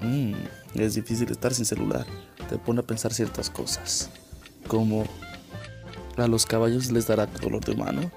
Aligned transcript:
Mm, 0.00 0.34
es 0.74 0.94
difícil 0.94 1.30
estar 1.30 1.54
sin 1.54 1.64
celular. 1.64 2.06
Te 2.48 2.58
pone 2.58 2.80
a 2.80 2.86
pensar 2.86 3.12
ciertas 3.12 3.50
cosas. 3.50 4.10
Como 4.66 5.04
a 6.16 6.26
los 6.26 6.46
caballos 6.46 6.90
les 6.90 7.06
dará 7.06 7.26
dolor 7.26 7.64
de 7.64 7.76
mano. 7.76 8.10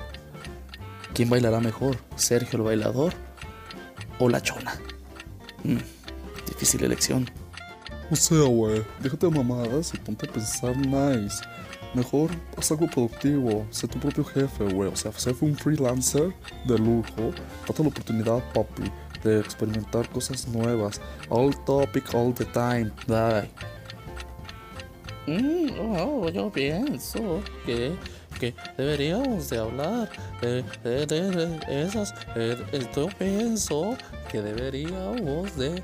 ¿Quién 1.14 1.30
bailará 1.30 1.60
mejor? 1.60 1.98
¿Sergio 2.16 2.58
el 2.58 2.66
bailador 2.66 3.14
o 4.20 4.30
la 4.30 4.42
chona? 4.42 4.76
Mm, 5.64 5.78
difícil 6.48 6.84
elección. 6.84 7.30
O 8.10 8.16
sea, 8.16 8.44
güey, 8.44 8.84
déjate 9.02 9.28
de 9.28 9.32
mamadas 9.36 9.94
y 9.94 9.98
ponte 9.98 10.30
a 10.30 10.32
pensar 10.32 10.78
nice. 10.78 11.44
Mejor 11.94 12.30
haz 12.58 12.72
algo 12.72 12.88
productivo, 12.88 13.66
sé 13.72 13.88
tu 13.88 14.00
propio 14.00 14.24
jefe, 14.24 14.64
güey. 14.66 14.90
O 14.90 14.96
sea, 14.96 15.12
ser 15.14 15.36
un 15.42 15.56
freelancer 15.56 16.34
de 16.66 16.78
lujo, 16.78 17.34
date 17.68 17.84
la 17.84 17.90
oportunidad, 17.90 18.54
papi, 18.54 18.84
de 19.24 19.40
experimentar 19.40 20.08
cosas 20.10 20.48
nuevas. 20.48 21.02
All 21.30 21.54
topic, 21.66 22.14
all 22.14 22.34
the 22.34 22.46
time. 22.46 22.92
Die. 23.08 23.50
Mm, 25.28 25.72
oh, 25.80 26.30
yo 26.30 26.50
pienso 26.50 27.42
que, 27.66 27.96
que 28.38 28.54
deberíamos 28.78 29.50
de 29.50 29.58
hablar 29.58 30.10
de, 30.42 30.64
de, 30.84 31.06
de, 31.06 31.32
de 31.32 31.82
esas. 31.84 32.14
eh, 32.36 32.58
eh, 32.72 32.88
yo 32.96 33.08
pienso 33.18 33.98
que 34.32 34.42
deberíamos 34.42 35.56
de, 35.58 35.82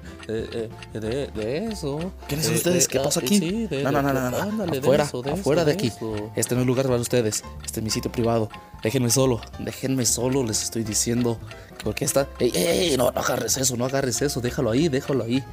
de, 0.93 1.67
eso. 1.71 2.11
¿Quiénes 2.27 2.45
son 2.45 2.53
de- 2.53 2.57
ustedes? 2.57 2.87
de- 2.87 2.91
¿Qué 2.93 2.99
pasa 2.99 3.19
ah, 3.19 3.23
aquí? 3.25 3.39
sí, 3.39 3.69
no, 3.83 3.91
no, 3.91 4.01
no, 4.01 4.13
no, 4.13 4.29
no. 4.31 4.37
ándale, 4.37 4.79
Afuera, 4.79 5.03
eso, 5.05 5.23
afuera 5.31 5.63
de 5.65 5.71
de 5.71 5.77
aquí. 5.77 5.87
eso. 5.87 6.31
Este 6.35 6.55
no 6.55 6.61
es 6.61 6.67
lugar 6.67 6.85
para 6.87 6.99
ustedes. 6.99 7.43
Este 7.65 7.79
es 7.79 7.83
mi 7.83 7.89
sitio 7.89 8.11
privado. 8.11 8.49
Déjenme 8.83 9.09
solo. 9.09 9.41
Déjenme 9.59 10.05
solo, 10.05 10.43
les 10.43 10.61
estoy 10.63 10.83
diciendo. 10.83 11.37
Porque 11.83 12.05
está. 12.05 12.27
¡Ey, 12.39 12.51
ey, 12.55 12.65
ey! 12.91 12.97
No, 12.97 13.11
no 13.11 13.19
agarres 13.19 13.57
eso, 13.57 13.75
no 13.77 13.85
agarres 13.85 14.21
eso. 14.21 14.39
Déjalo 14.41 14.71
ahí, 14.71 14.87
déjalo 14.89 15.23
ahí. 15.23 15.43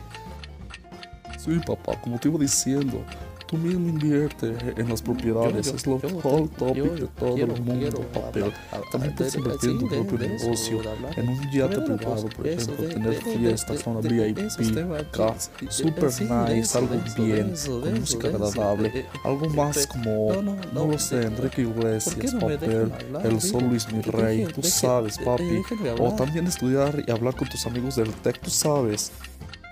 Sí, 1.39 1.59
papá, 1.67 2.01
como 2.01 2.19
te 2.19 2.29
iba 2.29 2.39
diciendo. 2.39 3.03
Tú 3.51 3.57
mismo 3.57 3.89
invierte 3.89 4.55
en 4.77 4.89
las 4.89 5.03
propiedades. 5.03 5.67
Yo- 5.67 5.73
yo- 5.73 5.77
es 5.77 5.87
lo 5.87 6.21
hot 6.21 6.57
topic 6.57 6.85
de 6.85 7.07
todo 7.09 7.35
quiero- 7.35 7.55
el 7.57 7.63
mundo, 7.63 8.01
papel. 8.15 8.53
También 8.93 9.11
de- 9.11 9.17
puedes 9.17 9.33
de- 9.33 9.39
invertir 9.41 9.71
en 9.71 9.79
tu 9.81 9.89
propio 9.89 10.19
negocio. 10.19 10.81
En 11.17 11.29
un 11.29 11.51
yate 11.51 11.81
privado, 11.81 12.29
por 12.29 12.47
ejemplo. 12.47 12.87
Tener 12.89 13.15
fiestas, 13.15 13.85
de- 14.03 14.09
VIP, 14.09 14.95
acá. 15.01 15.35
Super 15.69 16.05
nice, 16.05 16.79
algo 16.79 16.97
bien. 17.19 17.55
Con 17.67 17.95
música 18.01 18.29
agradable. 18.29 19.07
Algo 19.25 19.49
más 19.49 19.87
como. 19.89 20.33
no, 20.73 20.87
lo 20.87 20.99
sé, 21.01 21.23
Enrique 21.23 21.41
¿Por 21.41 21.51
qué 21.51 21.63
Iglesias, 21.63 22.35
papel. 22.35 22.93
El 23.25 23.41
sol 23.41 23.65
Luis 23.65 23.93
mi 23.93 24.01
rey. 24.03 24.45
Tú 24.55 24.63
sabes, 24.63 25.19
papi. 25.19 25.61
O 25.99 26.15
también 26.15 26.47
estudiar 26.47 27.03
y 27.05 27.11
hablar 27.11 27.35
con 27.35 27.49
tus 27.49 27.67
amigos 27.67 27.97
del 27.97 28.13
tech, 28.13 28.39
tú 28.41 28.51
sabes. 28.51 29.11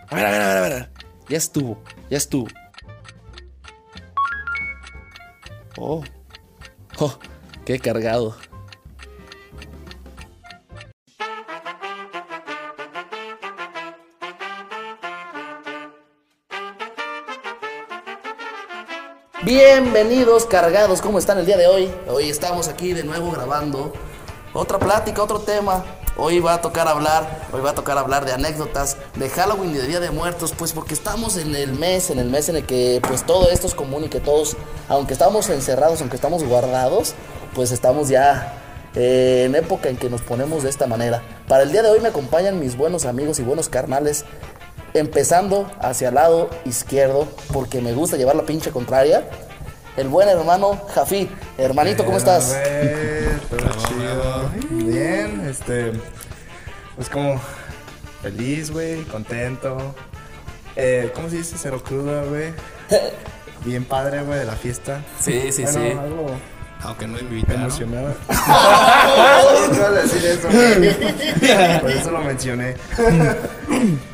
A 0.09 0.17
ver, 0.17 0.27
a 0.27 0.31
ver, 0.33 0.41
a 0.41 0.47
ver, 0.49 0.57
a 0.57 0.69
ver. 0.77 0.91
Ya 1.29 1.37
estuvo, 1.37 1.79
ya 2.11 2.17
estuvo. 2.17 2.49
Oh. 5.81 6.03
Oh, 6.99 7.15
qué 7.65 7.79
cargado. 7.79 8.35
Bienvenidos 19.45 20.47
cargados, 20.47 21.01
¿cómo 21.01 21.21
están 21.21 21.39
el 21.39 21.47
día 21.47 21.57
de 21.57 21.69
hoy? 21.69 21.91
Hoy 22.09 22.29
estamos 22.29 22.67
aquí 22.67 22.93
de 22.93 23.05
nuevo 23.05 23.31
grabando 23.31 23.93
otra 24.53 24.81
plática, 24.81 25.23
otro 25.23 25.39
tema. 25.39 25.85
Hoy 26.21 26.41
va 26.41 26.55
a 26.55 26.61
tocar 26.61 26.89
hablar, 26.89 27.47
hoy 27.53 27.61
va 27.61 27.71
a 27.71 27.75
tocar 27.75 27.97
hablar 27.97 28.25
de 28.25 28.33
anécdotas 28.33 28.97
de 29.15 29.31
Halloween 29.31 29.71
y 29.71 29.79
de 29.79 29.87
Día 29.87 30.01
de 30.01 30.11
Muertos, 30.11 30.53
pues 30.59 30.73
porque 30.73 30.93
estamos 30.93 31.37
en 31.37 31.55
el 31.55 31.75
mes, 31.75 32.11
en 32.11 32.19
el 32.19 32.29
mes 32.29 32.49
en 32.49 32.57
el 32.57 32.67
que 32.67 33.01
pues 33.07 33.25
todo 33.25 33.49
esto 33.51 33.69
es 33.69 33.75
común 33.77 34.03
y 34.03 34.09
que 34.09 34.19
todos, 34.19 34.57
aunque 34.89 35.13
estamos 35.13 35.49
encerrados, 35.49 36.01
aunque 36.01 36.17
estamos 36.17 36.43
guardados, 36.43 37.15
pues 37.55 37.71
estamos 37.71 38.09
ya 38.09 38.53
eh, 38.97 39.45
en 39.47 39.55
época 39.55 39.91
en 39.91 39.97
que 39.97 40.11
nos 40.11 40.21
ponemos 40.23 40.65
de 40.65 40.71
esta 40.71 40.89
manera. 40.89 41.23
Para 41.47 41.63
el 41.63 41.71
día 41.71 41.85
de 41.85 41.91
hoy 41.91 42.01
me 42.01 42.09
acompañan 42.09 42.59
mis 42.59 42.77
buenos 42.77 43.05
amigos 43.05 43.39
y 43.39 43.45
buenos 43.45 43.69
carnales 43.69 44.25
empezando 44.95 45.71
hacia 45.79 46.09
el 46.09 46.17
lado 46.17 46.51
izquierdo 46.65 47.29
porque 47.53 47.81
me 47.81 47.93
gusta 47.93 48.17
llevar 48.17 48.35
la 48.35 48.45
pinche 48.45 48.73
contraria. 48.73 49.23
El 49.97 50.09
buen 50.09 50.29
hermano 50.29 50.81
Jafí. 50.95 51.31
Hermanito, 51.57 52.05
¿cómo 52.05 52.19
estás? 52.19 52.55
A 52.55 52.59
ver, 52.59 53.41
todo 53.49 53.59
chido. 53.87 54.68
Bien, 55.09 55.47
este. 55.49 55.93
Pues 56.97 57.09
como. 57.09 57.41
Feliz, 58.23 58.71
güey, 58.73 59.03
contento. 59.05 59.95
Eh, 60.75 61.13
¿Cómo 61.15 61.29
se 61.31 61.37
dice? 61.37 61.57
Cero 61.59 61.83
cruda, 61.85 62.25
güey. 62.25 62.53
Bien 63.65 63.85
padre, 63.85 64.23
güey, 64.23 64.39
de 64.41 64.45
la 64.45 64.57
fiesta. 64.57 65.03
Sí, 65.21 65.53
sí, 65.53 65.63
Bueno, 65.63 65.81
sí. 65.81 65.91
algo 65.99 66.27
Aunque 66.83 67.07
no 67.07 67.19
invitaron. 67.19 67.63
emocionado. 67.63 68.15
No 69.69 69.75
iba 69.77 69.87
a 69.87 69.91
decir 69.91 70.25
eso, 70.25 70.49
güey. 70.51 71.81
Por 71.81 71.91
eso 71.91 72.11
lo 72.11 72.21
mencioné. 72.23 72.75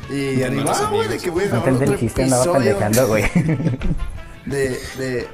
Y 0.09 0.43
animado, 0.43 0.89
güey, 0.91 1.07
de 1.07 1.17
que 1.17 1.29
voy 1.29 1.43
a 1.43 1.47
No 1.47 1.51
grabar 1.61 1.69
entendí 1.69 1.83
otro 1.83 1.93
el 1.93 1.99
chiste, 1.99 2.23
andaba 2.23 2.53
pendejando, 2.53 3.07
güey. 3.07 3.23
de, 4.45 4.69
de, 4.97 5.27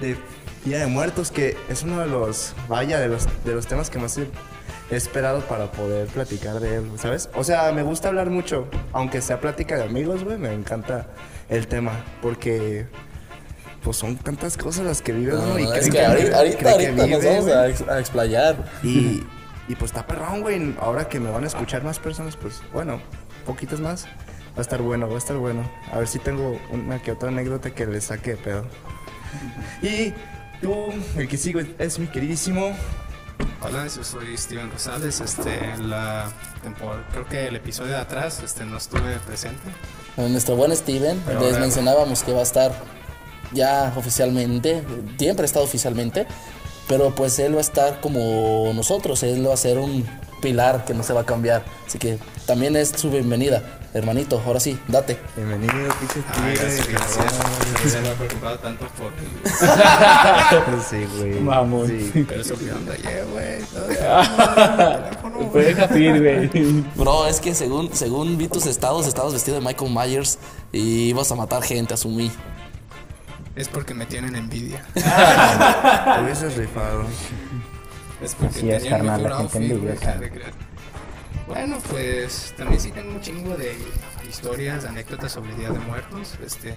de 0.00 0.16
Día 0.64 0.78
de 0.78 0.86
Muertos, 0.86 1.30
que 1.30 1.56
es 1.68 1.82
uno 1.82 2.00
de 2.00 2.06
los, 2.06 2.54
vaya, 2.68 2.98
de 2.98 3.08
los, 3.08 3.26
de 3.44 3.54
los 3.54 3.66
temas 3.66 3.90
que 3.90 3.98
más 3.98 4.16
he 4.18 4.26
esperado 4.96 5.40
para 5.42 5.70
poder 5.72 6.06
platicar 6.08 6.60
de 6.60 6.76
él, 6.76 6.90
¿sabes? 6.96 7.28
O 7.34 7.44
sea, 7.44 7.72
me 7.72 7.82
gusta 7.82 8.08
hablar 8.08 8.30
mucho, 8.30 8.68
aunque 8.92 9.20
sea 9.20 9.40
plática 9.40 9.76
de 9.76 9.84
amigos, 9.84 10.24
güey, 10.24 10.38
me 10.38 10.52
encanta 10.52 11.06
el 11.48 11.66
tema, 11.66 11.92
porque 12.22 12.86
pues 13.82 13.96
son 13.98 14.16
tantas 14.16 14.56
cosas 14.56 14.86
las 14.86 15.02
que 15.02 15.12
vive 15.12 15.34
uno 15.36 15.58
y 15.58 15.64
No, 15.64 15.70
cree 15.70 15.80
es 15.82 15.90
que 15.90 16.04
ahorita, 16.04 16.38
ahorita, 16.38 16.58
cree 16.58 16.76
que 16.78 16.86
ahorita 17.02 17.06
nos 17.06 17.24
vamos 17.24 17.46
a, 17.48 17.68
ex- 17.68 17.88
a 17.88 18.00
explayar. 18.00 18.56
Y, 18.82 19.22
y 19.68 19.74
pues 19.78 19.90
está 19.90 20.06
perrón, 20.06 20.40
güey. 20.40 20.74
Ahora 20.80 21.06
que 21.08 21.20
me 21.20 21.30
van 21.30 21.44
a 21.44 21.46
escuchar 21.46 21.84
más 21.84 21.98
personas, 21.98 22.36
pues 22.36 22.62
bueno, 22.72 23.00
poquitas 23.44 23.80
más. 23.80 24.06
Va 24.56 24.58
a 24.58 24.60
estar 24.62 24.80
bueno, 24.80 25.06
va 25.08 25.16
a 25.16 25.18
estar 25.18 25.36
bueno. 25.36 25.70
A 25.92 25.98
ver 25.98 26.08
si 26.08 26.18
tengo 26.18 26.58
una 26.70 27.02
que 27.02 27.12
otra 27.12 27.28
anécdota 27.28 27.70
que 27.74 27.84
les 27.86 28.04
saque 28.04 28.30
de 28.30 28.36
pedo. 28.38 28.64
Y 29.82 30.14
tú, 30.62 30.74
el 31.18 31.28
que 31.28 31.36
sigo 31.36 31.60
es 31.78 31.98
mi 31.98 32.06
queridísimo. 32.06 32.74
Hola, 33.62 33.86
yo 33.86 34.04
soy 34.04 34.36
Steven 34.36 34.70
Rosales. 34.70 35.20
Este, 35.20 35.64
en 35.70 35.90
la 35.90 36.30
creo 37.12 37.26
que 37.28 37.48
el 37.48 37.56
episodio 37.56 37.92
de 37.92 37.98
atrás 37.98 38.40
este, 38.44 38.64
no 38.64 38.76
estuve 38.76 39.16
presente. 39.26 39.62
Nuestro 40.16 40.56
buen 40.56 40.74
Steven, 40.76 41.20
Pero 41.26 41.40
les 41.40 41.48
ahora- 41.50 41.60
mencionábamos 41.60 42.22
que 42.22 42.32
va 42.32 42.40
a 42.40 42.44
estar 42.44 42.72
ya 43.52 43.92
oficialmente, 43.96 44.82
siempre 45.18 45.44
ha 45.44 45.46
estado 45.46 45.64
oficialmente, 45.64 46.26
pero 46.88 47.14
pues 47.14 47.38
él 47.38 47.54
va 47.54 47.58
a 47.58 47.62
estar 47.62 48.00
como 48.00 48.70
nosotros, 48.74 49.22
él 49.22 49.46
va 49.48 49.54
a 49.54 49.56
ser 49.56 49.78
un 49.78 50.04
pilar 50.40 50.84
que 50.84 50.94
no 50.94 51.02
se 51.02 51.12
va 51.12 51.22
a 51.22 51.26
cambiar. 51.26 51.64
Así 51.86 51.98
que 51.98 52.18
también 52.46 52.76
es 52.76 52.90
su 52.90 53.10
bienvenida, 53.10 53.62
hermanito. 53.94 54.42
Ahora 54.44 54.60
sí, 54.60 54.78
date. 54.88 55.16
Bienvenido, 55.36 55.72
pinche 56.00 56.20
tigre, 56.34 56.54
gracias, 56.54 56.88
gracias. 56.88 58.02
No 58.02 58.08
me 58.08 58.14
preocupado 58.16 58.58
tanto 58.58 58.86
por. 58.88 59.12
Sí, 60.84 61.06
güey. 61.16 61.34
Sí. 61.86 62.24
Pero 62.28 62.40
eso 62.40 62.58
que 62.58 62.72
onda 62.72 62.92
ayer, 62.94 63.24
güey. 63.32 63.60
Fue 65.52 65.74
Jafir, 65.74 66.20
güey. 66.20 66.84
Bro, 66.96 67.26
es 67.26 67.40
que 67.40 67.54
según, 67.54 67.94
según 67.94 68.36
vi 68.36 68.48
tus 68.48 68.66
estados, 68.66 69.06
estabas 69.06 69.32
vestido 69.32 69.58
de 69.58 69.64
Michael 69.64 69.92
Myers 69.92 70.38
y 70.72 71.08
ibas 71.08 71.30
a 71.30 71.36
matar 71.36 71.62
gente, 71.62 71.94
asumí. 71.94 72.30
Es 73.56 73.68
porque 73.68 73.94
me 73.94 74.04
tienen 74.06 74.34
envidia. 74.34 74.84
Te 74.94 76.22
hubieses 76.22 76.56
rifado. 76.56 77.04
Es 78.20 78.34
porque 78.34 78.56
Así 78.56 78.70
es, 78.70 78.84
carnal, 78.84 79.22
la 79.22 79.36
gente 79.36 79.58
envidiosa. 79.58 80.18
Que. 81.46 81.50
Bueno, 81.52 81.78
pues 81.90 82.54
también 82.56 82.80
sí 82.80 82.90
tengo 82.90 83.12
un 83.12 83.20
chingo 83.20 83.54
de 83.56 83.74
historias, 84.28 84.84
anécdotas 84.84 85.32
sobre 85.32 85.54
Día 85.54 85.70
de 85.70 85.78
Muertos. 85.80 86.34
Este 86.44 86.76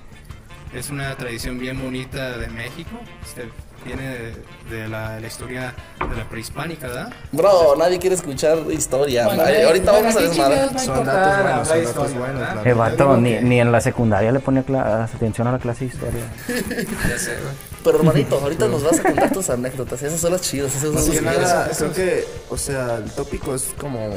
es 0.73 0.89
una 0.89 1.15
tradición 1.15 1.59
bien 1.59 1.81
bonita 1.81 2.37
de 2.37 2.47
México. 2.47 2.91
Este, 3.23 3.49
viene 3.85 4.03
de, 4.09 4.33
de 4.69 4.87
la, 4.89 5.19
la 5.19 5.27
historia 5.27 5.73
de 6.09 6.15
la 6.17 6.27
prehispánica, 6.27 6.87
¿verdad? 6.87 7.13
Bro, 7.31 7.75
nadie 7.77 7.99
quiere 7.99 8.15
escuchar 8.15 8.57
historia. 8.69 9.27
Ay, 9.31 9.61
ahorita 9.61 9.91
vamos 9.91 10.15
a 10.15 10.19
desmadrar. 10.21 10.79
Son 10.79 11.05
datos 11.05 11.43
buenos, 11.43 11.67
son 11.67 11.83
datos 11.85 12.13
buenos. 12.15 12.41
la 12.41 12.49
El 12.51 12.57
verdad. 12.57 12.75
vato 12.75 13.17
ni, 13.17 13.35
ni 13.39 13.61
en 13.61 13.71
la 13.71 13.79
secundaria 13.79 14.31
le 14.31 14.39
ponía 14.41 14.63
atención 15.03 15.47
a 15.47 15.53
la 15.53 15.59
clase 15.59 15.85
de 15.85 15.91
historia. 15.93 16.23
Ya 17.09 17.17
sé, 17.17 17.31
güey. 17.35 17.53
Pero 17.83 17.99
hermanito, 17.99 18.37
ahorita 18.41 18.67
nos 18.67 18.83
vas 18.83 18.99
a 18.99 19.03
contar 19.03 19.31
tus 19.31 19.49
anécdotas. 19.49 20.03
Esas 20.03 20.19
son 20.19 20.33
las 20.33 20.41
chidas, 20.41 20.71
esas 20.71 20.81
son 20.83 20.95
las 20.95 21.05
que 21.05 21.19
chidas. 21.19 21.23
nada, 21.33 21.69
creo 21.77 21.93
que, 21.93 22.25
o 22.49 22.57
sea, 22.57 22.95
el 22.97 23.09
tópico 23.11 23.55
es 23.55 23.73
como 23.79 24.09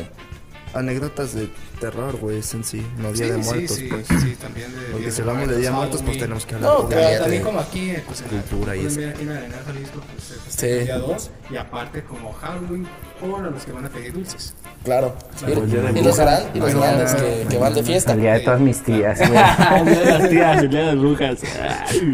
anécdotas 0.74 1.34
de 1.34 1.50
terror, 1.80 2.16
güey, 2.18 2.38
es 2.38 2.54
en 2.54 2.62
sí, 2.64 2.86
no 2.98 3.12
Día 3.12 3.26
Sí, 3.26 3.32
de 3.32 3.42
sí, 3.42 3.48
Muertos, 3.50 3.76
sí, 3.76 3.88
pues. 3.90 4.06
sí, 4.22 4.36
también 4.36 4.72
de 4.72 4.80
Porque 4.92 5.10
si 5.10 5.20
hablamos 5.22 5.48
de 5.48 5.56
Día 5.58 5.70
de 5.70 5.74
Muertos, 5.76 6.02
pues 6.04 6.18
tenemos 6.18 6.46
que 6.46 6.54
hablar 6.54 6.70
No, 6.72 6.82
de- 6.88 6.94
claro, 6.96 7.20
también 7.22 7.42
como 7.42 7.60
aquí, 7.60 7.90
eh, 7.90 8.02
pues 8.06 8.20
en 8.20 8.36
la 8.36 8.42
Cultura 8.42 8.76
y 8.76 8.86
eso. 8.86 9.00
aquí 9.08 9.22
en 9.22 9.30
Arenal 9.30 9.60
Jalisco, 9.66 10.00
pues 10.12 10.24
festeja 10.44 10.50
Sí. 10.60 10.66
el 10.78 10.84
día 10.84 10.98
2 10.98 11.30
y 11.50 11.56
aparte 11.56 12.04
como 12.04 12.32
Halloween 12.32 12.86
para 13.20 13.50
los 13.50 13.64
que 13.64 13.72
van 13.72 13.84
a 13.86 13.88
pedir 13.88 14.12
dulces. 14.12 14.54
Claro. 14.84 15.14
Y, 15.46 15.52
Pues 15.52 15.72
y 15.96 16.02
los 16.02 16.18
harán, 16.18 16.42
y 16.54 16.58
los 16.58 16.74
harán 16.74 17.02
los 17.02 17.14
que, 17.14 17.46
que 17.50 17.58
van 17.58 17.74
de 17.74 17.82
fiesta. 17.82 18.12
El 18.12 18.20
día 18.20 18.32
de 18.34 18.40
todas 18.40 18.60
mis 18.60 18.82
tías, 18.82 19.18
güey. 19.18 19.30
El 19.80 19.84
día 19.86 20.00
de 20.00 20.18
las 20.18 20.28
tías, 20.30 20.62
el 20.62 20.70
día 20.70 20.80
de 20.80 20.86
las 20.86 20.98
brujas. 20.98 21.38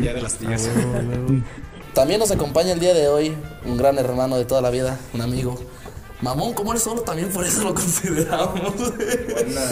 Día 0.00 0.14
de 0.14 0.22
las 0.22 0.34
tías. 0.34 0.68
También 1.94 2.20
nos 2.20 2.30
acompaña 2.30 2.72
el 2.72 2.80
día 2.80 2.92
de 2.92 3.08
hoy 3.08 3.32
un 3.64 3.76
gran 3.78 3.96
hermano 3.98 4.36
de 4.36 4.44
toda 4.44 4.60
la 4.60 4.70
vida, 4.70 4.98
un 5.14 5.22
amigo. 5.22 5.58
Mamón, 6.22 6.54
como 6.54 6.72
eres 6.72 6.82
solo, 6.82 7.02
también 7.02 7.28
por 7.28 7.44
eso 7.44 7.62
lo 7.62 7.74
consideramos. 7.74 8.72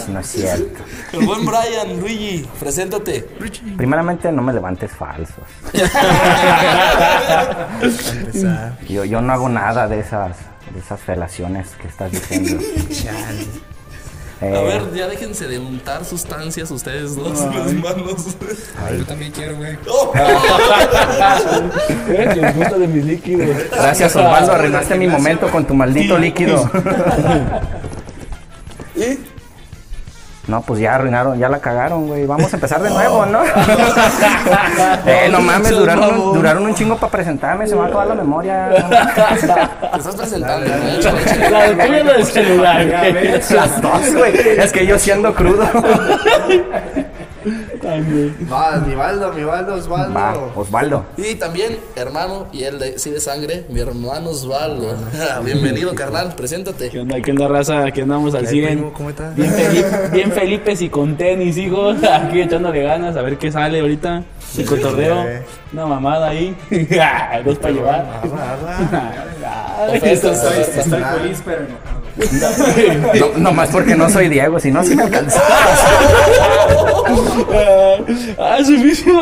No 0.07 0.19
es 0.19 0.27
cierto. 0.27 0.83
El 1.13 1.25
buen 1.25 1.45
Brian, 1.45 1.99
Luigi, 1.99 2.47
preséntate. 2.59 3.27
Primeramente, 3.77 4.31
no 4.31 4.41
me 4.41 4.53
levantes 4.53 4.91
falsos. 4.91 5.43
Yo, 8.87 9.05
yo 9.05 9.21
no 9.21 9.33
hago 9.33 9.49
nada 9.49 9.87
de 9.87 9.99
esas, 9.99 10.37
de 10.73 10.79
esas 10.79 10.99
felaciones 11.01 11.69
que 11.81 11.87
estás 11.87 12.11
diciendo. 12.11 12.63
A 14.41 14.45
Eh, 14.47 14.63
ver, 14.63 14.93
ya 14.93 15.07
déjense 15.07 15.47
de 15.47 15.59
untar 15.59 16.03
sustancias 16.03 16.69
ustedes 16.69 17.15
dos, 17.15 17.39
las 17.39 17.73
manos. 17.73 18.35
Yo 18.97 19.05
también 19.05 19.31
quiero, 19.31 19.55
güey. 19.55 19.77
Eh, 22.09 22.29
que 22.33 22.41
les 22.41 22.55
gusta 22.55 22.77
de 22.77 22.87
mis 22.87 23.05
líquidos. 23.05 23.47
gracias, 23.71 24.15
Osvaldo. 24.15 24.51
Arruinaste 24.51 24.95
mi 24.97 25.07
momento 25.07 25.49
con 25.49 25.65
tu 25.65 25.73
maldito 25.73 26.17
líquido. 26.17 26.69
No, 30.47 30.61
pues 30.61 30.79
ya 30.79 30.95
arruinaron, 30.95 31.39
ya 31.39 31.49
la 31.49 31.59
cagaron, 31.59 32.07
güey. 32.07 32.25
Vamos 32.25 32.53
a 32.53 32.57
empezar 32.57 32.81
de 32.81 32.89
nuevo, 32.89 33.25
¿no? 33.25 33.43
eh, 35.05 35.27
no 35.31 35.39
mames, 35.39 35.71
duraron 35.71 36.19
un, 36.19 36.33
duraron 36.33 36.65
un 36.65 36.75
chingo 36.75 36.97
para 36.97 37.11
presentarme, 37.11 37.67
se 37.67 37.73
me 37.73 37.81
va 37.81 37.85
a 37.87 37.89
acabar 37.89 38.07
la 38.07 38.15
memoria. 38.15 38.69
Te 38.69 39.97
estás 39.97 40.15
presentando. 40.15 40.67
Las 43.55 43.81
dos, 43.81 44.15
güey. 44.15 44.33
Es 44.59 44.71
que 44.71 44.85
yo 44.85 44.99
siendo 44.99 45.33
crudo. 45.33 45.65
También. 47.85 48.35
Va, 48.51 48.77
mi 48.85 48.95
Baldo, 48.95 49.31
mi 49.33 49.43
Baldo, 49.43 49.75
Osvaldo. 49.75 50.13
Va, 50.13 50.33
Osvaldo. 50.55 51.05
Y 51.17 51.35
también, 51.35 51.77
hermano, 51.95 52.47
y 52.51 52.63
él 52.63 52.79
de, 52.79 52.97
sí 52.97 53.11
de 53.11 53.19
sangre, 53.19 53.65
mi 53.69 53.79
hermano 53.79 54.31
Osvaldo. 54.31 54.95
Bienvenido, 55.45 55.93
carnal, 55.93 56.33
preséntate. 56.35 56.89
¿Qué 56.89 56.99
onda? 56.99 57.21
¿Qué 57.21 57.29
onda, 57.31 57.47
raza? 57.47 57.85
Aquí 57.85 58.01
andamos 58.01 58.33
al 58.33 58.41
¿Qué 58.41 58.47
hay, 58.47 58.53
100. 58.53 58.67
primo? 58.67 58.93
¿Cómo 58.93 59.09
estás? 59.11 59.35
Bien, 59.35 59.51
Felipe, 59.51 60.09
bien 60.13 60.31
Felipes 60.31 60.81
y 60.81 60.89
con 60.89 61.15
tenis, 61.15 61.57
hijos. 61.57 61.97
Aquí 62.11 62.41
echándole 62.41 62.81
ganas 62.81 63.15
a 63.15 63.21
ver 63.21 63.37
qué 63.37 63.51
sale 63.51 63.79
ahorita. 63.79 64.23
El 64.57 64.65
cotorreo. 64.65 65.25
Una 65.73 65.85
mamada 65.85 66.29
ahí. 66.29 66.55
Dos 67.45 67.57
para 67.59 67.73
llevar. 67.73 68.05
Estoy 69.93 70.35
feliz, 71.03 71.41
pero 71.45 71.65
enojado. 71.65 71.94
No, 73.19 73.37
nomás 73.37 73.69
porque 73.69 73.95
no 73.95 74.09
soy 74.09 74.29
Diego, 74.29 74.59
si 74.59 74.71
no, 74.71 74.83
sí 74.83 74.95
me 74.95 75.03
alcanzaba. 75.03 75.45
Ah, 78.37 78.57
su 78.65 78.71
mismo. 78.71 79.21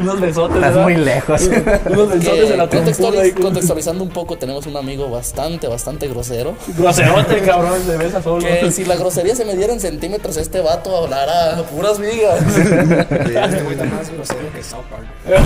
Unos 0.00 0.20
besotes. 0.20 0.56
Estás 0.56 0.70
¿verdad? 0.74 0.82
muy 0.82 0.96
lejos. 0.96 1.42
Unos 1.90 2.08
besotes 2.10 2.50
en 2.50 2.58
la 2.58 2.68
contextualiz- 2.68 3.34
contextualizando 3.40 4.04
un 4.04 4.10
poco, 4.10 4.36
tenemos 4.36 4.66
un 4.66 4.76
amigo 4.76 5.08
bastante, 5.10 5.66
bastante 5.66 6.08
grosero. 6.08 6.54
Groserote, 6.76 7.40
cabrón, 7.40 7.86
de 7.86 7.96
besa 7.96 8.22
solo. 8.22 8.46
Que 8.46 8.70
si 8.70 8.84
la 8.84 8.96
grosería 8.96 9.34
se 9.34 9.44
me 9.44 9.54
diera 9.56 9.72
en 9.72 9.80
centímetros, 9.80 10.36
este 10.36 10.60
vato 10.60 10.96
hablará 10.96 11.62
puras 11.74 11.98
vigas. 11.98 12.40
Este 12.56 13.62
güey 13.62 13.72
está 13.76 13.84
más 13.84 14.10
grosero 14.10 14.52
que 14.54 14.62
South 14.62 14.84
Park. 14.90 15.04
A 15.34 15.38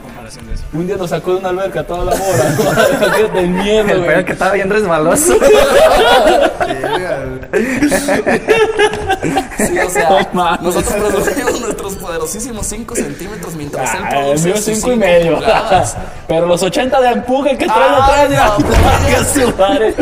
comparación 0.00 0.09
de 0.38 0.54
eso. 0.54 0.62
Un 0.72 0.86
día 0.86 0.96
nos 0.96 1.10
sacó 1.10 1.32
de 1.32 1.38
una 1.38 1.48
alberca 1.50 1.84
toda 1.86 2.04
la 2.04 2.12
miedo, 3.42 3.88
El 3.88 4.04
peor 4.04 4.24
que 4.24 4.32
estaba 4.32 4.52
bien 4.52 4.70
resbaloso. 4.70 5.34
Sí, 9.58 9.78
o 9.78 9.90
sea, 9.90 10.28
nosotros 10.62 10.94
presumimos 11.24 11.60
nuestros 11.60 11.94
poderosísimos 11.96 12.66
5 12.66 12.94
centímetros 12.96 13.54
mientras 13.54 13.94
él 13.94 14.00
Ah, 14.04 14.08
el 14.10 14.24
produce 14.24 14.44
mío 14.46 14.56
sus 14.56 14.64
cinco 14.64 14.78
y 14.88 14.92
cinco 14.94 14.96
medio. 14.96 15.34
pulgadas. 15.36 15.96
Pero 16.28 16.46
los 16.46 16.62
80 16.62 17.00
de 17.00 17.08
empuje 17.08 17.58
que 17.58 17.66
trae 17.66 17.76
Ah, 17.78 18.26
atrás, 18.26 19.32
su 19.34 19.56
madre. 19.58 19.94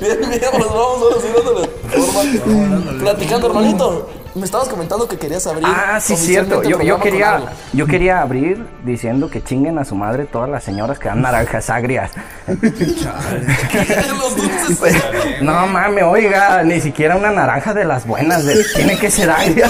Bien, 0.00 0.18
bien, 0.20 0.40
pues 0.52 0.64
vamos 0.66 1.02
ahora 1.02 1.16
sí 1.20 1.28
dándole 1.34 1.68
forma. 1.90 2.98
Platicando, 3.00 3.46
hermanito. 3.48 4.10
Me 4.34 4.44
estabas 4.44 4.68
comentando 4.68 5.08
que 5.08 5.18
querías 5.18 5.44
abrir. 5.48 5.66
Ah, 5.66 5.98
sí, 6.00 6.16
cierto. 6.16 6.62
Yo, 6.62 6.80
yo 6.80 7.00
quería, 7.00 7.40
yo 7.72 7.86
quería 7.86 8.20
abrir 8.20 8.64
diciendo 8.84 9.28
que 9.28 9.42
chinguen 9.42 9.76
a 9.78 9.84
su 9.84 9.96
madre 9.96 10.24
todas 10.24 10.48
las 10.48 10.62
señoras 10.62 11.00
que 11.00 11.08
dan 11.08 11.20
naranjas 11.22 11.68
agrias. 11.68 12.12
Los 12.46 14.36
dulces. 14.36 14.78
Pues, 14.78 14.94
no 15.40 15.66
mames, 15.66 16.04
oiga, 16.04 16.62
ni 16.62 16.80
siquiera 16.80 17.16
una 17.16 17.30
naranja 17.32 17.74
de 17.74 17.84
las 17.84 18.06
buenas, 18.06 18.44
de- 18.46 18.62
tiene 18.74 18.96
que 18.98 19.10
ser 19.10 19.30
agria. 19.30 19.68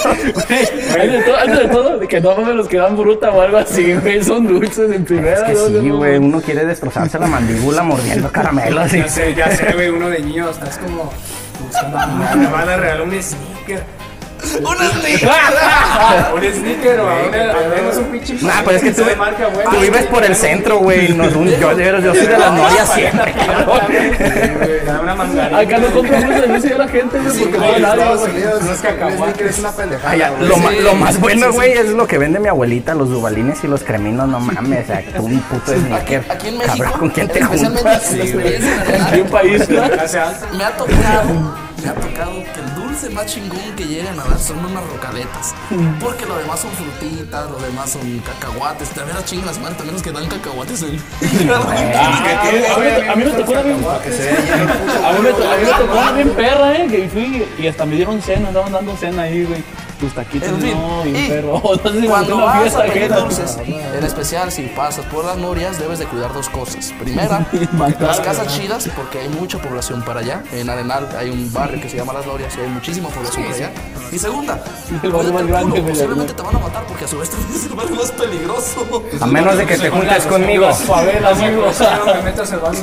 Hay 0.99 1.07
de 1.07 1.17
de 1.21 1.67
todo, 1.67 1.97
de 1.97 2.07
que 2.07 2.21
no 2.21 2.35
mames 2.35 2.55
los 2.55 2.67
que 2.67 2.77
dan 2.77 2.95
fruta 2.95 3.31
o 3.31 3.41
algo 3.41 3.57
así, 3.57 3.93
güey. 3.95 4.23
Son 4.23 4.47
dulces 4.47 4.91
en 4.91 5.03
primera. 5.05 5.51
Es 5.51 5.59
sí, 5.59 5.89
güey, 5.89 6.17
uno 6.17 6.39
quiere 6.41 6.65
destrozarse 6.65 7.17
la 7.19 7.27
mandíbula 7.27 7.83
mordiendo 7.83 8.31
caramelos. 8.31 8.93
y- 8.93 8.99
Ya 8.99 9.07
sé, 9.09 9.33
ya 9.33 9.49
sé, 9.51 9.73
güey, 9.73 9.89
uno 9.89 10.09
de 10.09 10.19
niños, 10.21 10.51
estás 10.57 10.77
como 10.77 11.11
buscando 11.65 11.97
me 12.37 12.47
van 12.47 12.69
a 12.69 12.77
regalar 12.77 13.01
un 13.01 13.21
sneaker. 13.21 13.83
Una 14.61 14.89
sneaker. 14.91 15.29
Un 16.35 16.53
sneaker 16.53 16.99
o 16.99 17.09
al 17.09 17.69
menos 17.75 17.97
un 17.97 18.05
pinche. 18.05 18.33
Nah, 18.41 18.61
pero 18.65 18.77
es 18.77 18.83
que 18.83 18.91
tú, 18.91 19.03
de 19.03 19.15
marca 19.15 19.47
buena. 19.47 19.69
tú 19.69 19.77
vives 19.79 20.05
por 20.07 20.23
el 20.23 20.35
centro, 20.35 20.79
güey. 20.79 21.09
no 21.13 21.23
un- 21.25 21.49
yo, 21.49 21.77
yo, 21.77 21.99
yo 21.99 22.13
soy 22.15 22.25
de 22.27 22.37
las 22.37 22.53
norias 22.53 22.93
siempre, 22.93 23.33
cabrón. 23.33 23.79
Acá 25.55 25.77
no 25.77 25.87
dulces, 25.87 26.47
no 26.47 26.61
sé 26.61 26.73
a 26.73 26.77
la 26.77 26.87
gente, 26.87 27.19
güey, 27.19 27.37
porque 27.39 27.57
no 27.57 27.65
hay. 27.65 27.81
Unidos, 28.31 28.61
no 28.63 28.71
es 28.71 28.79
cacahuate. 28.81 29.15
un 29.15 29.23
sneaker 29.23 29.47
es 29.47 29.59
una 29.59 29.71
pendejada. 29.71 30.31
Lo, 30.41 30.95
más 30.95 31.19
bueno, 31.19 31.51
güey, 31.51 31.73
es 31.73 31.89
lo 31.89 32.07
que 32.07 32.17
vende 32.17 32.39
mi 32.39 32.47
abuelita, 32.47 32.93
los 32.95 33.09
dubalines 33.09 33.63
y 33.63 33.67
los 33.67 33.83
creminos, 33.83 34.27
no 34.27 34.39
mames, 34.39 34.83
o 34.83 34.87
sea, 34.87 35.03
tú 35.15 35.23
un 35.25 35.39
puto 35.41 35.71
sneaker. 35.73 36.23
aquí 36.29 36.47
en 36.49 36.57
México, 36.57 36.75
Cabrón, 36.77 36.99
¿con 36.99 37.09
quién 37.09 37.27
te 37.27 37.39
especialmente 37.39 37.81
juntas? 37.89 38.11
en 38.11 38.17
la 38.17 38.23
experiencia 38.25 38.85
en 38.95 39.11
De 39.11 39.21
un 39.21 39.29
país, 39.29 39.69
me 39.69 39.77
ha 39.79 39.89
tocado, 40.71 41.55
me 41.83 41.89
ha 41.89 41.93
tocado 41.93 42.31
que 42.53 42.59
el 42.59 42.75
dulce 42.91 43.09
más 43.09 43.25
chingón 43.25 43.59
que 43.75 43.85
llegan 43.85 44.19
a 44.19 44.23
dar 44.23 44.39
son 44.39 44.63
unas 44.65 44.83
rocaletas. 44.87 45.55
Porque 45.99 46.25
lo 46.25 46.37
demás 46.37 46.59
son 46.59 46.71
frutitas, 46.71 47.49
lo 47.49 47.57
demás 47.59 47.89
son 47.91 48.19
cacahuates. 48.19 48.89
Chingan 49.25 49.45
las 49.45 49.59
madres 49.59 49.77
también 49.77 49.93
los 49.93 50.03
que 50.03 50.11
dan 50.11 50.27
cacahuates 50.27 50.83
en. 50.83 50.99
A 51.51 53.15
mí- 53.15 53.23
me 53.23 53.31
tocó 53.31 53.51
una 53.51 53.61
bien. 53.61 53.77
A 53.85 55.11
mí 55.13 55.19
me 55.23 55.31
to- 55.33 55.51
a 55.51 55.57
mí 55.57 55.63
me 55.63 55.71
tocó 55.71 55.93
una 55.99 56.11
bien 56.11 56.29
perra, 56.31 56.75
eh, 56.75 56.87
que 56.89 57.09
fui 57.09 57.45
y 57.57 57.67
hasta 57.67 57.85
me 57.85 57.95
dieron 57.95 58.21
cena, 58.21 58.49
andaban 58.49 58.71
dando 58.71 58.95
cena 58.97 59.23
ahí, 59.23 59.43
güey. 59.45 59.63
Tus 60.01 60.13
taquitos, 60.13 60.49
En 60.49 60.59
fin, 60.59 60.73
no, 60.73 61.05
y 61.05 61.29
perro. 61.29 61.61
No 61.61 62.09
Cuando 62.09 62.37
vas 62.37 62.75
a 62.75 62.83
pedir 62.85 63.13
dulces, 63.13 63.57
en 63.65 64.03
especial 64.03 64.51
si 64.51 64.63
pasas 64.63 65.05
por 65.05 65.23
las 65.23 65.37
norias, 65.37 65.77
debes 65.77 65.99
de 65.99 66.05
cuidar 66.05 66.33
dos 66.33 66.49
cosas. 66.49 66.91
Primera, 66.99 67.45
las 67.99 68.19
casas 68.19 68.47
chidas, 68.47 68.89
porque 68.95 69.19
hay 69.19 69.29
mucha 69.29 69.59
población 69.59 70.01
para 70.01 70.21
allá. 70.21 70.41
En 70.53 70.69
Arenal 70.71 71.07
hay 71.15 71.29
un 71.29 71.53
barrio 71.53 71.79
que 71.79 71.87
se 71.87 71.97
llama 71.97 72.13
Las 72.13 72.25
Norias 72.25 72.55
y 72.57 72.61
hay 72.61 72.67
muchísima 72.69 73.09
población 73.09 73.43
para 73.43 73.55
allá. 73.55 73.71
Y 74.11 74.17
segunda, 74.17 74.63
El 75.03 75.11
barrio 75.11 75.33
más 75.33 75.41
el 75.43 75.47
grande, 75.49 75.81
posiblemente 75.81 76.33
te 76.33 76.41
van 76.41 76.55
a 76.55 76.59
matar 76.59 76.83
porque 76.85 77.05
a 77.05 77.07
su 77.07 77.19
vez 77.19 77.29
es 77.29 77.65
el 77.65 77.73
barrio 77.73 77.95
más 77.95 78.11
peligroso. 78.11 79.03
A 79.19 79.27
menos 79.27 79.55
de 79.55 79.65
que 79.67 79.77
te 79.77 79.89
juntes 79.91 80.25
conmigo. 80.25 80.65
Amigos. 80.65 81.79
No 81.79 82.05
me 82.15 82.21
metas 82.23 82.51
al 82.51 82.59
baño 82.59 82.79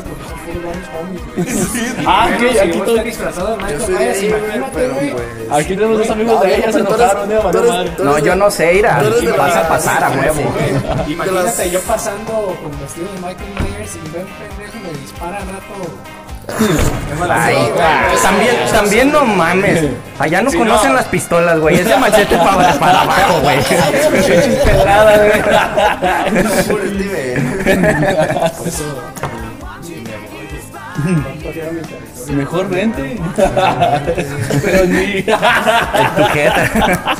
güey. 0.62 2.04
Ah, 2.06 2.28
si 2.38 2.58
aquí 2.58 2.78
todo- 2.78 3.02
disfrazado 3.02 3.56
de 3.56 3.56
Michael 3.62 3.90
Myers, 3.90 4.18
güey, 4.18 4.28
imagínate, 4.28 4.70
pero 4.74 4.94
güey. 4.94 5.10
pues. 5.12 5.24
Aquí 5.52 5.68
tenemos 5.74 5.98
dos 5.98 6.10
amigos 6.10 6.34
No, 6.34 6.40
de 6.40 6.56
ella, 6.56 6.72
se 6.72 6.78
enojaron, 6.78 7.30
eh, 7.30 7.34
eres- 7.34 7.68
madre. 7.68 7.92
No, 7.98 8.18
yo 8.18 8.36
no 8.36 8.50
sé, 8.50 8.78
eres 8.78 9.20
de 9.22 9.32
Vas 9.32 9.56
a 9.56 9.68
pasar 9.68 10.04
a 10.04 10.10
huevo. 10.10 10.34
Güey, 10.52 11.12
Imagínate 11.12 11.70
yo 11.70 11.80
pasando 11.82 12.56
con 12.62 12.80
vestido 12.80 13.06
de 13.12 13.18
Michael 13.18 13.54
Myers 13.60 13.94
y 13.96 13.98
ven 14.10 14.26
pendejo 14.26 14.78
me 14.92 14.98
dispara 15.00 15.36
al 15.38 15.46
rato. 15.48 15.64
Ay, 17.30 17.54
güey, 17.54 18.22
también, 18.22 18.56
también 18.72 19.12
no 19.12 19.22
mames. 19.26 19.84
Allá 20.18 20.40
no 20.40 20.50
conocen 20.50 20.94
las 20.94 21.04
pistolas, 21.04 21.60
güey. 21.60 21.76
Es 21.76 21.84
de 21.86 21.94
machete 21.98 22.38
para, 22.38 22.72
para 22.78 23.02
abajo, 23.02 23.40
güey. 23.42 23.58
Pedradas, 24.64 25.18
güey. 25.18 25.42
Puro 26.68 26.84
Steven. 26.86 27.58
Mejor 32.30 32.68
vente. 32.68 33.18
Pero 34.64 34.86
ni. 34.86 35.18
Etiqueta. 35.18 37.16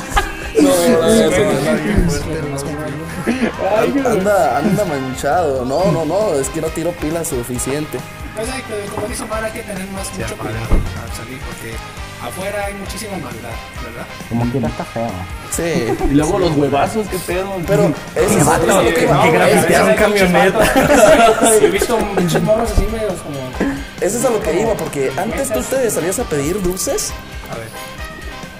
Anda, 4.05 4.57
anda 4.57 4.85
manchado. 4.85 5.65
No, 5.65 5.91
no, 5.91 6.05
no, 6.05 6.33
es 6.33 6.49
que 6.49 6.61
no 6.61 6.67
tiro 6.67 6.91
pilas 6.91 7.27
suficiente. 7.27 7.99
Pues 8.35 8.49
hay 8.49 8.61
que, 8.61 8.85
como 8.93 9.07
dice 9.07 9.23
Omar, 9.23 9.43
hay 9.43 9.51
que 9.51 9.61
tener 9.61 9.87
más 9.89 10.11
mucho 10.11 10.37
cuidado 10.37 10.75
al 11.03 11.11
salir 11.15 11.39
porque 11.39 11.73
afuera 12.21 12.65
hay 12.65 12.73
muchísima 12.75 13.13
maldad, 13.13 13.49
¿verdad? 13.83 14.05
Como 14.29 14.45
quiera 14.51 14.67
está 14.67 14.83
feo. 14.85 15.09
Sí. 15.51 15.93
Y 16.11 16.13
luego 16.13 16.39
los 16.39 16.55
huevazos, 16.55 17.07
qué 17.07 17.17
pedo. 17.19 17.53
Pero 17.67 17.91
eso 18.15 18.39
es, 18.39 18.45
lo 18.45 18.93
que 18.93 19.05
un 19.83 19.89
es- 19.89 19.95
camioneta. 19.95 21.53
He 21.61 21.67
visto 21.69 21.97
muchos 21.97 22.43
morros 22.43 22.71
así 22.71 22.85
medios 22.91 23.19
como... 23.21 23.39
Eso 24.01 24.17
es 24.17 24.25
a 24.25 24.29
lo 24.29 24.41
que 24.41 24.61
iba, 24.61 24.73
porque 24.75 25.11
antes 25.17 25.51
tú 25.51 25.61
te 25.61 25.89
salías 25.91 26.19
a 26.19 26.23
pedir 26.23 26.61
dulces 26.61 27.11
A 27.51 27.55
ver. 27.57 27.67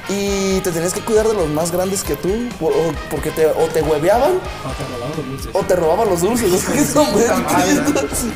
Y 0.10 0.60
te 0.62 0.72
tenías 0.72 0.94
que 0.94 1.01
cuidar 1.01 1.28
de 1.28 1.34
los 1.36 1.48
más 1.50 1.72
grandes 1.72 2.04
que 2.04 2.16
tú, 2.16 2.30
o, 2.60 2.66
o 2.66 2.72
porque 3.12 3.30
te, 3.32 3.46
o 3.46 3.66
te 3.74 3.82
hueveaban 3.82 4.32
No, 4.34 4.72
te 4.72 4.86
robaban 4.86 5.10
los 5.18 5.30
dulces. 5.30 5.51
o 5.54 5.60
te 5.66 5.75
robaban 5.75 6.10
los 6.10 6.22
dulces. 6.22 6.63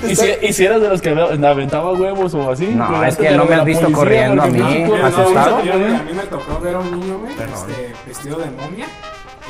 ¿Y 0.07 0.15
si, 0.15 0.27
y 0.47 0.53
si 0.53 0.65
eras 0.65 0.81
de 0.81 0.89
los 0.89 1.01
que 1.01 1.09
aventaba 1.09 1.93
huevos 1.93 2.33
o 2.33 2.51
así? 2.51 2.67
No, 2.67 2.87
Pues 2.97 3.13
es 3.13 3.17
que 3.19 3.31
no 3.31 3.45
me 3.45 3.55
has 3.55 3.65
visto 3.65 3.81
policía, 3.81 3.97
corriendo 3.97 4.43
a 4.43 4.47
mí, 4.47 4.83
asustado. 5.03 5.57
no, 5.57 5.63
te- 5.63 5.71
a 5.71 6.03
mí 6.03 6.13
me 6.13 6.23
tocó 6.23 6.59
ver 6.59 6.75
a 6.75 6.79
un 6.79 6.99
niño, 6.99 7.19
güey, 7.19 7.33
este, 7.33 7.93
vestido 8.05 8.37
de 8.37 8.45
momia. 8.51 8.85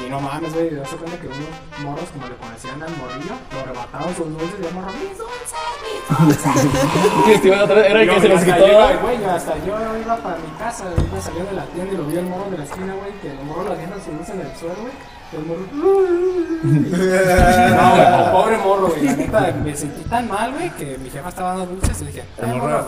Y 0.06 0.10
no 0.10 0.20
mames, 0.20 0.54
güey, 0.54 0.70
yo 0.76 0.86
se 0.86 0.96
cuenta 0.98 1.18
que 1.20 1.28
unos 1.28 1.40
morros, 1.84 2.10
como 2.12 2.28
le 2.28 2.36
conocían 2.36 2.82
al 2.84 2.96
morrillo, 2.98 3.36
lo 3.52 3.60
arrebataban 3.60 4.16
sus 4.16 4.28
dulces 4.28 4.60
y 4.60 4.64
yo 4.64 4.72
morro, 4.72 4.92
mis 4.94 5.18
dulces, 5.18 5.54
mis 5.84 6.02
dulces. 6.44 7.90
Era 7.90 8.02
el 8.02 8.10
que 8.10 8.22
se 8.22 8.28
los 8.30 8.42
quitó. 8.44 8.66
güey, 9.02 9.24
hasta 9.24 9.58
yo 9.66 9.74
iba 10.02 10.16
para 10.18 10.38
mi 10.38 10.50
casa, 10.60 10.86
iba 10.98 11.22
saliendo 11.22 11.50
de 11.52 11.56
la 11.58 11.66
tienda 11.68 11.94
y 11.94 11.98
lo 11.98 12.04
vi 12.06 12.18
al 12.18 12.26
morro 12.26 12.50
de 12.52 12.58
la 12.58 12.64
esquina, 12.64 12.94
güey, 12.96 13.12
que 13.22 13.32
el 13.32 13.44
morro 13.46 13.70
la 13.70 13.76
dejan 13.76 14.02
su 14.04 14.12
dulce 14.12 14.32
en 14.34 14.42
el 14.42 14.56
suelo, 14.58 14.76
güey. 14.82 14.94
El 15.32 15.46
morro. 15.46 15.62
No, 16.64 17.96
güey, 17.96 18.32
pobre 18.32 18.58
morro, 18.58 18.88
güey. 18.90 19.06
La 19.06 19.16
neta, 19.18 19.54
me 19.64 19.76
sentí 19.76 20.02
tan 20.04 20.28
mal, 20.28 20.52
güey, 20.54 20.70
que 20.72 20.98
mi 21.00 21.10
jefa 21.10 21.30
estaba 21.30 21.50
dando 21.56 21.66
dulces 21.68 22.02
y 22.02 22.06
dije, 22.06 22.24
el 22.42 22.48
morro, 22.56 22.86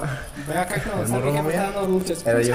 ve 0.48 0.58
acá 0.58 0.76
que 0.76 0.80
está, 0.82 1.18
mi 1.18 1.32
jefa 1.32 1.50
está 1.50 1.64
dando 1.64 1.88
dulces. 1.88 2.26
Era 2.28 2.42
yo. 2.42 2.54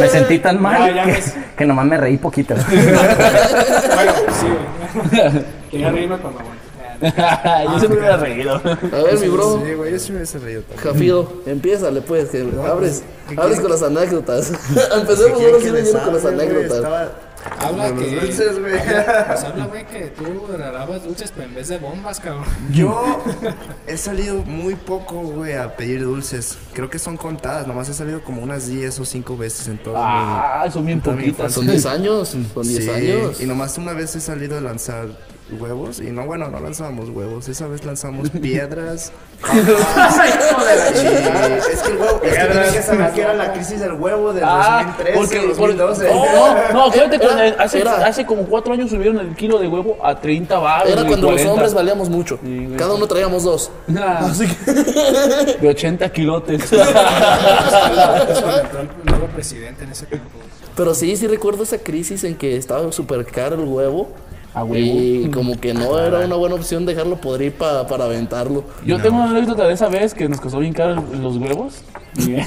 Me 0.00 0.08
sentí 0.08 0.38
tan 0.38 0.60
mal 0.62 0.76
Ah, 0.82 0.90
ya 0.90 1.04
que, 1.04 1.12
ves. 1.12 1.34
que 1.56 1.64
nomás 1.66 1.86
me 1.86 1.96
reí 1.96 2.16
poquito. 2.18 2.54
Bueno, 2.66 4.12
sí, 4.40 4.46
güey. 4.46 5.44
Quería 5.70 5.90
reírme 5.90 6.18
cuando 6.18 6.40
aguanté. 6.40 6.66
Yo 7.72 7.78
se 7.80 7.88
me 7.88 7.96
hubiera 7.96 8.16
reído. 8.16 8.54
A 8.54 9.02
ver, 9.02 9.18
mi 9.20 9.28
bro. 9.28 9.62
Sí, 9.64 9.74
güey, 9.74 9.92
yo 9.92 9.98
sí 9.98 10.12
me 10.12 10.16
hubiese 10.18 10.38
reído 10.38 10.62
también. 10.62 10.92
Jafido, 10.94 11.32
empiézale 11.44 12.00
pues, 12.00 12.30
que 12.30 12.48
abres, 12.66 13.02
¿qué 13.28 13.38
abres 13.38 13.60
con 13.60 13.70
las 13.70 13.82
anécdotas. 13.82 14.50
Empecemos 14.94 15.42
ahora 15.42 15.58
sí 15.60 15.70
de 15.70 15.82
lleno 15.82 16.02
con 16.02 16.14
las 16.14 16.24
anécdotas. 16.24 16.76
Estaba 16.76 17.10
Habla 17.60 17.88
Los 17.90 18.02
que. 18.02 18.20
dulces, 18.20 18.58
güey. 18.60 18.72
Pues 19.26 19.44
habla, 19.44 19.66
güey, 19.66 19.86
que 19.86 20.06
tú 20.16 20.24
regalabas 20.50 21.04
dulces, 21.04 21.32
pero 21.34 21.48
en 21.48 21.54
vez 21.54 21.68
de 21.68 21.78
bombas, 21.78 22.20
cabrón. 22.20 22.44
Yo 22.72 23.22
he 23.86 23.96
salido 23.96 24.42
muy 24.44 24.74
poco, 24.74 25.16
güey, 25.22 25.54
a 25.54 25.76
pedir 25.76 26.02
dulces. 26.04 26.58
Creo 26.72 26.90
que 26.90 26.98
son 26.98 27.16
contadas. 27.16 27.66
Nomás 27.66 27.88
he 27.88 27.94
salido 27.94 28.22
como 28.22 28.42
unas 28.42 28.66
10 28.68 29.00
o 29.00 29.04
5 29.04 29.36
veces 29.36 29.68
en 29.68 29.78
todo 29.78 29.94
Ah, 29.96 30.66
son 30.72 30.84
bien 30.86 30.98
mi 30.98 31.02
poquitas. 31.12 31.52
Son 31.52 31.66
10 31.66 31.86
años, 31.86 32.28
son 32.28 32.42
mi... 32.42 32.68
10 32.68 32.84
Sí, 32.84 32.90
años. 32.90 33.40
y 33.40 33.46
nomás 33.46 33.76
una 33.78 33.92
vez 33.92 34.14
he 34.16 34.20
salido 34.20 34.58
a 34.58 34.60
lanzar 34.60 35.06
huevos. 35.60 36.00
Y 36.00 36.10
no, 36.10 36.26
bueno, 36.26 36.48
no 36.48 36.58
lanzábamos 36.60 37.08
huevos.Esa 37.10 37.66
vez 37.68 37.84
lanzamos 37.84 38.30
piedras. 38.42 39.12
Y 39.44 39.58
es 41.72 41.82
que 41.82 41.90
el 41.92 41.96
huevo... 41.98 42.20
Es 42.22 42.34
que 42.34 42.44
tenía 42.46 42.72
que 42.72 42.82
saber 42.82 43.12
que 43.12 43.20
era 43.20 43.34
la 43.34 43.52
crisis 43.52 43.80
del 43.80 43.92
huevo 43.92 44.32
del 44.32 44.44
Ah, 44.46 44.82
2013, 44.98 45.18
porque, 45.18 45.54
porque- 45.56 45.74
2012. 45.74 46.08
no, 46.14 46.72
no, 46.72 46.90
fíjate 46.92 47.18
que 47.18 47.26
Era- 47.26 47.62
hace, 47.62 47.80
era- 47.80 48.06
hace 48.06 48.26
como 48.26 48.42
cuatro 48.44 48.72
años 48.72 48.90
subieron 48.90 49.18
el 49.20 49.34
kilo 49.36 49.58
de 49.58 49.68
huevo 49.68 49.96
a 50.02 50.18
30 50.20 50.58
baros. 50.58 50.90
Era 50.92 51.02
cuando 51.04 51.26
los 51.30 51.40
40. 51.42 51.52
hombres 51.52 51.74
valíamos 51.74 52.08
mucho. 52.08 52.38
Sí, 52.42 52.64
güey. 52.66 52.76
Cada 52.76 52.94
uno 52.94 53.06
traíamos 53.06 53.42
dos. 53.44 53.70
De 55.60 55.68
80 55.68 56.08
kilotes. 56.12 56.72
Es 56.72 56.78
cuando 58.40 58.58
entró 58.60 58.80
el 58.80 58.88
nuevo 59.04 59.26
presidente 59.28 59.84
en 59.84 59.90
ese 59.92 60.06
tiempo. 60.06 60.28
Pero 60.74 60.94
sí, 60.94 61.16
sí 61.16 61.26
recuerdo 61.26 61.62
esa 61.62 61.78
crisis 61.78 62.22
en 62.24 62.34
que 62.36 62.56
estaba 62.56 62.90
súper 62.92 63.24
caro 63.26 63.54
el 63.56 63.64
huevo. 63.64 64.10
A 64.56 64.64
huevo. 64.64 64.74
Y 64.98 65.30
como 65.32 65.60
que 65.60 65.74
no 65.74 65.98
era 65.98 66.20
una 66.20 66.34
buena 66.36 66.54
opción 66.54 66.86
dejarlo 66.86 67.16
podrir 67.20 67.52
pa- 67.52 67.86
para 67.86 68.04
aventarlo. 68.06 68.64
Yo 68.86 69.00
tengo 69.00 69.16
una 69.16 69.30
anécdota 69.30 69.66
de 69.68 69.74
esa 69.74 69.88
vez 69.88 70.14
que 70.14 70.28
nos 70.30 70.40
costó 70.40 70.58
bien 70.60 70.72
caro 70.72 71.04
los 71.20 71.36
huevos. 71.36 71.74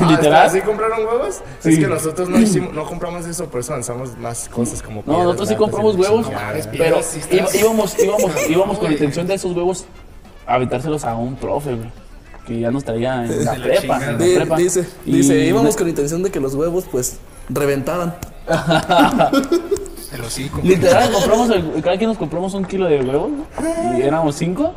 Ah, 0.01 0.09
literal. 0.09 0.49
¿Sí 0.49 0.61
compraron 0.61 1.05
huevos? 1.05 1.41
Sí. 1.59 1.73
Es 1.73 1.77
que 1.79 1.85
nosotros 1.85 2.27
no 2.27 2.39
hicimos, 2.39 2.73
no 2.73 2.85
compramos 2.85 3.27
eso, 3.27 3.45
por 3.51 3.59
eso 3.59 3.73
lanzamos 3.73 4.17
más 4.17 4.49
cosas 4.49 4.81
como 4.81 5.03
No, 5.05 5.23
nosotros 5.23 5.47
sí 5.49 5.55
compramos 5.55 5.95
huevos, 5.95 6.25
mames, 6.31 6.65
pero 6.75 6.99
íbamos, 7.53 7.95
íbamos, 8.03 8.49
íbamos 8.49 8.77
con 8.79 8.87
la 8.87 8.93
intención 8.93 9.27
de 9.27 9.35
esos 9.35 9.55
huevos 9.55 9.85
aventárselos 10.47 11.03
a 11.05 11.15
un 11.15 11.35
profe, 11.35 11.75
güey. 11.75 11.91
Que 12.47 12.59
ya 12.61 12.71
nos 12.71 12.83
traía 12.83 13.23
en 13.25 13.45
la 13.45 13.53
prepa. 13.53 14.03
en 14.07 14.11
la 14.13 14.17
prepa. 14.17 14.57
dice, 14.57 14.87
Y- 15.05 15.17
dice, 15.17 15.45
íbamos 15.45 15.75
con 15.75 15.85
la 15.85 15.89
intención 15.91 16.23
de 16.23 16.31
que 16.31 16.39
los 16.39 16.55
huevos 16.55 16.85
pues 16.91 17.17
reventaran. 17.49 18.15
El 20.13 20.21
hocico. 20.21 20.59
Literal, 20.63 21.11
compramos 21.11 21.49
el- 21.51 21.81
cada 21.83 21.97
quien 21.97 22.09
nos 22.09 22.17
compramos 22.17 22.53
un 22.53 22.65
kilo 22.65 22.85
de 22.87 22.99
huevos 23.01 23.29
¿no? 23.31 23.97
y 23.97 24.01
éramos 24.01 24.35
cinco. 24.35 24.73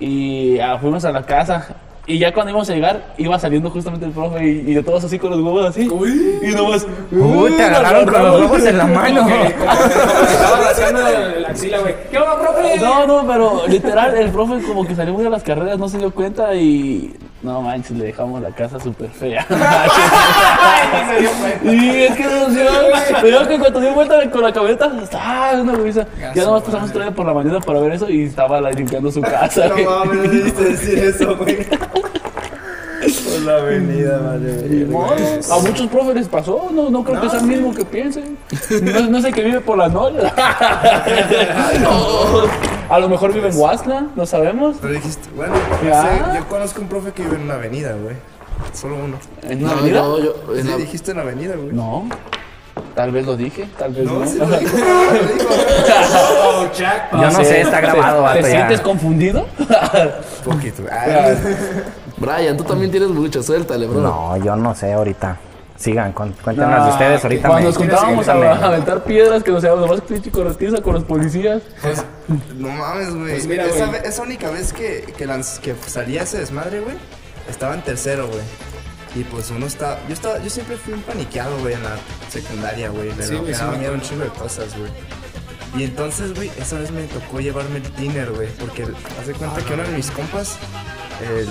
Y 0.00 0.58
ah, 0.60 0.78
fuimos 0.80 1.04
a 1.04 1.12
la 1.12 1.24
casa. 1.24 1.66
Y 2.06 2.18
ya 2.18 2.32
cuando 2.32 2.50
íbamos 2.50 2.70
a 2.70 2.74
llegar, 2.74 3.14
iba 3.18 3.38
saliendo 3.38 3.68
justamente 3.70 4.06
el 4.06 4.12
profe 4.12 4.42
y, 4.42 4.48
y 4.70 4.74
de 4.74 4.82
todos 4.82 5.04
así 5.04 5.18
con 5.18 5.30
los 5.30 5.40
huevos 5.40 5.66
así. 5.66 5.82
Y 5.82 6.54
nomás. 6.54 6.86
Uy, 7.12 7.52
te 7.52 7.62
agarraron 7.62 8.06
con 8.06 8.22
los 8.22 8.40
huevos 8.40 8.64
en 8.64 8.78
la 8.78 8.86
mano. 8.86 9.28
Estaban 9.28 10.62
haciendo 10.70 11.00
la 11.40 11.48
axila, 11.48 11.78
güey. 11.80 11.94
¿Qué 12.10 12.16
onda, 12.18 12.40
profe? 12.40 12.78
No, 12.80 13.06
no, 13.06 13.26
pero 13.26 13.66
literal, 13.66 14.16
el 14.16 14.30
profe 14.30 14.62
como 14.62 14.86
que 14.86 14.94
salió 14.94 15.12
muy 15.12 15.26
a 15.26 15.30
las 15.30 15.42
carreras, 15.42 15.78
no 15.78 15.88
se 15.88 15.98
dio 15.98 16.10
cuenta 16.12 16.54
y. 16.54 17.14
No 17.40 17.62
manches, 17.62 17.96
le 17.96 18.06
dejamos 18.06 18.42
la 18.42 18.50
casa 18.50 18.80
súper 18.80 19.10
fea. 19.10 19.46
y 21.62 22.02
es 22.02 22.16
que 22.16 22.24
nos 22.24 22.52
dio 22.52 22.64
que 23.48 23.58
cuando 23.58 23.80
dio 23.80 23.94
vuelta 23.94 24.28
con 24.30 24.42
la 24.42 24.52
camioneta, 24.52 24.90
estaba 25.00 25.52
una 25.52 25.74
risa. 25.74 26.04
Ya 26.34 26.42
nomás 26.44 26.64
pasamos 26.64 26.92
vez 26.92 27.12
por 27.12 27.26
la 27.26 27.34
mañana 27.34 27.60
para 27.60 27.78
ver 27.78 27.92
eso 27.92 28.10
y 28.10 28.24
estaba 28.24 28.60
la- 28.60 28.72
limpiando 28.72 29.12
su 29.12 29.20
casa. 29.20 29.68
No 29.68 29.76
mames, 29.76 30.16
no 30.16 30.22
debiste 30.22 30.64
decir 30.64 30.98
eso, 30.98 31.36
güey. 31.36 31.64
Por 31.64 33.42
la 33.42 33.56
avenida, 33.58 34.18
madre 34.18 34.86
A 35.52 35.58
muchos 35.60 35.86
profes 35.86 36.16
les 36.16 36.26
pasó, 36.28 36.68
no, 36.72 36.90
no 36.90 37.04
creo 37.04 37.20
que 37.20 37.30
sea 37.30 37.38
el 37.38 37.46
mismo 37.46 37.72
que 37.72 37.84
piensen. 37.84 38.36
No, 38.82 39.00
no 39.02 39.20
sé 39.20 39.32
que 39.32 39.44
vive 39.44 39.60
por 39.60 39.78
las 39.78 39.92
noches. 39.92 40.24
A 42.90 42.98
lo 42.98 43.08
mejor 43.08 43.32
vive 43.32 43.48
en 43.50 43.56
Huasla, 43.58 44.06
no 44.16 44.24
sabemos. 44.26 44.76
Pero 44.80 44.94
dijiste, 44.94 45.28
bueno, 45.36 45.54
Ya. 45.84 46.02
sé, 46.02 46.08
yo 46.38 46.48
conozco 46.48 46.80
un 46.80 46.88
profe 46.88 47.12
que 47.12 47.22
vive 47.22 47.36
en 47.36 47.42
una 47.42 47.54
avenida, 47.54 47.92
güey. 47.92 48.16
Solo 48.72 48.96
uno. 48.96 49.18
¿En 49.42 49.62
una 49.62 49.72
No, 49.74 49.78
avenida? 49.78 50.00
no, 50.00 50.18
yo, 50.18 50.34
en 50.54 50.62
Sí, 50.62 50.68
la- 50.68 50.76
dijiste 50.76 51.10
en 51.10 51.16
la 51.18 51.22
avenida, 51.22 51.54
güey. 51.56 51.72
No. 51.72 52.08
Tal 52.94 53.12
vez 53.12 53.26
lo 53.26 53.36
dije, 53.36 53.68
tal 53.78 53.92
vez 53.92 54.04
no. 54.04 54.20
No, 54.20 54.26
sí 54.26 54.38
lo 54.38 54.46
dijo, 54.58 54.76
lo 54.78 55.34
dijo. 55.34 55.48
Oh, 56.44 56.66
Jack. 56.76 57.12
Yo 57.12 57.18
no 57.30 57.44
sé, 57.44 57.60
está 57.60 57.80
grabado, 57.80 58.32
¿Te, 58.32 58.42
¿te 58.42 58.50
sientes 58.50 58.80
confundido? 58.80 59.46
Poquito. 60.44 60.82
Ah, 60.90 61.32
Brian, 62.16 62.56
tú 62.56 62.64
también 62.64 62.90
tienes 62.90 63.10
mucho, 63.10 63.42
suéltale, 63.42 63.86
bro. 63.86 64.00
No, 64.00 64.36
yo 64.38 64.56
no 64.56 64.74
sé 64.74 64.92
ahorita. 64.92 65.36
Sigan, 65.78 66.12
cuéntenos 66.12 66.84
de 66.86 66.90
ustedes 66.90 67.22
ahorita. 67.24 67.48
Cuando 67.48 67.68
nos 67.68 67.76
juntábamos 67.78 68.28
a, 68.28 68.32
a 68.32 68.66
aventar 68.66 69.04
piedras, 69.04 69.44
que 69.44 69.52
nos 69.52 69.62
íbamos 69.62 70.00
pinche 70.00 70.30
corretiza 70.30 70.82
con 70.82 70.94
los 70.94 71.04
policías. 71.04 71.62
Pues, 71.80 72.04
no 72.56 72.68
mames, 72.70 73.14
güey. 73.14 73.30
Pues 73.30 73.46
mira, 73.46 73.64
esa, 73.64 73.86
ve- 73.88 74.02
esa 74.04 74.22
única 74.22 74.50
vez 74.50 74.72
que, 74.72 75.02
que, 75.16 75.26
lanz- 75.28 75.60
que 75.60 75.76
salía 75.86 76.22
ese 76.24 76.38
desmadre, 76.38 76.80
güey, 76.80 76.96
estaba 77.48 77.74
en 77.74 77.82
tercero, 77.82 78.26
güey. 78.26 78.40
Y 79.14 79.22
pues 79.24 79.50
uno 79.52 79.66
está. 79.66 79.98
Yo 80.08 80.14
estaba, 80.14 80.38
yo 80.42 80.50
siempre 80.50 80.76
fui 80.76 80.94
un 80.94 81.02
paniqueado, 81.02 81.56
güey, 81.60 81.74
en 81.74 81.82
la 81.84 81.96
secundaria, 82.28 82.90
güey. 82.90 83.12
Le 83.14 83.22
Sí, 83.22 83.34
güey, 83.36 83.46
me 83.46 83.54
sí 83.54 83.60
daba 83.60 83.72
me 83.72 83.78
miedo 83.78 83.92
un 83.94 84.00
chingo 84.00 84.24
de 84.24 84.30
cosas, 84.30 84.76
güey. 84.76 84.90
Y 85.76 85.84
entonces, 85.84 86.34
güey, 86.34 86.50
esa 86.58 86.76
vez 86.78 86.90
me 86.90 87.02
tocó 87.04 87.38
llevarme 87.40 87.76
el 87.76 87.82
tiner, 87.92 88.30
güey. 88.32 88.48
Porque 88.58 88.82
hace 89.20 89.32
cuenta 89.32 89.60
que 89.62 89.74
uno 89.74 89.84
de 89.84 89.90
mis 89.90 90.10
compas, 90.10 90.56
el. 91.22 91.48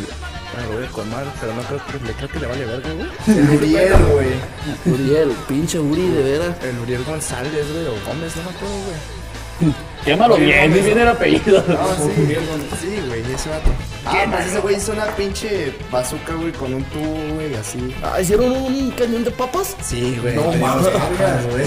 Bueno, 0.53 0.69
lo 0.71 0.77
voy 0.77 0.87
a 0.87 0.91
colmar, 0.91 1.25
pero 1.39 1.53
no 1.53 1.61
creo 1.61 1.81
que 1.85 2.07
le, 2.07 2.13
creo 2.13 2.29
que 2.29 2.39
le 2.39 2.47
vale 2.47 2.65
verga, 2.65 2.89
güey. 2.93 3.37
El 3.37 3.49
Uriel, 3.49 3.93
güey. 4.11 4.93
Uriel, 4.93 5.31
pinche 5.47 5.79
Uri, 5.79 6.07
de 6.07 6.23
veras. 6.23 6.63
El 6.63 6.79
Uriel 6.79 7.03
González, 7.03 7.51
güey, 7.51 7.85
o 7.85 7.93
Gómez, 8.07 8.35
no 8.37 8.43
me 8.43 8.49
acuerdo, 8.49 8.75
güey. 8.85 9.73
Quémalo 10.05 10.37
bien, 10.37 10.71
ni 10.71 10.79
bien 10.79 10.99
el 10.99 11.07
apellido. 11.07 11.63
No, 11.67 11.87
sí, 11.95 12.35
sí, 12.81 13.01
güey, 13.07 13.21
ese 13.33 13.49
vato. 13.49 13.71
Ah, 14.05 14.25
pues 14.31 14.45
ese 14.47 14.59
güey 14.59 14.77
hizo 14.77 14.93
una 14.93 15.05
pinche 15.17 15.75
bazooka, 15.91 16.33
güey, 16.33 16.51
con 16.53 16.73
un 16.73 16.83
tubo, 16.85 17.33
güey, 17.35 17.53
así. 17.55 17.93
Ah, 18.03 18.21
¿hicieron 18.21 18.51
un 18.51 18.91
cañón 18.91 19.23
de 19.25 19.31
papas? 19.31 19.75
Sí, 19.81 20.17
güey. 20.21 20.35
No 20.35 20.51
mames. 20.53 20.87
papas, 20.87 21.45
güey. 21.51 21.65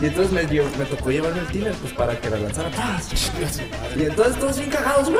Y 0.00 0.06
entonces 0.06 0.32
me, 0.32 0.44
dio- 0.46 0.64
me 0.78 0.84
tocó 0.86 1.10
llevarme 1.10 1.40
el 1.40 1.46
tiner, 1.48 1.72
pues 1.74 1.92
para 1.92 2.18
que 2.18 2.30
la 2.30 2.38
lanzara. 2.38 2.70
¡paz! 2.70 3.08
Y 3.94 4.02
entonces 4.04 4.38
todos 4.38 4.56
bien 4.56 4.70
cagados, 4.70 5.10
¡wow! 5.10 5.18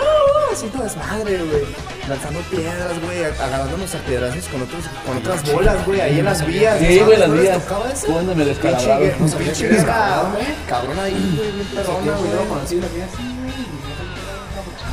Así 0.53 0.67
todo 0.69 0.85
desmadre, 0.85 1.37
güey. 1.37 1.65
Lanzando 2.09 2.41
piedras, 2.51 2.99
güey, 3.05 3.25
agarrándonos 3.25 3.95
a 3.95 3.99
piedrazos 3.99 4.45
con, 4.49 4.63
otros, 4.63 4.85
con 5.07 5.17
otras 5.19 5.53
bolas, 5.53 5.85
güey, 5.87 6.01
ahí 6.01 6.19
en 6.21 6.25
las 6.25 6.47
vías. 6.47 6.79
Sí, 6.79 6.99
¿no 6.99 7.05
güey, 7.07 7.19
las 7.19 7.29
¿No 7.29 7.35
les 7.35 7.43
vías. 7.45 7.63
Cuando 8.07 8.35
me 8.35 8.45
Pinche 9.37 9.69
guerra, 9.69 10.33
cabrón 10.67 10.99
ahí, 10.99 11.35
güey, 11.37 11.53
bien 11.53 11.67
perrona, 11.75 12.05
Yo 12.07 12.17
güey. 12.17 12.31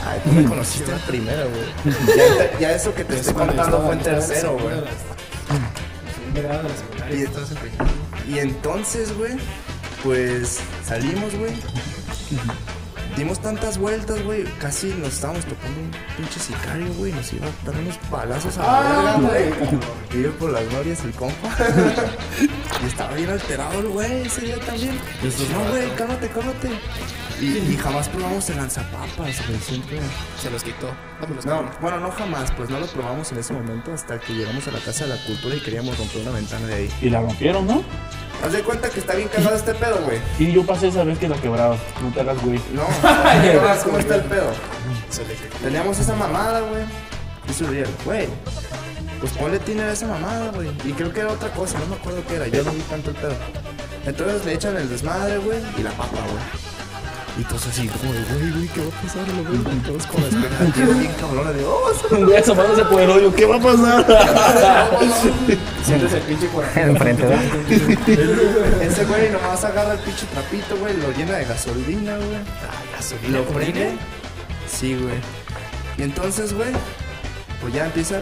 Ay, 0.05 0.19
tú 0.23 0.31
me 0.31 0.43
conociste 0.45 0.91
en 0.91 0.99
primera, 0.99 1.43
güey. 1.45 1.95
Ya, 2.17 2.59
ya 2.59 2.71
eso 2.73 2.93
que 2.93 3.03
te 3.05 3.15
estoy 3.15 3.33
contando 3.33 3.81
fue 3.83 3.93
en 3.93 3.99
tercero, 4.01 4.57
güey. 4.57 4.75
y. 7.11 8.33
Y 8.33 8.39
entonces, 8.39 9.17
güey, 9.17 9.33
pues 10.07 10.61
salimos, 10.85 11.35
güey. 11.35 11.51
Dimos 13.17 13.41
tantas 13.41 13.77
vueltas, 13.77 14.23
güey. 14.23 14.45
Casi 14.57 14.87
nos 14.87 15.15
estábamos 15.15 15.43
topando 15.43 15.81
un 15.81 15.91
pinche 16.15 16.39
sicario, 16.39 16.93
güey. 16.93 17.11
Nos 17.11 17.33
iba 17.33 17.45
a 17.45 17.65
dar 17.65 17.75
unos 17.77 17.97
palazos 18.09 18.57
a 18.57 18.63
la 18.63 19.17
verga, 19.17 19.17
güey. 19.17 19.79
Vive 20.13 20.29
por 20.29 20.51
las 20.51 20.69
glorias 20.69 21.03
el 21.03 21.11
compa. 21.11 21.49
y 22.83 22.87
estaba 22.87 23.15
bien 23.15 23.29
alterado 23.29 23.81
el 23.81 23.89
güey 23.89 24.21
ese 24.21 24.41
día 24.45 24.59
también. 24.61 24.97
Y 25.21 25.25
nosotros, 25.25 25.49
no, 25.49 25.71
güey, 25.71 25.95
cálmate, 25.95 26.27
cálmate. 26.29 26.69
Y, 27.39 27.57
y 27.57 27.77
jamás 27.77 28.09
probamos 28.09 28.49
el 28.49 28.57
lanzapapas, 28.57 29.47
güey. 29.47 29.59
Siempre. 29.59 29.99
Se 30.41 30.49
los 30.49 30.63
quitó. 30.63 30.89
No, 31.45 31.69
bueno, 31.81 31.99
no 31.99 32.11
jamás, 32.11 32.51
pues 32.51 32.69
no 32.69 32.79
lo 32.79 32.87
probamos 32.87 33.31
en 33.31 33.39
ese 33.39 33.53
momento 33.53 33.93
hasta 33.93 34.19
que 34.19 34.33
llegamos 34.33 34.67
a 34.67 34.71
la 34.71 34.79
Casa 34.79 35.05
de 35.05 35.15
la 35.15 35.23
Cultura 35.23 35.55
y 35.55 35.59
queríamos 35.61 35.97
romper 35.97 36.21
una 36.21 36.31
ventana 36.31 36.67
de 36.67 36.73
ahí. 36.73 36.89
Y 37.01 37.09
la 37.09 37.21
rompieron, 37.21 37.67
¿no? 37.67 37.83
Haz 38.43 38.53
de 38.53 38.61
cuenta 38.61 38.89
que 38.89 38.99
está 38.99 39.15
bien 39.15 39.27
cagado 39.29 39.55
este 39.55 39.73
pedo, 39.73 39.99
güey. 40.05 40.19
Y 40.39 40.51
yo 40.51 40.63
pasé 40.65 40.87
esa 40.87 41.03
vez 41.03 41.17
que 41.17 41.27
la 41.27 41.35
quebraba. 41.37 41.77
No 42.01 42.11
te 42.11 42.21
hagas, 42.21 42.41
güey. 42.43 42.59
No, 42.73 42.83
no, 43.03 43.83
¿cómo 43.83 43.97
está 43.97 44.15
el 44.15 44.23
pedo? 44.23 44.51
Teníamos 45.61 45.99
esa 45.99 46.15
mamada, 46.15 46.61
güey. 46.61 46.83
Y 47.49 47.53
subieron, 47.53 47.93
güey. 48.05 48.27
Pues 49.19 49.31
ponle 49.33 49.57
tiner 49.59 49.89
a 49.89 49.93
esa 49.93 50.07
mamada, 50.07 50.51
güey. 50.51 50.69
Y 50.85 50.91
creo 50.93 51.11
que 51.11 51.21
era 51.21 51.31
otra 51.31 51.51
cosa, 51.51 51.79
no 51.79 51.87
me 51.87 51.95
acuerdo 51.95 52.21
qué 52.27 52.35
era. 52.35 52.47
Yo 52.47 52.63
no 52.63 52.71
vi 52.71 52.81
tanto 52.81 53.09
el 53.09 53.15
pedo. 53.15 53.35
Entonces 54.05 54.45
le 54.45 54.53
echan 54.53 54.77
el 54.77 54.89
desmadre, 54.89 55.37
güey, 55.39 55.59
y 55.77 55.83
la 55.83 55.91
papa, 55.91 56.17
güey. 56.29 56.76
Y 57.39 57.43
todos 57.43 57.67
así, 57.67 57.87
como 57.87 58.13
de, 58.13 58.23
güey, 58.23 58.51
güey, 58.51 58.67
¿qué 58.69 58.81
va 58.81 58.87
a 58.87 59.01
pasar? 59.01 59.27
Lo 59.27 59.43
güey, 59.43 59.77
y 59.77 59.79
todos 59.81 60.07
con 60.07 60.21
la 60.21 60.27
expectativa 60.31 60.93
bien 60.97 61.13
cabrona 61.19 61.51
de, 61.51 61.65
oh, 61.65 61.93
se 61.93 62.15
Güey, 62.15 62.37
asomándose 62.37 62.85
por 62.85 63.01
el 63.01 63.09
hoyo. 63.11 63.35
¿Qué 63.35 63.45
va 63.45 63.55
a 63.57 63.59
pasar? 63.59 64.05
Sientes 65.85 66.13
el 66.13 66.21
pinche 66.21 66.47
corazón. 66.47 66.81
Enfrente, 66.89 67.23
¿verdad? 67.23 68.81
Ese 68.81 69.05
güey 69.05 69.29
nomás 69.29 69.63
agarra 69.63 69.93
el 69.93 69.99
pinche 69.99 70.25
trapito, 70.27 70.77
güey, 70.77 70.97
lo 70.97 71.11
llena 71.11 71.37
de 71.37 71.45
gasolina, 71.45 72.15
güey. 72.17 72.37
Ah, 72.37 73.27
Lo 73.29 73.43
prende. 73.45 73.91
Sí, 74.67 74.95
güey. 74.95 75.15
Y 75.97 76.03
entonces, 76.03 76.53
güey, 76.53 76.71
pues 77.61 77.73
ya 77.73 77.85
empieza. 77.85 78.19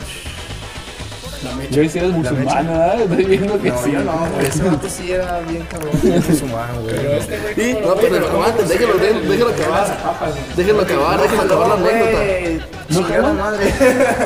Yo 1.72 1.90
si 1.90 2.00
eres 2.00 2.12
musulmán, 2.12 2.68
¿verdad? 2.68 3.02
Estoy 3.02 3.26
viendo 3.26 3.62
que 3.62 3.70
No, 3.70 3.84
sí. 3.84 3.92
yo 3.92 4.00
no, 4.04 4.28
güey. 4.34 4.48
Ese 4.48 4.64
vato 4.64 4.90
sí 4.90 5.12
era 5.12 5.40
bien 5.42 5.64
cabrón, 5.70 5.92
bien 6.02 6.24
musulmán, 6.30 6.82
güey. 6.84 6.96
Sí, 7.56 7.78
no, 7.86 7.96
pero 7.96 8.28
aguanten, 8.28 8.68
déjelo 8.68 9.50
acabar. 9.50 9.98
Déjelo 10.56 10.82
acabar, 10.82 11.22
déjelo 11.22 11.42
acabar 11.42 11.68
la 11.68 11.74
anécdota. 11.76 12.66
No, 12.90 13.04
jaló? 13.04 13.34
madre. 13.34 13.74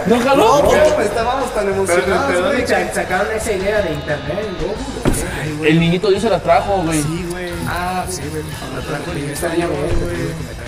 ¿No 0.07 0.19
jaló? 0.19 0.63
No, 0.63 1.01
estábamos 1.01 1.53
tan 1.53 1.67
emocionados, 1.69 2.45
güey. 2.53 2.67
sacaron 2.67 3.27
esa 3.35 3.51
idea 3.53 3.81
de 3.81 3.93
internet, 3.93 4.47
¿no? 4.61 4.99
El 5.65 5.79
niñito 5.79 6.09
Dios 6.09 6.21
se 6.21 6.29
la 6.29 6.39
trajo, 6.39 6.83
güey. 6.83 7.01
Sí, 7.01 7.25
güey. 7.29 7.49
Ah, 7.67 8.05
sí, 8.09 8.21
güey. 8.31 8.43
La 8.73 8.81
trajo 8.81 9.11
Y 9.15 9.19
el 9.19 9.25
niño, 9.27 9.53
niña, 9.53 9.67
güey. 9.67 10.58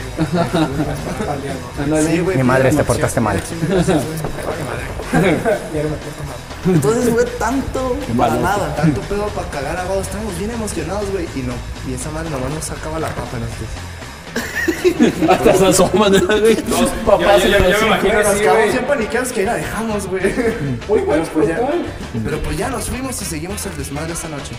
Ándale. 1.81 2.11
Sí, 2.11 2.19
güey. 2.19 2.37
Mi 2.37 2.43
madre, 2.43 2.71
te 2.71 2.83
portaste 2.83 3.19
mal. 3.19 3.41
Entonces 6.65 7.09
fue 7.09 7.25
tanto 7.25 7.97
para 8.17 8.35
nada. 8.35 8.75
Tanto 8.75 9.01
pedo 9.01 9.27
para 9.29 9.47
cagar 9.49 9.77
a 9.77 9.85
vos, 9.85 10.01
estábamos 10.01 10.37
bien 10.37 10.51
emocionados, 10.51 11.09
güey. 11.11 11.27
Y 11.35 11.39
no, 11.41 11.53
y 11.87 11.93
esa 11.93 12.11
madre 12.11 12.29
nomás 12.29 12.51
nos 12.51 12.65
sacaba 12.65 12.99
la 12.99 13.07
papa 13.09 13.37
en 13.37 13.41
nosotros. 13.41 13.69
Hasta 15.29 15.53
se 15.55 15.65
asoman, 15.65 16.11
güey. 16.11 16.55
Los 16.55 16.89
papás 17.05 17.43
los 17.45 17.59
me 17.59 17.87
imagino 17.87 18.23
Nos 18.23 18.35
quedamos 18.35 18.71
bien 18.71 18.85
paniqueados 18.85 19.31
que 19.31 19.39
ahí 19.41 19.45
la 19.45 19.55
dejamos, 19.55 20.07
güey. 20.07 20.23
Uy, 20.87 21.01
güey, 21.01 21.21
Pero 21.21 21.33
pues 21.33 21.47
ya, 21.47 21.59
pero 22.23 22.39
pues 22.39 22.57
ya 22.57 22.69
nos 22.69 22.89
fuimos 22.89 23.21
y 23.21 23.25
seguimos 23.25 23.65
el 23.65 23.77
desmadre 23.77 24.13
esta 24.13 24.29
noche. 24.29 24.53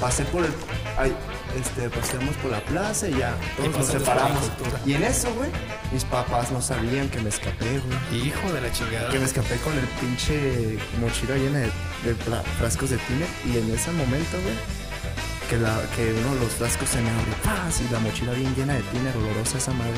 Pasé 0.00 0.24
por 0.24 0.44
el. 0.44 0.50
Ay, 0.98 1.14
este, 1.56 1.88
paseamos 1.90 2.34
por 2.36 2.50
la 2.50 2.60
plaza 2.64 3.08
y 3.08 3.18
ya 3.18 3.34
todos 3.56 3.76
nos 3.76 3.86
separamos. 3.86 4.50
Y 4.84 4.94
en 4.94 5.04
eso, 5.04 5.32
güey, 5.34 5.50
mis 5.92 6.04
papás 6.04 6.50
no 6.50 6.60
sabían 6.60 7.08
que 7.08 7.20
me 7.20 7.28
escapé, 7.28 7.80
güey. 7.80 8.26
Hijo 8.26 8.52
de 8.52 8.60
la 8.60 8.72
chingada. 8.72 9.10
Que 9.10 9.18
me 9.18 9.24
escapé 9.24 9.56
con 9.58 9.72
el 9.74 9.86
pinche 10.00 10.78
mochila 11.00 11.36
llena 11.36 11.60
de, 11.60 11.70
frascos 12.58 12.90
de 12.90 12.98
tiner. 12.98 13.28
Y 13.46 13.58
en 13.58 13.74
ese 13.74 13.90
momento, 13.92 14.38
güey, 14.42 14.56
que, 15.48 15.56
la, 15.58 15.80
que 15.96 16.12
uno 16.12 16.34
de 16.34 16.40
los 16.40 16.52
frascos 16.52 16.88
se 16.88 17.00
me 17.00 17.10
abre. 17.10 17.32
¡paz! 17.44 17.80
Y 17.80 17.92
la 17.92 17.98
mochila 18.00 18.32
bien 18.32 18.54
llena 18.54 18.74
de 18.74 18.82
tiner, 18.82 19.16
olorosa 19.16 19.58
esa 19.58 19.72
madre. 19.72 19.92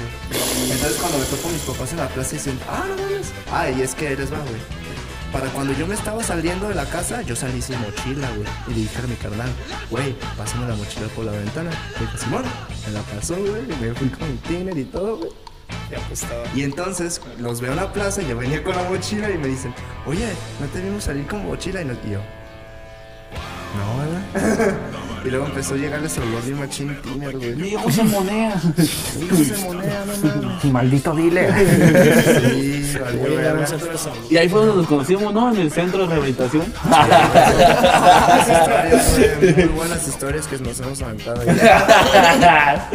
Entonces 0.71 0.99
cuando 1.01 1.19
me 1.19 1.25
topo 1.25 1.49
mis 1.49 1.63
papás 1.63 1.93
en 1.93 1.99
la 1.99 2.09
plaza 2.09 2.33
dicen, 2.33 2.59
ah, 2.69 2.85
no 2.89 3.03
mames. 3.03 3.33
Ah, 3.53 3.71
y 3.71 3.83
es 3.83 3.95
que 3.95 4.13
eres 4.13 4.33
va, 4.33 4.39
güey. 4.39 4.86
Para 5.33 5.49
cuando 5.51 5.73
yo 5.75 5.87
me 5.87 5.95
estaba 5.95 6.23
saliendo 6.23 6.69
de 6.69 6.75
la 6.75 6.85
casa, 6.87 7.23
yo 7.23 7.37
salí 7.37 7.61
sin 7.61 7.81
mochila, 7.81 8.29
güey. 8.31 8.49
Y 8.69 8.71
le 8.71 8.77
dije 8.81 8.99
a 8.99 9.07
mi 9.07 9.17
carnal, 9.17 9.51
güey, 9.91 10.15
pásame 10.37 10.69
la 10.69 10.75
mochila 10.77 11.07
por 11.09 11.25
la 11.25 11.33
ventana. 11.33 11.71
Me 11.95 12.07
dijo, 12.07 12.19
Simón, 12.19 12.45
me 12.87 12.93
la 12.93 13.01
pasó, 13.03 13.35
güey. 13.37 13.65
Y 13.65 13.85
me 13.85 13.95
fui 13.95 14.09
con 14.09 14.31
mi 14.31 14.37
tiner 14.39 14.79
y 14.79 14.85
todo, 14.85 15.19
güey. 15.19 15.31
Y 16.55 16.63
entonces 16.63 17.21
los 17.39 17.61
veo 17.61 17.73
en 17.73 17.77
la 17.77 17.93
plaza, 17.93 18.23
yo 18.23 18.37
venía 18.37 18.63
con 18.63 18.75
la 18.75 18.85
mochila 18.85 19.31
y 19.31 19.39
me 19.39 19.49
dicen, 19.49 19.75
oye, 20.07 20.29
¿no 20.61 20.67
te 20.69 20.81
vimos 20.81 21.05
salir 21.05 21.27
con 21.27 21.45
mochila? 21.47 21.83
Y, 21.83 21.87
y 21.87 22.11
yo, 22.13 22.21
no, 23.77 23.99
¿verdad? 23.99 24.77
y 25.27 25.31
luego 25.31 25.47
empezó 25.47 25.75
a 25.75 25.77
olor 25.77 26.43
de 26.43 26.53
un 26.53 26.59
machín 26.61 26.97
tiner, 27.03 27.37
güey. 27.37 27.55
Mi 27.57 27.69
hijo 27.69 27.91
se 27.91 28.03
monea. 28.05 28.55
Hijo 29.21 29.37
de 29.37 29.57
moneda, 29.65 30.05
no 30.07 30.29
mames. 30.29 30.65
Maldito 30.65 31.15
dile. 31.15 31.49
Sí, 32.91 32.99
valió 32.99 33.37
verga. 33.37 33.67
Y 34.31 34.37
ahí 34.37 34.49
fue 34.49 34.61
donde 34.61 34.77
nos 34.77 34.87
conocimos, 34.87 35.33
¿no? 35.35 35.51
En 35.53 35.61
el 35.61 35.71
centro 35.71 36.01
de 36.07 36.07
rehabilitación. 36.15 36.65
Muy 39.41 39.65
buenas 39.77 40.07
historias 40.09 40.47
que 40.47 40.59
nos 40.59 40.79
hemos 40.81 41.03
aventado 41.03 41.41
ahí. 41.41 41.57
Las 42.41 42.93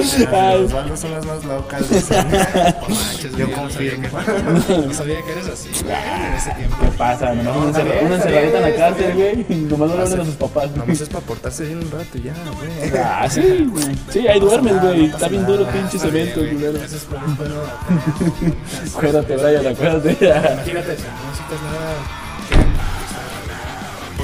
Osvaldo 0.65 0.98
son 0.98 1.12
las 1.12 1.26
más 1.26 1.44
locas. 1.46 1.82
Yo 1.89 3.48
güey, 3.48 3.50
no 3.50 3.70
sabía 3.70 3.96
confirmo. 3.96 4.65
que- 4.67 4.88
No 4.88 4.94
sabía 4.94 5.22
que 5.24 5.32
eres 5.32 5.48
así. 5.48 5.70
En 5.80 6.34
ese 6.36 6.52
tiempo. 6.52 6.78
¿Qué 6.82 6.88
pasa? 6.98 7.34
Nomás 7.34 7.58
una, 7.58 7.67
encerra- 7.70 8.02
una 8.06 8.15
encerradita 8.15 8.58
en 8.58 8.63
la 8.63 8.76
cárcel, 8.76 9.13
güey. 9.13 9.46
Nomás 9.70 9.89
no 9.91 10.02
hablan 10.02 10.20
a 10.22 10.26
sus 10.26 10.36
papás. 10.36 10.72
Nomás 10.76 11.02
es 11.02 11.10
para 11.10 11.26
portarse 11.26 11.65
bien 11.65 11.78
un 11.80 11.91
rato 11.91 12.17
ya, 12.24 12.34
güey. 12.58 12.72
Ah, 13.04 13.28
sí, 13.30 13.68
güey. 13.70 13.96
Sí, 14.10 14.28
ahí 14.28 14.40
duermes, 14.40 14.82
güey. 14.82 15.06
Está 15.06 15.28
bien 15.28 15.46
duro, 15.46 15.66
pinche 15.68 16.00
cemento, 16.00 16.40
culero. 16.40 16.80
Acuérdate, 18.96 19.36
Brian, 19.38 19.68
acuérdate. 19.68 20.12
Imagínate, 20.12 20.98
no 20.98 21.30
necesitas 21.30 21.62
nada. 21.64 21.94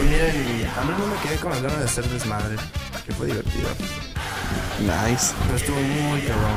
Miren, 0.07 0.69
a 0.77 0.81
mí 0.83 0.91
no 0.97 1.05
me 1.07 1.15
quedé 1.21 1.35
con 1.37 1.51
las 1.51 1.61
ganas 1.61 1.79
de 1.79 1.85
hacer 1.85 2.05
desmadre, 2.05 2.55
que 3.05 3.11
fue 3.13 3.27
divertido. 3.27 3.67
Nice. 4.79 5.33
Pero 5.45 5.57
estuvo 5.57 5.77
muy 5.79 6.21
cabrón, 6.21 6.51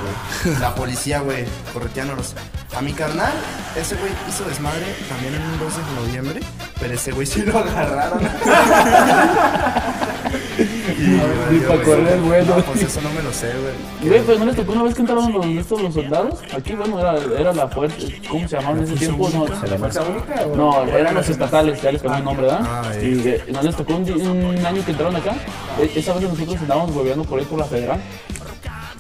güey. 0.45 0.59
La 0.61 0.75
policía, 0.75 1.21
güey, 1.21 1.45
correteándonos. 1.73 2.35
A 2.77 2.83
mi 2.83 2.93
carnal, 2.93 3.33
ese 3.77 3.97
güey 3.97 4.13
hizo 4.29 4.45
desmadre 4.45 4.95
también 5.09 5.35
en 5.35 5.43
un 5.43 5.59
12 5.59 5.81
de 5.81 5.93
noviembre, 6.07 6.41
pero 6.79 6.95
ese 6.95 7.11
güey 7.13 7.27
sí 7.27 7.43
lo 7.43 7.59
agarraron. 7.59 8.21
y, 10.99 11.17
valió, 11.19 11.69
pa' 11.69 11.75
güey. 11.75 11.85
correr, 11.85 12.19
bueno. 12.21 12.57
No, 12.57 12.63
pues 12.65 12.83
eso 12.83 13.01
no 13.01 13.11
me 13.11 13.23
lo 13.23 13.33
sé, 13.33 13.49
güey. 13.49 14.09
Güey, 14.11 14.23
pues 14.25 14.39
no 14.39 14.45
les 14.47 14.57
tocó 14.57 14.73
una 14.73 14.83
vez 14.85 14.95
que 14.95 15.01
entraron 15.01 15.33
los, 15.33 15.47
estos, 15.47 15.83
los 15.83 15.95
soldados. 15.95 16.39
Aquí, 16.57 16.73
bueno, 16.75 16.99
era, 17.01 17.17
era 17.39 17.53
la 17.53 17.69
fuerza. 17.69 17.97
¿Cómo 18.29 18.49
se 18.49 18.57
llamaban 18.57 18.79
en 18.79 18.85
ese 18.85 18.97
tiempo? 18.97 19.29
No, 19.31 19.47
no, 20.57 20.87
eran 20.89 21.15
los 21.15 21.29
estatales, 21.29 21.81
ya 21.83 21.93
les 21.93 22.03
cambió 22.03 22.19
el 22.19 22.25
nombre, 22.25 22.47
¿verdad? 22.47 22.61
Ah, 22.65 22.93
y 23.01 23.21
eh, 23.29 23.45
no 23.53 23.63
les 23.63 23.77
tocó 23.77 23.95
un 23.95 24.67
año 24.67 24.85
que 24.85 24.91
entraron 24.91 25.17
acá. 25.17 25.35
E- 25.81 25.91
Esa 25.99 26.15
vez 26.15 26.23
nosotros 26.23 26.57
andábamos 26.61 26.95
volviendo 26.95 27.25
por 27.25 27.39
ahí 27.39 27.45
por 27.45 27.59
la 27.59 27.65
federal. 27.65 28.01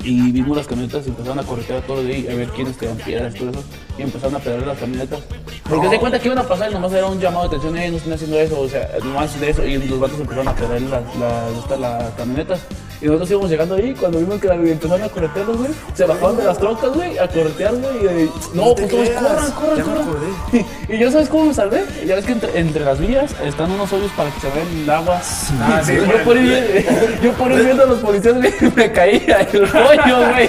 Y 0.02 0.32
vimos 0.32 0.56
las 0.56 0.66
camionetas 0.66 1.06
y 1.06 1.10
empezaron 1.10 1.38
a 1.38 1.42
corretear 1.42 1.82
a 1.82 1.86
todos 1.86 2.06
ahí, 2.06 2.26
a 2.26 2.34
ver 2.34 2.48
quiénes 2.48 2.76
tenían 2.78 2.96
piedras, 2.98 3.34
todo 3.34 3.50
eso. 3.50 3.62
Y 3.98 4.02
empezaron 4.02 4.36
a 4.36 4.38
pedalear 4.38 4.68
las 4.68 4.78
camionetas. 4.78 5.20
Porque 5.68 5.86
se 5.86 5.92
di 5.92 5.98
cuenta 5.98 6.18
que 6.18 6.28
iban 6.28 6.38
a 6.38 6.48
pasar 6.48 6.70
y 6.70 6.74
nomás 6.74 6.92
era 6.92 7.06
un 7.06 7.20
llamado 7.20 7.42
de 7.42 7.56
atención, 7.56 7.76
ellos 7.76 7.92
no 7.92 7.96
están 7.98 8.12
haciendo 8.14 8.40
eso, 8.40 8.60
o 8.60 8.68
sea, 8.68 8.90
nomás 9.04 9.38
de 9.38 9.50
eso. 9.50 9.64
Y 9.64 9.76
los 9.76 10.00
vatos 10.00 10.20
empezaron 10.20 10.48
a 10.48 10.54
pedalear 10.54 10.82
las, 10.82 11.16
las, 11.16 11.58
estas, 11.58 11.80
las 11.80 12.14
camionetas. 12.14 12.60
Y 13.00 13.06
nosotros 13.06 13.30
íbamos 13.30 13.50
llegando 13.50 13.74
ahí, 13.76 13.94
cuando 13.98 14.18
vimos 14.18 14.40
que 14.40 14.48
la- 14.48 14.54
empezaron 14.54 15.02
a 15.02 15.08
corretearlos, 15.08 15.56
güey, 15.56 15.70
se 15.94 16.04
bajaron 16.04 16.36
de 16.36 16.44
las 16.44 16.58
trocas, 16.58 16.90
güey, 16.92 17.18
a 17.18 17.26
corretear, 17.28 17.74
güey. 17.74 17.94
Y 18.02 18.06
eh, 18.24 18.28
no, 18.54 18.74
te 18.74 18.82
pues 18.86 18.90
todos 18.90 19.08
corran, 19.10 19.50
corran, 19.52 19.80
corran. 19.80 20.02
acordé. 20.02 20.66
Y 20.90 20.98
yo, 20.98 21.10
¿sabes 21.10 21.28
cómo 21.28 21.46
me 21.46 21.54
salvé? 21.54 21.84
Ya 22.04 22.16
ves 22.16 22.24
que 22.24 22.32
entre, 22.32 22.58
entre 22.58 22.84
las 22.84 22.98
vías 22.98 23.30
están 23.44 23.70
unos 23.70 23.92
hoyos 23.92 24.10
para 24.16 24.28
que 24.30 24.40
se 24.40 24.48
vea 24.48 24.64
el 24.82 24.90
agua. 24.90 25.20
Ah, 25.60 25.80
sí, 25.84 25.94
yo, 25.94 26.24
por 26.24 26.36
ir, 26.36 26.86
yo 27.22 27.32
por 27.34 27.52
ir 27.52 27.62
viendo 27.64 27.84
a 27.84 27.86
los 27.86 27.98
policías 28.00 28.34
güey, 28.36 28.52
me 28.76 28.90
caía 28.92 29.40
el 29.52 29.62
hoyo, 29.62 30.30
güey. 30.32 30.48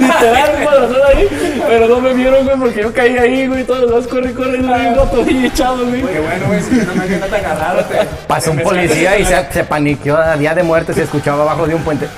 Literal, 0.00 0.64
balazón 0.64 0.96
ahí. 1.14 1.60
Pero 1.68 1.88
no 1.88 2.00
me 2.00 2.14
vieron, 2.14 2.44
güey, 2.44 2.56
porque 2.58 2.80
yo 2.80 2.92
caí 2.92 3.16
ahí, 3.18 3.46
güey. 3.46 3.64
Todos 3.64 3.80
los 3.82 3.90
demás 3.90 4.06
corre, 4.08 4.32
corre, 4.32 4.56
y 4.56 4.60
un 4.60 4.68
gato 4.96 5.22
ahí 5.26 5.46
echado, 5.46 5.86
güey. 5.86 6.00
Qué 6.02 6.20
bueno, 6.20 6.46
güey, 6.46 6.62
si 6.62 6.74
no 6.76 6.94
me 6.94 7.06
que 7.06 7.16
no 7.18 7.26
te 7.26 7.36
agarraron. 7.36 7.84
Pasó 8.26 8.50
un 8.52 8.58
policía 8.60 9.18
y 9.18 9.24
se, 9.26 9.52
se 9.52 9.64
paniqueó 9.64 10.16
a 10.16 10.36
día 10.36 10.54
de 10.54 10.62
muerte, 10.62 10.94
se 10.94 11.02
escuchaba 11.02 11.42
abajo 11.42 11.66
de 11.66 11.74
un 11.74 11.82
puente. 11.84 12.08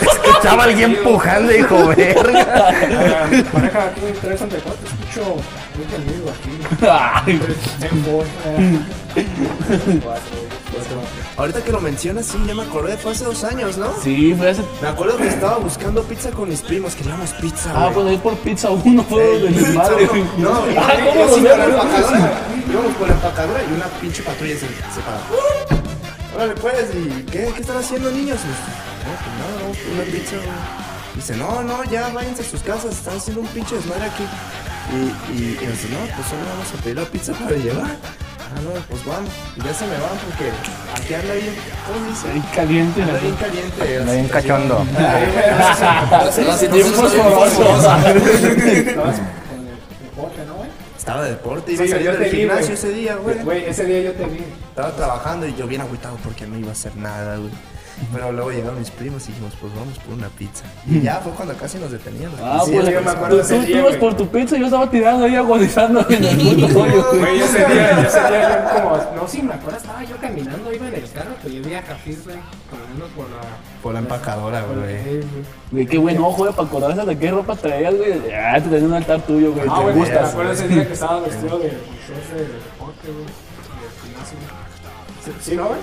Escuchaba 0.00 0.62
a 0.62 0.66
alguien 0.66 0.94
empujando, 0.94 1.52
dijo, 1.52 1.88
verga. 1.88 2.70
Maneja 3.52 3.84
aquí 3.84 4.00
364, 4.22 4.78
escucho 4.86 5.36
amigo 5.96 6.30
aquí. 6.30 6.52
Ay, 6.88 7.40
En 7.82 8.04
voz, 8.04 8.26
Ahorita 11.36 11.62
que 11.62 11.72
lo 11.72 11.80
mencionas, 11.80 12.26
sí, 12.26 12.38
ya 12.46 12.54
me 12.54 12.62
acordé, 12.62 12.96
fue 12.96 13.12
hace 13.12 13.24
dos 13.24 13.42
años, 13.44 13.76
¿no? 13.76 13.92
Sí, 14.02 14.34
fue 14.36 14.50
hace. 14.50 14.62
Me 14.82 14.88
acuerdo 14.88 15.16
que 15.16 15.28
estaba 15.28 15.58
buscando 15.58 16.02
pizza 16.04 16.30
con 16.30 16.48
mis 16.48 16.60
primos, 16.62 16.94
queríamos 16.94 17.30
pizza, 17.34 17.72
Ah, 17.74 17.90
pues 17.92 18.06
ahí 18.06 18.18
por 18.18 18.36
pizza 18.38 18.70
uno 18.70 19.02
fue 19.04 19.22
de 19.40 19.50
mi 19.50 19.60
madre. 19.74 20.08
No, 20.38 20.50
ah, 20.78 20.92
¿cómo 21.12 21.26
por 21.26 21.42
la 21.42 21.64
empacadora. 21.64 22.42
Íbamos 22.70 22.94
por 22.96 23.08
la 23.08 23.14
empacadora 23.14 23.60
y 23.62 23.72
una 23.74 23.86
pinche 24.00 24.22
patrulla 24.22 24.54
se, 24.54 24.60
se 24.60 25.00
para. 25.04 25.20
Órale, 26.36 26.54
pues, 26.60 26.88
¿y 26.94 27.22
qué, 27.30 27.50
qué 27.54 27.60
están 27.60 27.76
haciendo, 27.76 28.10
niños? 28.10 28.38
Y, 28.42 28.48
no, 29.04 29.14
pues 29.20 29.34
nada, 29.38 29.94
una 29.94 30.04
pizza. 30.12 30.36
Dice, 31.14 31.36
no, 31.36 31.62
no, 31.62 31.84
ya 31.84 32.08
váyanse 32.08 32.42
a 32.42 32.44
sus 32.44 32.60
casas, 32.62 32.92
están 32.92 33.16
haciendo 33.16 33.42
un 33.42 33.46
pinche 33.48 33.76
desmadre 33.76 34.04
aquí. 34.06 34.24
Y, 34.92 34.96
y, 35.38 35.58
y 35.62 35.66
nos 35.66 35.80
dice, 35.80 35.88
no, 35.92 35.98
pues 36.16 36.26
solo 36.28 36.42
vamos 36.50 36.68
a 36.76 36.82
pedir 36.82 36.96
la 36.96 37.04
pizza 37.04 37.32
para 37.34 37.52
llevar. 37.56 37.96
Ah, 38.56 38.60
no, 38.62 38.70
pues 38.88 39.04
vamos. 39.04 39.30
Y 39.56 39.62
ya 39.64 39.74
se 39.74 39.84
me 39.86 39.92
van 39.92 40.16
porque 40.24 40.50
aquí 40.96 41.14
anda 41.14 41.34
bien, 41.34 41.54
¿cómo 41.86 42.06
dice? 42.08 42.30
Ahí 42.30 42.42
caliente. 42.54 43.02
Anda 43.02 43.18
bien 43.18 43.34
caliente. 43.36 43.98
Anda 43.98 44.12
bien 44.12 44.28
cachondo. 44.28 44.84
Estaba 50.96 51.24
de 51.24 51.30
deporte, 51.30 51.72
iba 51.72 51.84
Sí, 51.84 51.90
a 51.92 51.94
salir 51.96 52.18
del 52.18 52.30
vi, 52.30 52.36
gimnasio 52.38 52.64
güey. 52.66 52.74
ese 52.74 52.88
día, 52.92 53.16
güey. 53.16 53.38
Güey, 53.42 53.64
ese 53.66 53.84
día 53.84 54.00
yo 54.00 54.12
te 54.12 54.24
vi. 54.24 54.44
Estaba 54.70 54.90
trabajando 54.92 55.46
y 55.46 55.54
yo 55.54 55.66
bien 55.66 55.82
agüitado 55.82 56.16
porque 56.24 56.46
no 56.46 56.56
iba 56.58 56.70
a 56.70 56.72
hacer 56.72 56.96
nada, 56.96 57.36
güey. 57.36 57.50
Pero 58.12 58.32
luego 58.32 58.50
llegaron 58.50 58.78
mis 58.78 58.90
primos 58.90 59.24
y 59.24 59.32
dijimos, 59.32 59.52
pues 59.60 59.72
vamos 59.74 59.98
por 59.98 60.14
una 60.14 60.28
pizza. 60.28 60.64
Y 60.86 61.00
ya 61.00 61.16
fue 61.16 61.32
cuando 61.32 61.54
casi 61.54 61.78
nos 61.78 61.90
detenían. 61.90 62.30
los 62.32 62.40
Ah, 62.42 62.62
Sí, 62.64 62.72
pues 62.72 62.88
yo 62.88 63.00
me 63.02 63.10
acuerdo 63.10 63.36
tú, 63.36 63.42
ese 63.42 63.58
tú, 63.58 63.78
ibas 63.78 63.96
por 63.96 64.14
tu 64.16 64.28
pizza 64.28 64.56
y 64.56 64.60
yo 64.60 64.66
estaba 64.66 64.90
tirando 64.90 65.24
ahí 65.24 65.36
agonizando 65.36 66.04
en 66.10 66.24
el 66.24 66.36
puto 66.36 66.80
hoyo. 66.80 67.04
Güey, 67.18 67.40
ese 67.40 67.58
día, 67.58 68.00
ese 68.06 68.18
día 68.20 68.66
yo 68.74 68.82
como, 68.82 68.96
no, 69.16 69.28
sí, 69.28 69.42
me 69.42 69.54
acuerdo, 69.54 69.78
estaba 69.78 70.02
yo 70.04 70.16
caminando, 70.16 70.72
iba 70.72 70.88
en 70.88 70.94
el 70.94 71.10
carro, 71.12 71.30
pero 71.42 71.54
yo 71.54 71.62
vi 71.62 71.74
a 71.74 71.82
Jafir, 71.82 72.18
güey, 72.24 72.36
caminando 72.70 73.06
por 73.16 73.26
la... 73.30 73.36
Por 73.82 73.92
la 73.92 73.98
empacadora, 74.00 74.62
güey. 74.62 74.78
eh, 74.88 75.24
güey. 75.70 75.86
Qué 75.86 75.98
buen 75.98 76.18
ojo, 76.18 76.36
güey, 76.38 76.52
para 76.52 76.66
acordarse 76.68 77.04
de 77.04 77.18
qué 77.18 77.30
ropa 77.30 77.54
traías, 77.54 77.94
güey. 77.94 78.12
Ah, 78.34 78.54
te 78.60 78.68
tenía 78.70 78.86
un 78.88 78.94
altar 78.94 79.20
tuyo, 79.22 79.52
güey. 79.52 79.66
Ah, 79.70 79.80
güey, 79.82 79.94
me 79.94 80.18
acuerdo 80.18 80.52
ese 80.52 80.68
día 80.68 80.86
que 80.86 80.92
estaba 80.94 81.20
vestido 81.20 81.58
de 81.58 81.68
buceos 81.68 82.30
de 82.32 82.38
deporte, 82.54 83.08
güey. 83.08 83.43
¿Sí, 85.24 85.32
¿Sí, 85.40 85.56
no, 85.56 85.68
güey? 85.68 85.80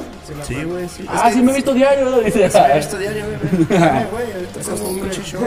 Sí, 0.47 0.63
güey, 0.63 0.87
sí. 0.87 1.05
Ah, 1.09 1.31
sí 1.31 1.41
me 1.41 1.51
he 1.51 1.55
visto 1.55 1.73
diario, 1.73 2.09
¿no? 2.09 2.19
Dice. 2.19 2.49
Sí, 2.49 2.57
me 2.59 2.71
he 2.73 2.77
visto 2.77 2.97
diario, 2.97 3.25
güey. 3.25 3.81
Ay, 3.81 4.07
güey, 4.11 4.31
ahorita 4.33 4.59
es 4.59 4.67
un 4.67 5.09
show. 5.23 5.41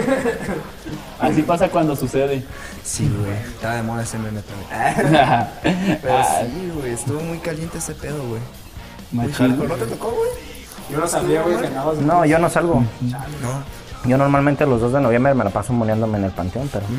Así 1.21 1.43
pasa 1.43 1.69
cuando 1.69 1.95
sucede. 1.95 2.43
Sí, 2.83 3.09
güey. 3.09 3.33
Estaba 3.55 3.77
de 3.77 3.83
moda 3.83 4.03
ese 4.03 4.19
meme 4.19 4.41
también. 4.43 5.49
Pero 6.03 6.19
Ah, 6.19 6.41
sí, 6.41 6.71
güey, 6.75 6.93
estuvo 6.93 7.21
muy 7.21 7.39
caliente 7.39 7.79
ese 7.79 7.95
pedo, 7.95 8.23
güey. 8.29 8.41
¿No 9.13 9.75
te 9.77 9.87
tocó, 9.87 10.11
güey? 10.11 10.31
Yo 10.91 10.99
no 10.99 11.07
sabía, 11.07 11.43
güey, 11.43 11.57
que. 11.61 11.69
No, 11.71 12.25
yo 12.25 12.39
no 12.39 12.51
salgo. 12.51 12.83
No. 13.01 13.84
Yo 14.07 14.19
normalmente 14.19 14.67
los 14.67 14.81
2 14.83 14.93
de 14.93 15.01
noviembre 15.01 15.35
me 15.35 15.45
la 15.45 15.51
paso 15.51 15.73
moneándome 15.73 16.19
en 16.19 16.25
el 16.25 16.31
panteón, 16.31 16.69
pero. 16.73 16.85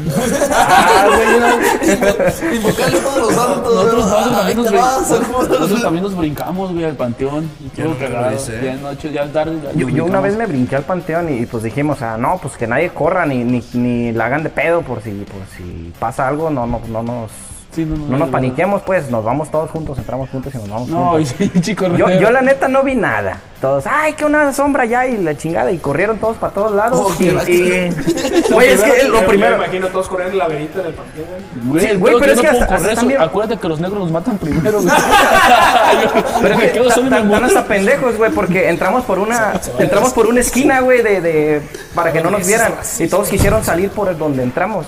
Ah, 0.51 1.07
güey, 1.07 1.39
no. 1.39 2.55
Invocarle 2.55 2.99
todos 2.99 3.17
los 3.19 3.33
santos. 3.33 3.75
Nosotros, 3.75 4.05
Ah, 4.15 4.31
también 4.35 4.57
nos 4.57 4.71
vas, 4.71 5.09
nosotros 5.49 5.81
también 5.81 6.03
nos 6.03 6.15
brincamos, 6.17 6.73
güey, 6.73 6.85
al 6.85 6.95
panteón. 6.95 7.49
Y 7.59 7.81
Yo 7.81 7.97
cagado. 7.99 8.33
hice. 8.35 8.59
Ya 8.63 8.75
noche, 8.75 9.11
ya 9.11 9.27
tarde. 9.31 9.59
ya 9.75 9.87
Yo, 9.87 10.05
una 10.05 10.19
vez 10.21 10.35
me 10.35 10.45
brinqué 10.45 10.75
al 10.77 10.83
panteón 10.83 11.29
y, 11.31 11.39
y, 11.41 11.45
pues 11.45 11.63
dijimos, 11.63 12.01
ah, 12.01 12.17
no, 12.17 12.37
pues 12.41 12.55
que 12.57 12.65
nadie 12.67 12.89
corra 12.89 13.25
ni, 13.25 13.43
ni, 13.43 13.63
ni 13.73 14.11
la 14.11 14.25
hagan 14.25 14.43
de 14.43 14.49
pedo 14.49 14.81
por 14.81 15.01
si, 15.01 15.11
por 15.11 15.41
si 15.57 15.93
pasa 15.99 16.27
algo, 16.27 16.49
no, 16.49 16.65
no, 16.65 16.81
no 16.89 17.03
nos. 17.03 17.31
Sí, 17.75 17.83
no, 17.85 17.95
no, 17.97 18.05
No 18.05 18.17
nos 18.17 18.27
no, 18.27 18.31
paniquemos, 18.31 18.81
pues, 18.83 19.09
nos 19.11 19.23
vamos 19.25 19.51
todos 19.51 19.69
juntos, 19.69 19.97
entramos 19.97 20.29
juntos 20.29 20.53
y 20.55 20.57
nos 20.57 20.69
vamos 20.69 20.87
No, 20.89 21.19
y 21.19 21.25
juntos. 21.25 21.49
sí, 21.53 21.61
chico, 21.61 21.87
Yo, 21.97 22.09
yo 22.09 22.31
la 22.31 22.41
neta 22.41 22.67
no 22.69 22.83
vi 22.83 22.95
nada. 22.95 23.37
Todos, 23.59 23.85
ay, 23.89 24.13
que 24.13 24.25
una 24.25 24.53
sombra 24.53 24.85
ya 24.85 25.07
y 25.07 25.17
la 25.17 25.35
chingada. 25.35 25.71
Y 25.71 25.77
corrieron 25.79 26.17
todos 26.19 26.37
para 26.37 26.53
todos 26.53 26.71
lados. 26.73 26.99
Oh, 27.01 27.15
y, 27.23 27.25
y- 27.27 27.89
Güey, 28.51 28.69
es 28.69 28.83
que 28.83 29.03
lo 29.07 29.25
primero. 29.25 29.57
me 29.57 29.63
imagino 29.63 29.87
todos 29.87 30.07
corriendo 30.07 30.33
el 30.33 30.39
laberinto 30.39 30.83
del 30.83 30.93
panteón, 30.93 31.25
güey. 31.65 31.69
Güey, 31.81 31.87
Sí, 31.89 31.95
güey, 31.97 32.15
pero 32.19 32.33
es 32.33 32.39
que 32.41 32.47
hasta- 32.47 32.65
correr 32.67 32.75
hasta 32.81 32.91
eso. 32.91 33.01
también- 33.01 33.21
Acuérdate 33.21 33.59
que 33.59 33.67
los 33.67 33.79
negros 33.79 33.99
nos 33.99 34.11
matan 34.11 34.37
primero, 34.37 34.81
güey. 34.81 34.95
Pero 36.41 36.57
que 36.59 36.71
quedo 36.71 36.91
solo 36.91 37.07
y 37.07 37.09
tan 37.09 37.43
hasta 37.43 37.65
pendejos, 37.65 38.17
güey, 38.17 38.31
porque 38.31 38.69
entramos 38.69 39.03
por 39.05 39.19
una 39.19 39.53
entramos 39.79 40.13
por 40.13 40.27
una 40.27 40.41
esquina, 40.41 40.81
güey, 40.81 41.01
de, 41.01 41.21
de 41.21 41.61
para 41.93 42.11
que 42.11 42.21
no 42.21 42.29
nos 42.31 42.45
vieran 42.45 42.73
y 42.99 43.07
todos 43.07 43.27
quisieron 43.29 43.63
salir 43.63 43.89
por 43.89 44.15
donde 44.17 44.43
entramos. 44.43 44.85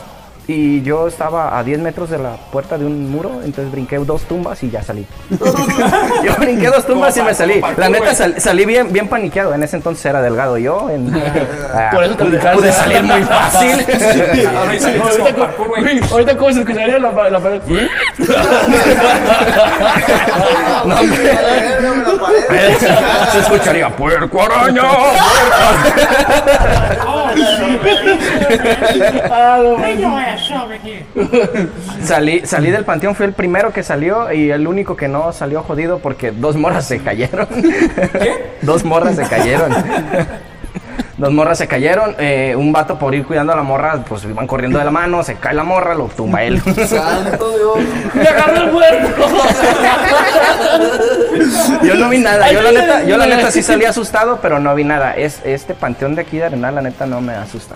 Y 0.49 0.81
yo 0.81 1.07
estaba 1.09 1.57
a 1.59 1.63
10 1.63 1.79
metros 1.79 2.09
de 2.09 2.17
la 2.19 2.37
puerta 2.53 2.77
de 2.77 2.85
un 2.85 3.11
muro, 3.11 3.41
entonces 3.43 3.69
brinqué 3.69 3.97
dos 3.97 4.21
tumbas 4.23 4.63
y 4.63 4.69
ya 4.69 4.81
salí. 4.81 5.05
yo 6.23 6.35
brinqué 6.39 6.67
dos 6.67 6.85
tumbas 6.87 7.17
y 7.17 7.21
me 7.21 7.33
salí. 7.33 7.61
La 7.75 7.89
neta 7.89 8.15
sal- 8.15 8.35
salí 8.39 8.63
bien, 8.65 8.93
bien 8.93 9.09
paniqueado. 9.09 9.53
En 9.53 9.61
ese 9.63 9.75
entonces 9.75 10.05
era 10.05 10.21
delgado 10.21 10.57
yo. 10.57 10.89
En, 10.89 11.13
ah, 11.73 11.89
Por 11.91 12.01
eso 12.05 12.15
te 12.15 12.23
pude, 12.25 12.71
salir 12.71 13.03
muy 13.03 13.21
fácil. 13.25 13.85
Ahorita, 16.11 16.37
cómo 16.37 16.51
se 16.53 16.59
escucharía 16.61 16.97
la, 16.99 17.11
pa- 17.11 17.29
la 17.29 17.39
pared. 17.41 17.61
No, 20.85 20.95
hombre. 20.99 21.37
Se 23.33 23.39
escucharía 23.39 23.89
puerco 23.89 24.41
araña. 24.41 24.81
Salí, 32.03 32.41
salí 32.45 32.71
del 32.71 32.85
panteón, 32.85 33.15
fui 33.15 33.25
el 33.25 33.33
primero 33.33 33.71
que 33.73 33.83
salió 33.83 34.31
y 34.31 34.51
el 34.51 34.67
único 34.67 34.95
que 34.95 35.07
no 35.07 35.31
salió 35.33 35.63
jodido 35.63 35.99
porque 35.99 36.31
dos 36.31 36.55
morras 36.55 36.87
se 36.87 36.99
cayeron. 36.99 37.47
dos 38.61 38.83
morras 38.83 39.15
se 39.15 39.23
cayeron. 39.23 39.73
Dos 41.17 41.31
morras 41.31 41.57
se 41.57 41.67
cayeron, 41.67 42.15
eh, 42.19 42.55
un 42.55 42.71
vato 42.71 42.99
por 42.99 43.15
ir 43.15 43.25
cuidando 43.25 43.53
a 43.53 43.55
la 43.55 43.63
morra, 43.63 44.03
pues 44.07 44.23
iban 44.23 44.45
corriendo 44.47 44.77
de 44.79 44.85
la 44.85 44.91
mano, 44.91 45.23
se 45.23 45.35
cae 45.35 45.53
la 45.53 45.63
morra, 45.63 45.95
lo 45.95 46.05
tumba 46.05 46.43
él. 46.43 46.61
Santo 46.87 47.57
Dios. 47.57 47.77
¡Me 48.13 48.27
agarró 48.27 48.57
el 48.57 48.71
muerto! 48.71 49.25
yo 51.83 51.95
no 51.95 52.09
vi 52.09 52.19
nada, 52.19 52.51
yo 52.51 52.61
la 52.61 52.71
neta, 52.71 53.03
yo 53.03 53.17
la 53.17 53.25
neta 53.25 53.51
sí 53.51 53.63
salí 53.63 53.85
asustado, 53.85 54.39
pero 54.41 54.59
no 54.59 54.73
vi 54.75 54.83
nada. 54.83 55.15
Es, 55.15 55.41
este 55.43 55.73
panteón 55.73 56.15
de 56.15 56.21
aquí 56.21 56.37
de 56.37 56.45
Arenal, 56.45 56.75
la 56.75 56.81
neta 56.81 57.05
no 57.05 57.21
me 57.21 57.33
asusta. 57.33 57.75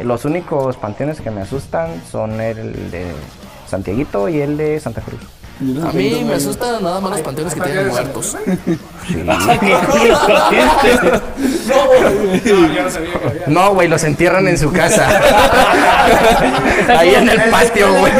Los 0.00 0.24
únicos 0.24 0.76
panteones 0.76 1.20
que 1.20 1.30
me 1.30 1.42
asustan 1.42 2.02
son 2.10 2.40
el 2.40 2.90
de 2.90 3.12
Santiaguito 3.66 4.28
y 4.28 4.40
el 4.40 4.56
de 4.56 4.80
Santa 4.80 5.02
Cruz. 5.02 5.20
A 5.58 5.92
mí 5.92 6.22
me 6.26 6.34
asustan 6.34 6.82
nada 6.82 7.00
más 7.00 7.12
los 7.12 7.20
panteones 7.22 7.54
que 7.54 7.60
tienen 7.62 7.88
muertos. 7.88 8.36
No, 9.24 9.38
yo 12.74 12.82
no 12.82 12.90
sabía 12.90 13.12
que 13.12 13.28
había. 13.28 13.46
No, 13.46 13.72
güey, 13.72 13.88
los 13.88 14.04
entierran 14.04 14.48
en 14.48 14.58
su 14.58 14.70
casa. 14.70 15.08
Ahí 16.88 17.14
en 17.14 17.28
el 17.28 17.40
patio, 17.50 17.90
güey. 17.94 18.12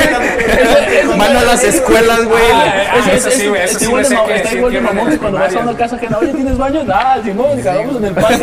Van 1.19 1.37
a 1.37 1.43
las 1.43 1.63
escuelas, 1.65 2.25
güey. 2.25 2.43
Ah, 2.53 2.95
eso 3.13 3.31
sí, 3.31 3.49
güey, 3.49 3.63
eso 3.63 3.79
sí 3.79 3.87
que 4.27 4.37
Está 4.37 4.55
igual 4.55 4.73
de 4.73 4.81
mamón 4.81 5.13
en 5.13 5.19
cuando 5.19 5.39
vas 5.39 5.55
a 5.55 5.59
una 5.59 5.77
casa 5.77 5.99
que 5.99 6.09
no, 6.09 6.19
oye, 6.19 6.33
¿tienes 6.33 6.57
baño? 6.57 6.85
Ah, 6.91 7.19
Simón, 7.23 7.61
cagamos 7.61 7.97
en 7.97 8.05
el 8.05 8.15
patio. 8.15 8.39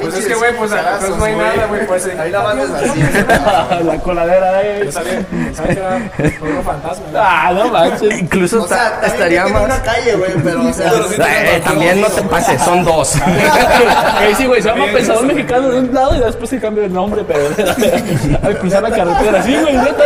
Pues 0.00 0.14
es 0.14 0.26
que, 0.26 0.34
güey, 0.34 0.56
pues 0.56 0.72
acá 0.72 0.98
no 1.16 1.24
hay 1.24 1.36
nada, 1.36 1.66
güey, 1.66 1.86
pues. 1.86 2.06
Ahí 2.18 2.30
la 2.30 2.40
banda 2.40 2.64
es 2.64 2.70
así. 2.70 3.00
La 3.84 3.98
coladera, 4.00 4.62
eh. 4.62 4.79
Yo 4.84 4.92
sabía, 4.92 5.20
pensaba 5.30 5.68
que 5.68 5.72
era 5.74 5.96
un 6.42 6.64
fantasma. 6.64 7.04
Ah, 7.14 7.52
no 7.54 7.68
manches. 7.68 8.20
Incluso 8.20 8.62
O 8.62 8.68
sea, 8.68 8.86
está- 8.94 9.06
estaría 9.06 9.46
más. 9.46 9.62
una 9.64 9.82
calle, 9.82 10.14
güey, 10.16 10.32
pero 10.42 10.68
o 10.68 10.72
sea, 10.72 10.90
Eh, 10.92 11.60
también 11.64 12.00
no 12.00 12.06
te 12.08 12.22
pases, 12.22 12.60
son 12.62 12.84
dos. 12.84 13.14
Eh, 14.20 14.34
sí, 14.36 14.46
güey, 14.46 14.60
se 14.62 14.68
llama 14.68 14.84
Pensador 14.92 15.24
Mexicano 15.26 15.68
de 15.70 15.78
un 15.80 15.94
lado 15.94 16.14
y 16.16 16.20
después 16.20 16.50
se 16.50 16.60
cambia 16.60 16.84
el 16.84 16.92
nombre, 16.92 17.22
pero 17.26 17.48
al 18.42 18.58
cruzar 18.58 18.82
la 18.82 18.90
carretera. 18.90 19.42
Sí, 19.42 19.56
güey, 19.60 19.74
neta. 19.76 20.04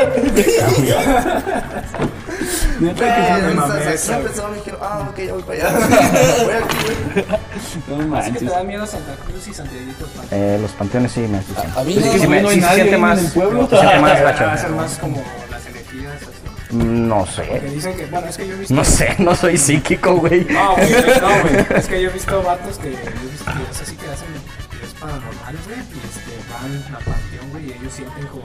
Neta 2.85 3.14
que 3.14 3.20
dijeron, 3.20 4.79
ah, 4.81 5.09
ok, 5.11 5.18
ya 5.18 5.33
voy 5.35 5.42
para 5.42 5.68
allá. 5.68 5.79
Voy 6.44 6.55
aquí, 6.55 6.77
güey. 7.14 8.09
No 8.09 8.16
Así 8.16 8.33
que 8.33 8.33
manches. 8.33 8.38
te 8.38 8.44
da 8.44 8.62
miedo 8.64 8.87
Santa 8.87 9.14
Cruz 9.27 9.49
y 9.49 9.55
Santiaguito. 9.55 10.07
Eh, 10.31 10.59
los 10.61 10.70
panteones 10.73 11.12
sí 11.12 11.20
me 11.20 11.38
asustan. 11.38 11.70
A 11.77 11.83
mí 11.85 11.94
me- 11.94 12.03
se 12.03 12.75
siente 12.75 12.97
más. 12.99 13.20
pueblo. 13.33 13.68
Se 13.68 13.77
siente 13.79 13.99
más 14.01 14.11
Va 14.11 14.14
a 14.14 14.16
ser 14.16 14.25
gacho. 14.57 14.68
más 14.77 14.99
como 14.99 15.23
las 15.51 15.66
energías, 15.66 16.14
así. 16.23 16.77
No 16.77 17.25
sé. 17.27 17.61
dicen 17.73 17.97
que, 17.97 18.07
bueno, 18.07 18.27
es 18.27 18.37
que 18.37 18.49
yo 18.49 18.55
he 18.55 18.59
visto. 18.59 18.75
No 18.75 18.85
sé, 18.85 19.14
no 19.18 19.35
soy 19.37 19.57
psíquico, 19.59 20.16
güey. 20.16 20.44
No, 20.51 20.75
güey, 20.75 20.90
no, 21.20 21.42
güey. 21.42 21.66
Es 21.79 21.87
que 21.87 22.03
yo 22.03 22.11
he 22.11 22.12
visto 22.12 22.42
vatos 22.42 22.79
que 22.79 22.90
yo 22.92 22.99
he 22.99 23.31
visto 23.31 23.44
que 23.44 23.70
es 23.70 23.81
así 23.83 23.97
que 23.97 24.07
hacen 24.11 24.29
videos 24.73 24.94
paranormales, 25.01 25.61
güey. 25.66 25.79
Y 25.79 26.01
este, 26.05 26.33
van 26.53 26.94
al 26.97 27.05
panteón, 27.05 27.51
güey, 27.53 27.66
y 27.68 27.73
ellos 27.73 27.92
sienten 27.92 28.27
como. 28.27 28.44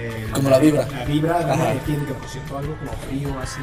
Eh, 0.00 0.26
Como 0.32 0.48
la 0.50 0.58
vibra. 0.58 0.86
La 0.96 1.04
vibra 1.04 1.40
la 1.40 1.56
que 1.72 2.14
por 2.14 2.28
cierto 2.28 2.58
algo 2.58 2.74
como 2.76 2.92
frío, 3.08 3.28
así. 3.42 3.58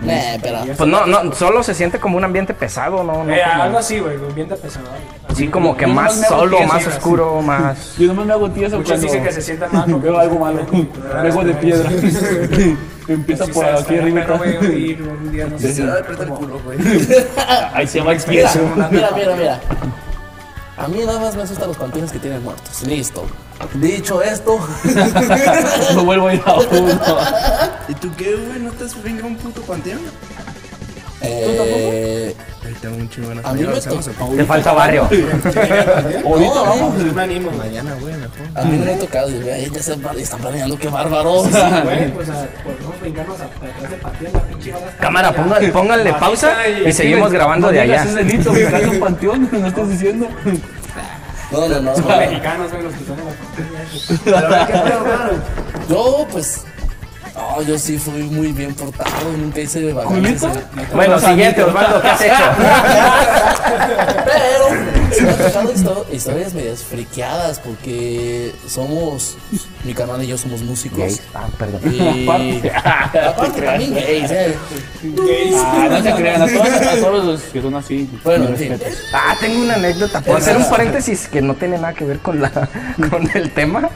Nah, 0.00 0.38
pero. 0.42 0.58
Pues 0.76 0.88
no, 0.90 1.06
no, 1.06 1.32
solo 1.32 1.62
se 1.62 1.74
siente 1.74 1.98
como 1.98 2.18
un 2.18 2.24
ambiente 2.24 2.52
pesado, 2.52 3.02
¿no? 3.02 3.24
no 3.24 3.32
Eh, 3.34 3.40
como- 3.50 3.62
algo 3.62 3.78
así, 3.78 3.98
güey, 3.98 4.16
un 4.16 4.26
ambiente 4.26 4.56
pesado. 4.56 4.86
sí, 5.34 5.48
como 5.48 5.76
que 5.76 5.86
más 5.86 6.26
solo, 6.28 6.58
tieso, 6.58 6.72
más 6.72 6.86
así. 6.86 6.96
oscuro, 6.96 7.40
más... 7.42 7.94
Yo 7.98 8.08
nomás 8.08 8.26
me 8.26 8.32
hago 8.34 8.50
tieso 8.50 8.76
Muchos 8.76 8.90
cuando 8.90 9.06
dicen 9.06 9.24
que 9.24 9.32
se 9.32 9.40
sientan 9.40 9.70
mal 9.72 9.84
porque 9.90 10.08
veo 10.10 10.18
algo 10.18 10.38
malo. 10.38 10.66
Me 11.22 11.28
hago 11.28 11.44
de 11.44 11.54
piedra. 11.54 11.90
Empieza 13.08 13.46
por 13.46 13.64
aquí 13.64 13.96
arriba. 13.96 14.24
un 14.34 15.32
día, 15.32 15.46
no 15.46 15.58
sé, 15.58 15.74
Se 15.74 15.84
va 15.86 15.94
a 15.94 15.98
apretar 15.98 16.26
el 16.26 16.32
culo, 16.34 16.60
güey. 16.64 16.78
Ahí 17.72 17.86
se 17.86 18.00
Mira, 18.00 18.16
tieso. 18.50 18.60
mira, 18.90 19.10
mira, 19.14 19.36
mira. 19.36 19.60
A 20.80 20.88
mí 20.88 20.98
nada 21.04 21.20
más 21.20 21.36
me 21.36 21.42
asustan 21.42 21.68
los 21.68 21.76
panteones 21.76 22.10
que 22.10 22.18
tienen 22.18 22.42
muertos. 22.42 22.82
Listo. 22.86 23.26
Dicho 23.74 24.22
esto, 24.22 24.58
No 25.94 26.04
vuelvo 26.06 26.28
a 26.28 26.34
ir 26.34 26.42
a 26.46 26.54
uno. 26.54 26.98
¿Y 27.88 27.94
tú 27.94 28.10
qué, 28.16 28.34
güey? 28.34 28.58
¿No 28.60 28.72
te 28.72 28.84
has 28.84 29.02
venido 29.02 29.24
a 29.24 29.28
un 29.28 29.36
puto 29.36 29.60
panteón? 29.62 30.00
eh, 31.20 32.34
Ahí 32.38 32.49
tengo 32.80 32.96
un 32.96 33.08
chingo 33.10 33.28
de 33.30 33.40
a 33.44 33.52
mí 33.52 33.62
me 33.62 33.80
tocó. 33.80 34.34
Te 34.36 34.44
falta 34.44 34.72
barrio. 34.72 35.02
Ahorita 36.24 36.54
No, 36.54 36.64
vamos. 36.64 36.94
Me 37.14 37.22
animo. 37.22 37.50
Mañana, 37.52 37.94
güey, 38.00 38.14
mejor. 38.14 38.38
A 38.54 38.62
mí 38.64 38.78
no 38.78 38.84
me 38.84 38.94
ha 38.94 38.98
tocado. 38.98 39.28
ya 39.30 39.82
se 39.82 39.92
están 40.22 40.40
planeando, 40.40 40.78
qué 40.78 40.88
bárbaros. 40.88 41.48
Güey, 41.84 42.12
pues 42.12 42.28
a- 42.28 42.46
podemos 42.64 43.00
brincarnos 43.00 43.40
a- 43.40 43.44
atrás 43.44 43.90
de 43.90 43.96
patio, 43.98 44.28
la 44.32 44.40
pinche 44.40 44.72
bala 44.72 44.86
está- 44.86 44.98
Cámara, 45.02 45.32
póngale, 45.32 45.68
pónganle 45.68 46.12
pausa 46.14 46.66
y 46.68 46.92
seguimos 46.92 47.30
grabando 47.32 47.70
de 47.70 47.80
allá. 47.80 48.02
Es 48.04 48.14
delito, 48.14 48.52
brincar 48.52 48.88
un 48.88 49.00
panteón, 49.00 49.48
no 49.52 49.66
estás 49.66 49.88
diciendo. 49.88 50.28
No, 51.52 51.68
no, 51.68 51.80
no. 51.80 51.90
Los 51.96 52.06
mexicanos, 52.06 52.70
güey, 52.70 52.82
los 52.82 52.94
que 52.94 53.04
somos 53.04 53.24
la. 54.26 55.30
Yo, 55.88 56.26
pues. 56.30 56.64
No, 57.60 57.66
yo 57.66 57.78
sí 57.78 57.98
fui 57.98 58.22
muy 58.22 58.52
bien 58.52 58.74
portado. 58.74 59.10
Nunca 59.36 59.60
hice 59.60 59.92
vagancias. 59.92 60.44
Bueno, 60.94 61.18
siguiente, 61.20 61.62
Osvaldo, 61.62 62.00
¿qué 62.00 62.08
has 62.08 62.20
hecho? 62.22 62.34
Pero 64.24 65.12
sí 65.12 65.22
me 65.24 65.30
han 65.30 65.36
tocado 65.38 65.72
histo- 65.74 66.06
historias 66.12 66.54
medias 66.54 66.82
friqueadas 66.84 67.58
porque 67.60 68.54
somos. 68.66 69.36
Mi 69.84 69.94
canal 69.94 70.22
y 70.22 70.26
yo 70.26 70.36
somos 70.38 70.62
músicos. 70.62 70.98
Gays. 70.98 71.22
Ah, 71.34 71.48
perdón. 71.58 71.80
Y. 71.92 72.68
Aparte 72.68 73.60
también 73.62 73.94
gays, 73.94 74.30
eh. 74.30 74.54
Ah, 75.56 75.86
no 75.90 76.02
se 76.02 76.12
crean, 76.14 76.42
a 76.42 76.46
todos, 76.46 76.68
a 76.68 76.96
todos 76.96 77.24
los 77.24 77.40
que 77.42 77.62
son 77.62 77.74
así. 77.74 78.10
Bueno, 78.24 78.48
en 78.48 78.56
fin. 78.56 78.78
Ah, 79.14 79.34
tengo 79.40 79.62
una 79.62 79.74
anécdota. 79.74 80.20
¿Puedo 80.20 80.38
hacer 80.38 80.56
un 80.56 80.68
paréntesis 80.68 81.28
que 81.28 81.40
no 81.42 81.54
tiene 81.54 81.76
nada 81.78 81.92
que 81.94 82.04
ver 82.04 82.18
con, 82.20 82.40
la, 82.40 82.50
con 83.10 83.28
el 83.34 83.50
tema? 83.52 83.88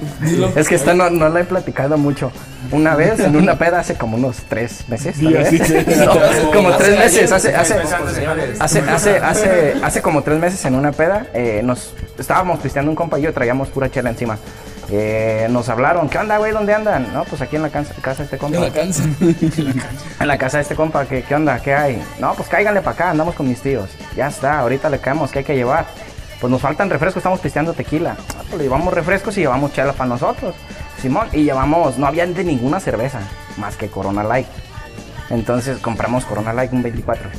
Es 0.56 0.68
que 0.68 0.74
esta 0.74 0.92
no, 0.94 1.08
no 1.10 1.28
la 1.28 1.40
he 1.40 1.44
platicado 1.44 1.96
mucho. 1.98 2.30
Una 2.70 2.96
vez, 2.96 3.20
en 3.20 3.36
una 3.36 3.53
peda, 3.56 3.80
hace 3.80 3.94
como 3.94 4.16
unos 4.16 4.36
tres 4.48 4.88
meses. 4.88 5.16
No, 5.22 6.52
como 6.52 6.72
tres 6.76 6.98
meses. 6.98 7.32
Hace, 7.32 7.54
hace, 7.54 7.74
hace, 8.60 8.80
hace, 8.80 9.18
hace, 9.18 9.74
hace 9.82 10.02
como 10.02 10.22
tres 10.22 10.38
meses 10.38 10.64
en 10.64 10.74
una 10.74 10.92
peda, 10.92 11.26
eh, 11.34 11.60
nos 11.64 11.94
estábamos 12.18 12.60
pisteando 12.60 12.90
un 12.90 12.96
compa 12.96 13.18
y 13.18 13.22
yo 13.22 13.32
traíamos 13.32 13.68
pura 13.68 13.90
chela 13.90 14.10
encima. 14.10 14.38
Eh, 14.90 15.46
nos 15.50 15.68
hablaron, 15.68 16.08
¿qué 16.08 16.18
onda, 16.18 16.36
güey? 16.38 16.52
¿Dónde 16.52 16.74
andan? 16.74 17.12
No, 17.12 17.24
pues 17.24 17.40
aquí 17.40 17.56
en 17.56 17.62
la 17.62 17.70
casa, 17.70 17.94
casa 18.02 18.18
de 18.18 18.24
este 18.24 18.38
compa. 18.38 18.60
Me 18.60 18.66
la 18.66 18.72
cansa. 18.72 19.02
En 20.20 20.28
la 20.28 20.38
casa 20.38 20.58
de 20.58 20.62
este 20.62 20.74
compa, 20.74 21.06
¿qué, 21.06 21.22
qué 21.22 21.34
onda? 21.34 21.58
¿Qué 21.60 21.74
hay? 21.74 22.02
No, 22.18 22.34
pues 22.34 22.48
cáiganle 22.48 22.80
para 22.80 22.94
acá, 22.94 23.10
andamos 23.10 23.34
con 23.34 23.48
mis 23.48 23.60
tíos. 23.60 23.90
Ya 24.16 24.28
está, 24.28 24.60
ahorita 24.60 24.90
le 24.90 24.98
caemos, 24.98 25.30
¿qué 25.30 25.40
hay 25.40 25.44
que 25.44 25.56
llevar? 25.56 25.86
Pues 26.40 26.50
nos 26.50 26.60
faltan 26.60 26.90
refrescos, 26.90 27.18
estamos 27.18 27.40
pisteando 27.40 27.72
tequila. 27.72 28.16
Ah, 28.18 28.42
pues 28.48 28.58
le 28.58 28.64
llevamos 28.64 28.92
refrescos 28.92 29.36
y 29.38 29.40
llevamos 29.40 29.72
chela 29.72 29.92
para 29.92 30.10
nosotros. 30.10 30.54
Simón, 31.00 31.28
y 31.32 31.44
llevamos, 31.44 31.98
no 31.98 32.06
había 32.06 32.26
de 32.26 32.44
ninguna 32.44 32.80
cerveza, 32.80 33.20
más 33.58 33.76
que 33.76 33.88
Corona 33.88 34.22
Light. 34.24 34.46
Entonces 35.30 35.78
compramos 35.78 36.24
Corona 36.24 36.52
Light, 36.52 36.72
un 36.72 36.82
24. 36.82 37.30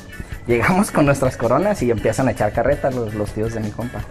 Llegamos 0.48 0.92
con 0.92 1.06
nuestras 1.08 1.38
coronas 1.38 1.82
y 1.82 1.90
empiezan 1.90 2.28
a 2.28 2.32
echar 2.32 2.52
carretas 2.54 2.94
los, 2.94 3.16
los 3.16 3.32
tíos 3.32 3.54
de 3.54 3.62
mi 3.62 3.72
compa. 3.72 4.02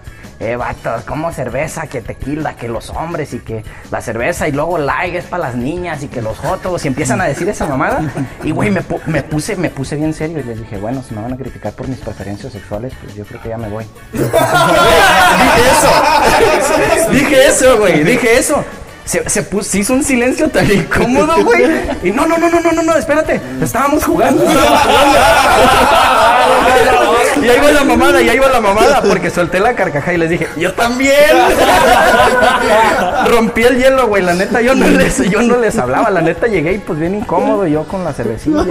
Eh, 0.41 0.57
vatos, 0.57 1.05
como 1.05 1.33
cerveza, 1.33 1.87
que 1.87 2.01
tequila, 2.01 2.57
que 2.57 2.67
los 2.69 2.91
hombres 2.91 3.33
y 3.35 3.39
que 3.39 3.63
la 3.93 4.01
cerveza 4.01 4.49
y 4.49 4.53
luego 4.53 4.79
light 4.79 5.15
es 5.15 5.27
para 5.27 5.45
las 5.45 5.55
niñas 5.55 6.03
y 6.03 6.09
que 6.09 6.21
los 6.21 6.45
otros 6.45 6.85
y 6.85 6.89
empiezan 6.89 7.21
a 7.21 7.25
decir 7.25 7.49
esa 7.49 7.67
mamada. 7.67 8.01
Y 8.43 8.51
güey, 8.51 8.73
me, 8.73 8.83
me 9.07 9.23
puse, 9.23 9.55
me 9.55 9.71
puse 9.71 9.95
bien 9.95 10.13
serio 10.13 10.41
y 10.41 10.43
les 10.43 10.59
dije, 10.59 10.77
bueno, 10.77 11.05
si 11.09 11.15
me 11.15 11.23
van 11.23 11.35
a 11.35 11.37
criticar 11.37 11.73
por 11.73 11.87
mis 11.87 12.01
preferencias 12.01 12.53
sexuales, 12.53 12.93
pues 13.01 13.15
yo 13.15 13.25
creo 13.25 13.41
que 13.41 13.51
ya 13.51 13.59
me 13.59 13.69
voy. 13.69 13.85
dije 14.13 14.25
eso. 15.71 17.13
dije 17.13 17.47
eso, 17.47 17.79
güey, 17.79 18.03
dije 18.03 18.39
eso. 18.39 18.65
Se, 19.05 19.29
se, 19.29 19.43
puso, 19.43 19.71
se 19.71 19.81
hizo 19.81 19.93
un 19.93 20.03
silencio 20.03 20.49
tan 20.49 20.71
incómodo, 20.71 21.45
güey. 21.45 21.65
Y 22.03 22.11
no, 22.11 22.27
no, 22.27 22.39
no, 22.39 22.49
no, 22.49 22.61
no, 22.61 22.73
no, 22.73 22.83
no, 22.83 22.97
espérate. 22.97 23.39
Estábamos 23.61 24.05
jugando. 24.05 24.43
estábamos 24.45 24.81
jugando. 24.83 25.19
Y 27.45 27.49
ahí 27.49 27.61
va 27.61 27.73
la 27.73 27.85
mamada, 27.85 28.23
y 28.23 28.29
ahí 28.29 28.39
va 28.39 28.49
la 28.49 28.61
mamada. 28.61 29.03
Porque 29.03 29.31
solté 29.31 29.61
la 29.61 29.75
carcajada 29.75 30.15
y 30.15 30.19
les 30.19 30.31
dije, 30.31 30.49
yo 30.57 30.73
también. 30.73 31.15
Rompí 33.27 33.63
el 33.63 33.79
hielo, 33.79 34.07
güey. 34.07 34.23
La 34.23 34.35
neta, 34.35 34.61
yo 34.61 34.75
no 34.75 34.87
les, 34.87 35.19
yo 35.31 35.43
no 35.43 35.59
les 35.59 35.77
hablaba. 35.79 36.11
La 36.11 36.21
neta, 36.21 36.47
llegué 36.47 36.73
y 36.73 36.79
pues 36.79 36.99
bien 36.99 37.15
incómodo 37.15 37.67
yo 37.67 37.85
con 37.85 38.05
la 38.05 38.13
cervecilla. 38.13 38.65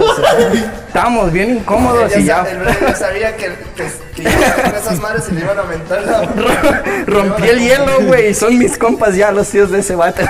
Estábamos 0.88 1.32
bien 1.32 1.56
incómodos 1.56 2.16
y 2.16 2.24
ya. 2.24 2.44
Ya 2.80 2.94
sabía 2.94 3.36
que, 3.36 3.52
que, 3.76 3.90
que 4.14 4.28
esas 4.28 5.00
madres 5.00 5.24
y 5.30 5.34
le 5.34 5.40
iban 5.40 5.58
a 5.58 5.62
aventar 5.62 6.02
la... 6.02 6.22
Rompí 7.06 7.48
el 7.48 7.60
hielo, 7.60 8.00
güey. 8.02 8.28
y 8.30 8.34
Son 8.34 8.56
mis 8.58 8.78
compas 8.78 9.14
ya, 9.14 9.30
los 9.32 9.48
tíos 9.48 9.70
de 9.70 9.80
ese 9.80 9.94
bate. 9.94 10.26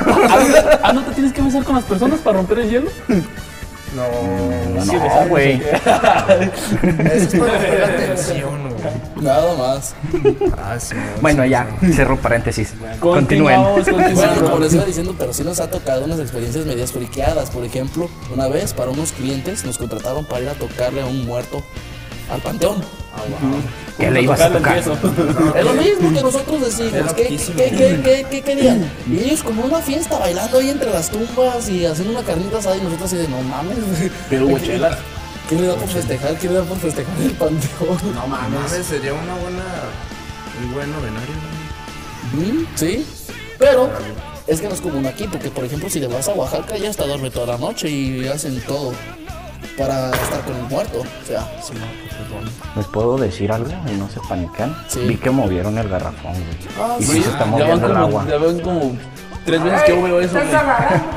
Ah, 0.83 0.93
¿no 0.93 1.03
te 1.05 1.13
tienes 1.13 1.33
que 1.33 1.43
besar 1.43 1.65
con 1.65 1.77
las 1.77 1.85
personas 1.85 2.21
para 2.21 2.39
romper 2.39 2.61
el 2.61 2.71
hielo? 2.71 2.91
No, 3.95 5.29
güey. 5.29 5.55
Eso 7.13 7.37
es 7.37 7.41
para 7.41 7.79
la 7.79 7.97
tensión, 7.97 8.71
güey. 8.71 8.75
Nada 9.25 9.57
más. 9.57 9.95
Ah, 10.59 10.79
sí, 10.79 10.95
Bueno, 11.21 11.45
ya, 11.45 11.67
cerro 11.95 12.17
paréntesis. 12.17 12.75
Continúen. 13.01 13.63
Continuamos, 13.63 14.15
Bueno, 14.15 14.43
como 14.43 14.59
les 14.59 14.75
iba 14.75 14.85
diciendo, 14.85 15.15
pero 15.19 15.33
sí 15.33 15.45
nos 15.45 15.61
ha 15.61 15.71
tocado 15.71 16.05
unas 16.05 16.19
experiencias 16.19 16.67
medias 16.67 16.93
friqueadas. 16.93 17.51
Por 17.51 17.65
ejemplo, 17.65 18.11
una 18.33 18.49
vez 18.49 18.75
para 18.75 18.91
unos 18.91 19.13
clientes 19.13 19.65
nos 19.65 19.79
contrataron 19.79 20.25
para 20.25 20.43
ir 20.43 20.49
a 20.49 20.55
tocarle 20.55 21.01
a 21.01 21.07
un 21.07 21.25
muerto 21.25 21.63
al 22.31 22.41
panteón. 22.41 22.83
¿Qué 23.99 24.11
le 24.11 24.23
ibas 24.23 24.41
a 24.41 24.51
tocar? 24.51 24.79
Es 24.79 24.87
lo 24.87 25.75
mismo 25.75 26.13
que 26.13 26.23
nosotros 26.23 26.61
decimos. 26.61 27.13
¿Qué, 27.15 27.39
qué, 27.57 27.71
qué, 27.71 28.01
qué, 28.03 28.27
qué 28.31 28.43
querían? 28.43 28.91
Y 29.09 29.21
ellos 29.21 29.43
como 29.43 29.65
una 29.65 29.79
fiesta 29.79 30.19
bailando 30.19 30.59
ahí 30.59 30.71
entre 30.71 30.91
las 30.91 31.11
tumbas 31.11 31.69
y 31.69 31.87
haciendo 31.87 32.19
una 32.19 32.27
carnita 32.27 32.59
asada 32.59 32.77
y 32.77 32.81
nosotros 32.81 33.07
así 33.07 33.17
de 33.17 33.29
no 33.29 33.41
mames. 33.43 33.77
Pero 34.29 34.47
hubo 34.47 34.59
chelas. 34.59 34.99
¿Quién 35.49 35.61
le 35.61 35.67
da 35.69 35.77
por 35.77 35.89
festejar? 35.89 36.35
¿Quién 36.37 36.55
le 36.55 36.59
da 36.59 36.65
por 36.65 36.79
festejar 36.79 37.21
el 37.21 37.33
panteón? 37.33 38.15
No 38.15 38.27
mames. 38.27 38.61
Mames, 38.61 38.87
sería 38.87 39.13
una 39.13 39.35
buena... 39.35 39.65
Un 40.63 40.73
buen 40.73 40.91
novenario, 40.93 41.35
Sí, 42.77 43.05
pero 43.59 43.91
es 44.47 44.61
que 44.61 44.69
no 44.69 44.75
es 44.75 44.81
común 44.81 45.05
aquí, 45.07 45.27
porque 45.31 45.51
por 45.51 45.65
ejemplo 45.65 45.91
si 45.91 46.01
te 46.01 46.07
vas 46.07 46.29
a 46.29 46.33
Oaxaca 46.33 46.77
ya 46.77 46.91
hasta 46.91 47.07
duerme 47.07 47.31
toda 47.31 47.47
la 47.55 47.59
noche 47.59 47.89
y 47.89 48.27
hacen 48.29 48.61
todo 48.63 48.93
para 49.79 50.11
estar 50.11 50.41
con 50.45 50.57
el 50.57 50.63
muerto. 50.65 51.01
O 51.01 51.27
sea, 51.27 51.47
¿Les 52.77 52.87
puedo 52.87 53.17
decir 53.17 53.51
algo 53.53 53.71
y 53.87 53.93
no 53.97 54.09
se 54.09 54.21
panican? 54.29 54.77
Sí. 54.89 55.01
Vi 55.01 55.17
que 55.17 55.31
movieron 55.31 55.79
el 55.79 55.89
garrafón, 55.89 56.33
güey. 56.33 56.45
Ah, 56.81 56.97
y 56.99 57.03
sí. 57.05 57.13
sí 57.13 57.23
se 57.23 57.31
está 57.31 57.45
Ya 57.45 57.45
van 57.45 57.51
moviendo 57.51 57.87
el 57.87 57.93
como, 57.93 58.05
agua. 58.05 58.27
ya 58.29 58.37
van 58.39 58.61
como 58.61 58.97
tres 59.45 59.63
veces 59.63 59.83
que 59.83 59.93
yo 59.97 60.03
veo 60.03 60.21
eso. 60.21 60.39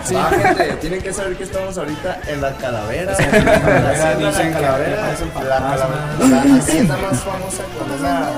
sí. 0.03 0.15
Ah, 0.15 0.29
gente, 0.31 0.73
tienen 0.81 1.01
que 1.01 1.13
saber 1.13 1.35
que 1.37 1.43
estamos 1.43 1.77
ahorita 1.77 2.19
en 2.27 2.41
la 2.41 2.51
calavera. 2.57 3.11
dicen 3.15 3.35
en 3.35 3.45
la 3.45 3.53
que 3.53 3.59
La 3.59 4.59
Calavera. 4.59 5.01
parecen 5.01 5.27
La, 5.27 5.57
calavera, 5.57 6.45
la 6.45 6.55
hacienda 6.55 6.97
más 6.97 7.19
famosa 7.21 7.63
con 7.77 7.93
esa... 7.93 8.31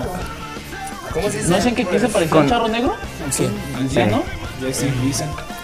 ¿Cómo 1.13 1.29
se 1.29 1.37
dice? 1.37 1.49
¿No 1.49 1.55
dicen 1.55 1.75
que 1.75 1.81
aquí 1.83 1.99
se 1.99 2.07
parecía 2.09 2.37
un 2.39 2.49
charro 2.49 2.67
negro? 2.67 2.93
Sí, 3.31 3.49
Anciano. 3.75 4.17
Ya 4.23 4.38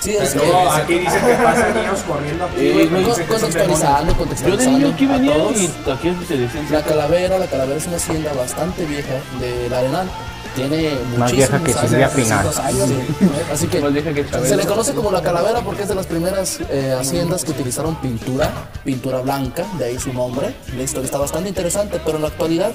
sí 0.01 0.15
es 0.15 0.34
que 0.34 0.38
Luego 0.39 0.71
aquí 0.71 0.99
dicen 0.99 1.25
que 1.25 1.34
pasan 1.34 1.73
niños 1.81 1.99
corriendo 2.08 2.45
aquí, 2.45 2.62
dicen 2.62 3.27
que 3.27 3.39
son 3.39 3.51
contextualizando, 3.51 4.13
Yo 4.13 4.58
de 4.58 4.67
niño 4.67 4.88
contextualizando 4.88 4.89
aquí 4.89 5.05
venía 5.05 5.36
y 5.38 5.89
aquí 5.89 6.25
se 6.27 6.38
decían. 6.38 6.67
La 6.71 6.81
calavera, 6.84 7.38
la 7.38 7.47
calavera 7.47 7.77
es 7.77 7.88
una 7.88 7.97
hacienda 7.97 8.34
bastante 8.34 8.86
vieja 8.86 9.13
del 9.39 9.73
Arenal. 9.73 10.10
Tiene 10.55 10.97
Más 11.17 11.34
vieja 11.34 11.58
que 11.58 11.73
muchísimos 11.73 11.89
Silvia 11.89 12.05
años, 12.05 12.15
Pinal. 12.15 12.45
300 12.45 12.60
años, 12.60 12.89
sí. 12.89 13.29
Así 13.51 13.67
que 13.67 14.47
se 14.47 14.55
le 14.55 14.65
conoce 14.65 14.93
como 14.93 15.12
la 15.12 15.21
calavera 15.21 15.60
porque 15.62 15.81
es 15.84 15.89
de 15.89 15.95
las 15.95 16.05
primeras 16.05 16.62
eh, 16.69 16.95
haciendas 16.97 17.43
que 17.43 17.51
utilizaron 17.51 17.95
pintura, 17.97 18.49
pintura 18.86 19.19
blanca, 19.19 19.65
de 19.77 19.86
ahí 19.86 19.99
su 19.99 20.13
nombre. 20.13 20.55
La 20.77 20.84
historia 20.84 21.05
está 21.05 21.17
bastante 21.17 21.49
interesante, 21.49 21.99
pero 22.05 22.15
en 22.15 22.21
la 22.21 22.29
actualidad, 22.29 22.71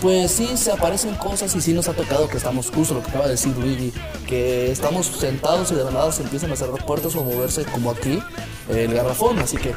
pues 0.00 0.30
sí 0.30 0.56
se 0.56 0.72
aparecen 0.72 1.14
cosas 1.16 1.54
y 1.54 1.60
sí 1.60 1.72
nos 1.72 1.88
ha 1.88 1.92
tocado 1.92 2.28
que 2.28 2.36
estamos 2.38 2.70
justo 2.70 2.94
lo 2.94 3.02
que 3.02 3.10
acaba 3.10 3.24
de 3.26 3.32
decir 3.32 3.54
Luigi, 3.56 3.92
que 4.26 4.70
estamos 4.70 5.06
sentados 5.06 5.70
y 5.72 5.74
de 5.74 5.84
la 5.84 5.90
nada 5.90 6.12
se 6.12 6.22
empiezan 6.22 6.52
a 6.52 6.56
cerrar 6.56 6.84
puertas 6.84 7.14
o 7.16 7.20
a 7.20 7.24
moverse 7.24 7.64
como 7.64 7.90
aquí 7.90 8.22
eh, 8.70 8.84
el 8.84 8.94
garrafón, 8.94 9.38
así 9.38 9.56
que 9.56 9.74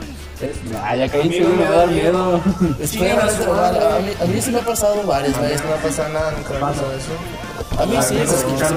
Ah, 0.84 0.96
ya 0.96 1.08
caí, 1.10 1.30
me 1.30 1.64
va 1.64 1.68
a 1.68 1.78
dar 1.78 1.88
miedo. 1.88 2.42
espera, 2.82 3.24
a, 3.24 4.00
mí, 4.00 4.12
a 4.22 4.26
mí 4.26 4.42
sí 4.42 4.52
me 4.52 4.60
ha 4.60 4.66
pasado 4.66 5.02
varias 5.04 5.40
veces. 5.40 5.64
No 5.64 5.76
pasa 5.78 6.10
nada, 6.10 6.32
nunca 6.32 6.54
me 6.54 6.60
pasó 6.60 6.84
eso. 6.92 7.82
A 7.82 7.86
mí 7.86 7.96
sí, 8.02 8.16
se 8.28 8.36
escucha. 8.36 8.70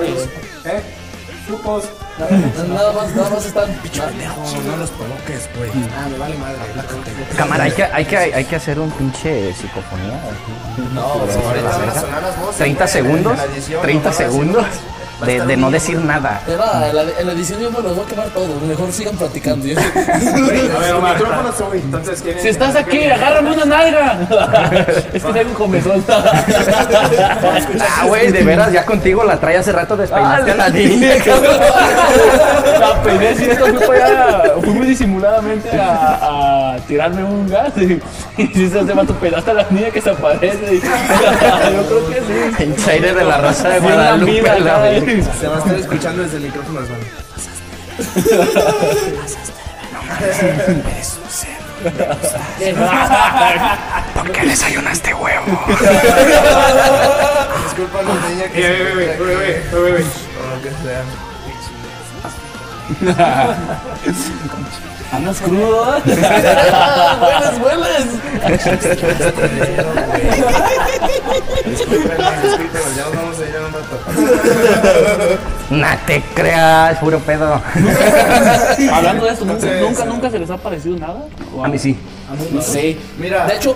¿Eh? 0.64 0.82
Chupos. 1.48 1.85
Nada 2.18 2.92
más, 2.92 3.14
nada 3.14 3.31
más 3.31 3.44
están. 3.44 3.68
No, 3.70 4.62
no 4.62 4.76
los 4.79 4.90
provoques, 4.90 5.48
güey. 5.57 5.70
Ah, 5.94 6.09
me 6.11 6.16
vale 6.16 6.37
madre. 6.38 6.59
Cámara, 7.37 7.64
hay 7.64 7.72
que, 7.72 7.85
hay, 7.85 8.05
que, 8.07 8.16
hay 8.16 8.44
que 8.44 8.57
hacer 8.57 8.79
un 8.81 8.90
pinche 8.92 9.52
psicofonía. 9.52 10.18
No, 10.94 11.02
Ahorita 11.02 11.79
van 11.79 11.88
a 11.90 12.00
sonar 12.00 12.22
las 12.22 12.40
voces. 12.40 12.57
30 12.57 12.85
güey, 12.85 12.92
segundos. 12.92 13.33
en 13.33 13.38
la 13.38 13.44
edición, 13.44 13.83
30 13.83 13.98
no 13.98 14.05
van 14.05 14.12
a 14.14 14.16
segundos. 14.16 14.66
De, 15.24 15.40
de 15.40 15.57
no 15.57 15.70
decir 15.70 15.98
nada. 15.98 16.42
Era, 16.46 16.88
en, 16.90 16.96
la, 16.96 17.02
en 17.18 17.26
la 17.26 17.33
edición 17.33 17.59
yo 17.61 17.70
me 17.70 17.81
los 17.81 17.96
voy 17.96 18.05
a 18.05 18.09
quemar 18.09 18.29
todos. 18.29 18.61
Mejor 18.62 18.92
sigan 18.92 19.16
platicando. 19.16 19.64
Yo- 19.66 19.79
A 19.79 20.79
ver, 20.79 20.94
Omar. 20.94 21.16
micrófono 21.16 21.52
soy. 21.57 21.79
Entonces. 21.79 22.22
Si 22.42 22.48
estás 22.48 22.76
aquí, 22.76 23.05
agárrame 23.05 23.52
una 23.52 23.64
nalga. 23.64 24.18
es 25.14 25.24
que 25.24 25.33
tengo 25.33 25.48
un 25.50 25.55
comezón. 25.55 26.05
Ah, 27.81 28.05
güey, 28.07 28.31
de 28.31 28.42
veras, 28.42 28.72
ya 28.72 28.85
contigo 28.85 29.24
la 29.24 29.38
trae 29.38 29.57
hace 29.59 29.72
rato 29.72 29.96
despeinaste 29.96 30.50
a 30.52 30.57
la 30.57 30.68
niña. 30.68 31.14
La 32.79 33.02
peiné, 33.02 33.35
sí, 33.35 33.44
esto 33.44 33.66
fui 33.66 33.87
para 33.87 34.05
allá, 34.07 34.42
fui 34.61 34.70
muy 34.70 34.87
disimuladamente 34.88 35.70
a, 35.79 36.74
a 36.74 36.76
tirarme 36.87 37.24
un 37.24 37.48
gas 37.48 37.72
y, 37.76 38.00
y 38.42 38.46
si 38.49 38.68
se 38.68 38.79
hace 38.81 38.92
vato 38.92 39.14
pedaste 39.14 39.51
a 39.51 39.55
la 39.55 39.66
niña 39.70 39.90
que 39.90 40.01
se 40.01 40.11
aparece. 40.11 40.75
y- 40.75 40.81
yo 40.81 41.87
creo 41.87 42.09
que 42.09 42.20
sí. 42.57 42.62
El 42.62 42.77
chaire 42.85 43.14
de 43.14 43.25
la 43.25 43.38
raza 43.38 43.68
de 43.70 43.81
Guadalupe. 43.81 44.42
la. 44.42 45.33
Se 45.40 45.49
va 45.49 45.57
a 45.57 45.59
estar 45.59 45.75
escuchando 45.75 46.22
desde 46.22 46.37
el 46.38 46.42
micrófono, 46.44 46.81
hermano. 46.81 47.05
¿Por 54.14 54.33
qué 54.33 54.46
desayunaste 54.46 55.14
huevo? 55.14 55.46
Disculpa, 57.64 58.03
no 58.03 58.14
tenía 58.27 58.51
que 58.51 58.92
güey, 58.92 58.94
güey, 58.94 59.18
güey, 59.18 59.90
güey. 59.92 60.03
O 60.03 60.57
lo 60.57 60.62
que 60.62 60.70
sea. 60.83 61.05
Andas 65.12 65.40
crudo. 65.40 65.97
Un 71.66 72.09
rato. 72.09 73.99
No 75.71 75.87
te 76.07 76.23
creas, 76.35 76.99
puro 76.99 77.19
pedo. 77.21 77.61
Hablando 78.92 79.25
de 79.27 79.33
esto, 79.33 79.45
¿nunca, 79.45 79.66
nunca, 79.81 80.05
nunca 80.05 80.31
se 80.31 80.38
les 80.38 80.51
ha 80.51 80.57
parecido 80.57 80.97
nada? 80.99 81.16
¿O 81.55 81.64
A 81.64 81.69
mí 81.69 81.79
sí. 81.79 81.97
Sí. 82.61 82.99
Mira. 83.19 83.47
De 83.47 83.57
hecho, 83.57 83.75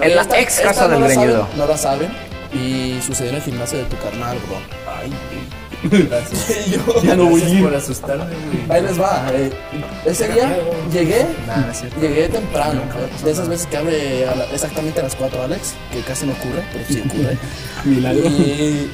En 0.00 0.14
la 0.16 0.22
esta- 0.22 0.38
ex 0.38 0.56
esta 0.58 0.68
casa 0.68 0.82
no 0.88 0.90
del 0.94 1.00
la 1.02 1.08
saben, 1.08 1.20
greñudo. 1.28 1.48
No 1.56 1.66
la 1.66 1.76
saben. 1.76 2.10
Y 2.52 3.00
sucedió 3.06 3.30
en 3.30 3.36
el 3.36 3.42
gimnasio 3.42 3.78
de 3.78 3.84
tu 3.84 3.96
carnal, 3.98 4.36
bro. 4.46 4.56
Ay, 5.00 5.12
Gracias. 5.82 6.66
yo. 6.70 7.02
Ya 7.02 7.16
no 7.16 7.26
voy 7.26 7.42
a 7.42 7.48
ir. 7.48 7.62
por 7.64 7.74
asustarme, 7.74 8.24
güey. 8.24 8.70
Ahí 8.70 8.82
les 8.82 9.00
va. 9.00 9.30
eh, 9.32 9.50
ese 10.04 10.28
día 10.28 10.56
llegué, 10.92 11.26
llegué 12.00 12.28
temprano. 12.28 12.82
De 13.24 13.30
esas 13.30 13.48
veces 13.48 13.66
que 13.66 13.76
abre 13.76 14.28
a 14.28 14.34
la- 14.34 14.44
exactamente 14.46 15.00
a 15.00 15.04
las 15.04 15.14
4, 15.16 15.42
Alex, 15.42 15.74
que 15.92 16.00
casi 16.02 16.26
no 16.26 16.32
ocurre, 16.32 16.62
pero 16.72 16.84
sí 16.88 17.02
ocurre. 17.06 17.38
Milagro. 17.84 18.28
Y 18.28 18.90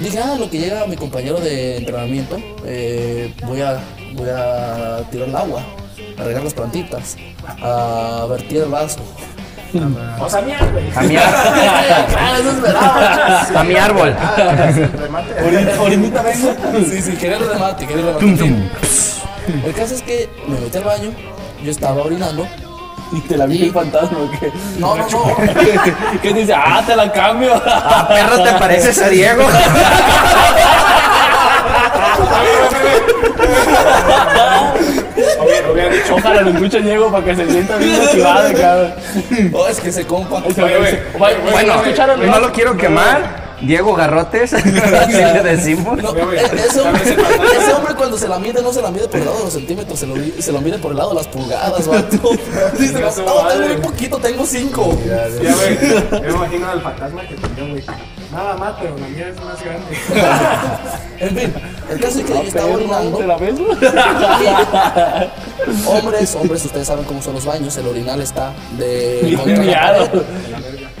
dije, 0.00 0.18
ah, 0.18 0.36
lo 0.38 0.50
que 0.50 0.58
llega 0.58 0.86
mi 0.86 0.96
compañero 0.96 1.40
de 1.40 1.78
entrenamiento, 1.78 2.38
eh, 2.64 3.32
voy, 3.46 3.62
a, 3.62 3.80
voy 4.14 4.28
a 4.28 5.00
tirar 5.10 5.28
el 5.28 5.36
agua, 5.36 5.62
a 6.18 6.22
regar 6.24 6.44
las 6.44 6.54
plantitas, 6.54 7.16
a 7.62 8.26
vertir 8.28 8.58
el 8.58 8.68
vaso. 8.68 9.00
O 10.20 10.28
sea, 10.30 10.40
mierda, 10.42 10.66
güey. 10.72 10.90
A 10.94 11.00
mi, 11.02 11.16
ar- 11.16 11.34
Ah, 12.18 12.36
eso 12.38 12.50
esperaba. 12.50 13.84
árbol. 13.84 14.16
Orinita 15.80 16.22
vengo. 16.22 16.54
Sí, 16.90 17.02
sí, 17.02 17.12
quería 17.16 17.36
el 17.38 17.48
remate, 17.48 17.86
quería 17.86 18.10
el 18.10 18.14
remate. 18.20 18.70
El 19.64 19.74
caso 19.74 19.94
es 19.94 20.02
que 20.02 20.28
me 20.48 20.58
metí 20.58 20.78
al 20.78 20.84
baño, 20.84 21.10
yo 21.62 21.70
estaba 21.70 22.02
orinando. 22.02 22.46
Y 23.12 23.20
te 23.20 23.36
la 23.36 23.46
vi 23.46 23.62
el 23.62 23.72
fantasma, 23.72 24.18
¿o 24.18 24.30
qué? 24.32 24.50
No, 24.78 24.96
no, 24.96 25.06
no. 25.08 25.36
¿Qué 26.20 26.32
dice? 26.34 26.52
Ah, 26.56 26.82
te 26.84 26.96
la 26.96 27.12
cambio. 27.12 27.52
Ah, 27.64 28.08
perro, 28.08 28.42
¿te 28.42 28.52
pareces 28.54 29.00
a 29.00 29.08
Diego? 29.08 29.44
Hubiera- 35.16 35.70
hubiera 35.72 35.88
dicho. 35.94 36.14
Ojalá 36.16 36.40
lo 36.42 36.50
escuche 36.50 36.80
Diego 36.82 37.10
para 37.10 37.24
que 37.24 37.36
se 37.36 37.50
sienta 37.50 37.76
bien 37.76 37.98
motivado, 37.98 38.52
cabrón. 38.58 38.94
Oh, 39.52 39.68
es 39.68 39.80
que 39.80 39.92
se 39.92 40.06
compa. 40.06 40.42
Bueno, 41.50 41.74
no 42.26 42.40
lo 42.40 42.52
quiero 42.52 42.76
quemar. 42.76 43.46
Diego 43.58 43.94
Garrotes, 43.94 44.52
así 44.52 44.70
le 44.70 45.42
decimos. 45.42 45.96
No, 46.02 46.14
e- 46.14 46.44
ese, 46.66 46.80
hombre, 46.82 47.94
cuando 47.96 48.18
se 48.18 48.28
la 48.28 48.38
mide 48.38 48.60
no 48.60 48.70
se 48.70 48.82
la 48.82 48.90
mide 48.90 49.08
por 49.08 49.18
el 49.18 49.24
lado 49.24 49.38
de 49.38 49.44
los 49.44 49.52
centímetros, 49.54 49.98
se 49.98 50.06
lo, 50.06 50.14
se 50.38 50.52
lo 50.52 50.60
mide 50.60 50.76
por 50.76 50.90
el 50.90 50.98
lado 50.98 51.08
de 51.10 51.14
las 51.16 51.26
pulgadas, 51.28 51.86
vato. 51.88 52.32
Dice, 52.78 53.00
no, 53.00 53.10
tengo 53.48 53.66
muy 53.66 53.76
poquito, 53.78 54.18
tengo 54.18 54.44
cinco. 54.44 54.94
Ya, 55.06 55.26
güey. 55.28 55.78
Yo 56.10 56.20
me 56.20 56.28
imagino 56.34 56.70
al 56.70 56.82
fantasma 56.82 57.22
que 57.22 57.34
tenía, 57.34 57.70
güey. 57.70 57.84
Nada 58.32 58.56
más, 58.56 58.74
pero 58.80 58.98
la 58.98 59.06
mía 59.08 59.28
es 59.28 59.40
más 59.42 59.62
grande. 59.64 59.86
En 61.18 61.34
fin, 61.34 61.50
el 61.90 61.98
caso 61.98 62.18
es 62.18 62.26
que 62.26 62.32
yo 62.34 62.42
estaba 62.42 62.74
orinando. 62.74 63.16
¿Te 63.16 63.26
la 63.26 63.38
ves? 63.38 63.54
hombres, 65.86 66.34
hombres, 66.34 66.62
ustedes 66.66 66.86
saben 66.86 67.06
cómo 67.06 67.22
son 67.22 67.32
los 67.32 67.46
baños, 67.46 67.74
el 67.78 67.86
orinal 67.86 68.20
está 68.20 68.52
de 68.76 69.34
contra 69.34 69.56
la 69.56 69.62
Miado. 69.62 70.10
pared. 70.10 70.22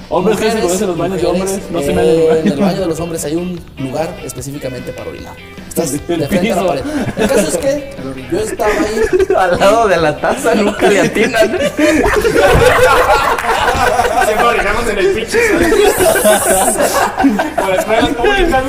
Hombres 0.08 0.38
que 0.38 0.52
se 0.52 0.60
conocen 0.60 0.86
los 0.86 0.96
baños 0.96 1.20
de 1.20 1.26
hombres, 1.26 1.60
no 1.70 1.80
se 1.80 1.90
eh, 1.90 1.94
me 1.94 2.38
En 2.40 2.48
el 2.48 2.58
baño 2.60 2.80
de 2.80 2.86
los 2.86 2.98
hombres 3.00 3.22
hay 3.26 3.34
un 3.34 3.60
lugar 3.76 4.08
específicamente 4.24 4.90
para 4.92 5.10
orinar. 5.10 5.36
Estás 5.76 5.92
de 5.92 5.98
El 6.14 6.26
frente 6.26 6.52
a 6.52 6.56
la 6.56 6.62
piso. 6.62 6.66
pared. 6.68 6.82
El 7.18 7.28
caso 7.28 7.48
es 7.48 7.56
que 7.58 7.94
yo 8.32 8.38
estaba 8.38 8.70
ahí 8.70 9.02
Al 9.36 9.60
lado 9.60 9.88
de 9.88 9.96
la 9.98 10.16
taza 10.16 10.54
nunca 10.54 10.86
le 10.88 11.00
atinan. 11.00 11.58
Siempre 14.24 14.46
orinamos 14.46 14.88
en 14.88 14.98
el 14.98 15.06
pinche. 15.12 15.38
Por 17.56 17.74
públicas. 18.14 18.64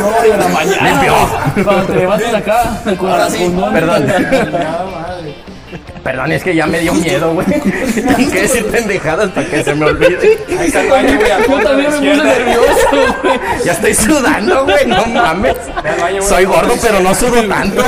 No, 0.00 0.24
en 0.24 0.38
la 0.38 0.48
mañana. 0.48 1.52
Cuando 1.64 1.84
te 1.86 1.94
levantas 1.96 2.34
acá, 2.34 2.80
con 2.96 3.10
la. 3.10 3.72
Perdón. 3.72 4.06
Perdón, 6.06 6.30
es 6.30 6.44
que 6.44 6.54
ya 6.54 6.68
me 6.68 6.78
dio 6.78 6.94
miedo, 7.06 7.34
güey. 7.34 7.46
Tengo 7.94 8.30
que 8.30 8.42
decir 8.42 8.64
pendejadas 8.66 9.28
para 9.30 9.50
que 9.50 9.64
se 9.64 9.74
me 9.74 9.86
olvide. 9.86 10.38
Ahí 10.56 10.66
está 10.68 10.82
el 10.82 10.88
baño, 10.88 11.18
güey. 11.18 11.30
Yo 11.48 11.62
también 11.64 11.90
me 11.90 11.96
puse 11.98 12.24
nervioso, 12.24 12.88
güey. 12.92 13.40
Ya 13.64 13.72
estoy 13.72 13.94
sudando, 13.94 14.64
güey. 14.64 14.86
No 14.86 15.04
mames. 15.06 15.56
Soy 16.20 16.44
gordo, 16.44 16.74
pero 16.80 17.00
no 17.00 17.12
sudo 17.12 17.42
tanto. 17.48 17.82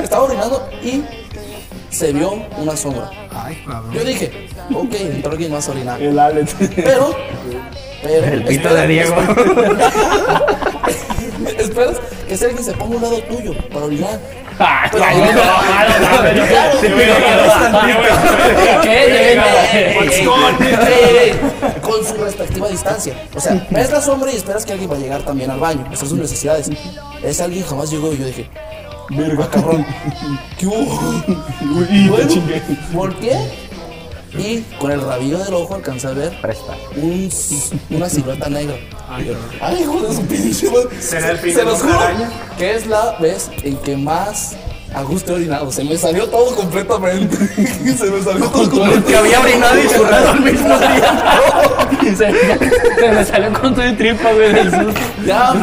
Estaba 0.00 0.22
orinando 0.22 0.70
y 0.80 1.02
se 1.90 2.12
vio 2.12 2.30
una 2.58 2.76
sombra. 2.76 3.10
Yo 3.92 4.04
dije, 4.04 4.48
ok, 4.72 4.94
entró 4.94 5.32
alguien 5.32 5.50
más 5.50 5.66
a 5.66 5.72
orinar. 5.72 6.00
El 6.00 6.16
Alex. 6.16 6.54
Pero, 6.76 7.16
pero. 8.04 8.24
El 8.24 8.44
pito 8.44 8.72
de 8.72 8.86
Diego. 8.86 9.16
Esperas 11.58 11.96
que 12.38 12.44
alguien 12.44 12.64
se 12.64 12.72
ponga 12.74 12.94
a 12.94 12.96
un 12.96 13.02
lado 13.02 13.22
tuyo 13.24 13.54
para 13.72 13.86
orinar. 13.86 14.20
Ah. 14.58 14.88
Eh, 20.92 21.40
Con 21.82 22.04
su 22.06 22.14
respectiva 22.22 22.68
distancia. 22.68 23.14
O 23.34 23.40
sea, 23.40 23.66
ves 23.70 23.90
la 23.90 24.00
sombra 24.00 24.30
y 24.30 24.36
esperas 24.36 24.64
que 24.64 24.72
alguien 24.72 24.90
va 24.90 24.96
a 24.96 24.98
llegar 24.98 25.22
también 25.22 25.50
al 25.50 25.58
baño. 25.58 25.84
Esas 25.86 26.00
son 26.00 26.10
sus 26.10 26.18
necesidades. 26.18 26.70
Ese 27.22 27.42
alguien 27.42 27.64
jamás 27.64 27.90
llegó 27.90 28.12
y 28.12 28.18
yo 28.18 28.26
dije, 28.26 28.48
verga, 29.10 29.48
cabrón. 29.50 29.84
¿Qué 30.56 30.66
hubo? 30.66 31.22
Bueno, 32.10 32.34
volteé 32.92 33.38
y 34.40 34.64
con 34.78 34.90
el 34.90 35.00
rabillo 35.00 35.38
del 35.38 35.54
ojo 35.54 35.74
alcancé 35.74 36.06
a 36.08 36.12
ver 36.12 36.40
Presta. 36.40 36.72
un, 36.96 37.28
una 37.90 38.08
silueta 38.08 38.48
negra. 38.48 38.76
Ay, 39.60 39.80
hijo 39.82 40.00
de 40.00 40.14
su 40.14 40.22
pinche. 40.22 40.68
¿Será 41.00 41.30
el 41.32 41.38
fin 41.38 41.52
Se 41.52 41.58
de 41.60 41.64
los 41.66 41.82
araña? 41.82 42.30
que 42.56 42.74
es 42.76 42.86
la 42.86 43.16
vez 43.20 43.50
en 43.62 43.76
que 43.78 43.96
más 43.96 44.56
a 44.94 45.02
gusto 45.02 45.32
he 45.32 45.36
orinado. 45.36 45.70
Se 45.70 45.84
me 45.84 45.96
salió 45.96 46.26
todo 46.28 46.54
completamente. 46.56 47.36
Se 47.98 48.10
me 48.10 48.22
salió 48.22 48.46
todo 48.48 48.62
Que 48.70 48.70
completamente. 48.78 49.16
había 49.16 49.40
orinado 49.40 49.78
y 49.80 49.88
churrado 49.88 50.30
al 50.30 50.40
mismo 50.40 50.76
tiempo. 50.78 52.16
Se, 52.16 53.00
se 53.00 53.08
me 53.12 53.24
salió 53.24 53.52
con 53.60 53.74
todo 53.74 53.84
el 53.84 53.96
tripa, 53.96 54.32
güey, 54.32 54.52
del 54.52 54.70
susto. 54.70 55.00
Ya, 55.26 55.54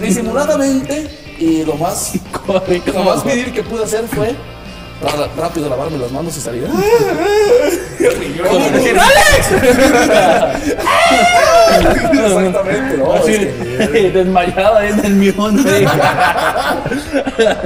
disimuladamente. 0.00 1.20
Y 1.38 1.64
lo 1.64 1.74
más, 1.76 2.12
lo 2.46 3.02
más 3.04 3.22
pedir 3.22 3.52
que 3.52 3.62
pude 3.62 3.84
hacer 3.84 4.04
fue 4.08 4.34
rápido 5.36 5.68
lavarme 5.68 5.98
las 5.98 6.10
manos 6.12 6.36
y 6.36 6.40
salir. 6.40 6.66
Exactamente, 11.74 12.98
no, 12.98 13.12
Así, 13.14 13.32
es 13.78 13.88
que- 13.90 14.10
desmayada 14.14 14.80
ahí 14.80 14.90
en 14.90 15.04
el 15.04 15.14
mión. 15.14 15.62
güey. 15.62 15.86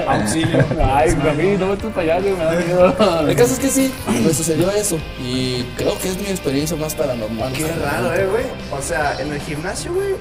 Auxilio. 0.07 0.65
Ay, 0.83 1.11
a 1.11 1.33
mí 1.35 1.57
no 1.59 1.67
me 1.67 1.77
allá, 2.01 2.21
güey, 2.21 2.33
me 2.33 2.45
da 2.45 2.53
miedo. 2.53 2.95
El 3.29 3.37
caso 3.37 3.53
es 3.55 3.59
que 3.59 3.69
sí, 3.69 3.93
me 4.25 4.33
sucedió 4.33 4.71
eso. 4.71 4.99
Y 5.21 5.65
creo 5.77 5.99
que 5.99 6.09
es 6.09 6.17
mi 6.19 6.29
experiencia 6.29 6.77
más 6.77 6.95
paranormal. 6.95 7.53
Qué 7.53 7.67
raro, 7.67 8.15
eh, 8.15 8.27
güey. 8.27 8.45
O 8.71 8.83
sea, 8.83 9.15
en 9.19 9.33
el 9.33 9.41
gimnasio, 9.41 9.93
güey. 9.93 10.15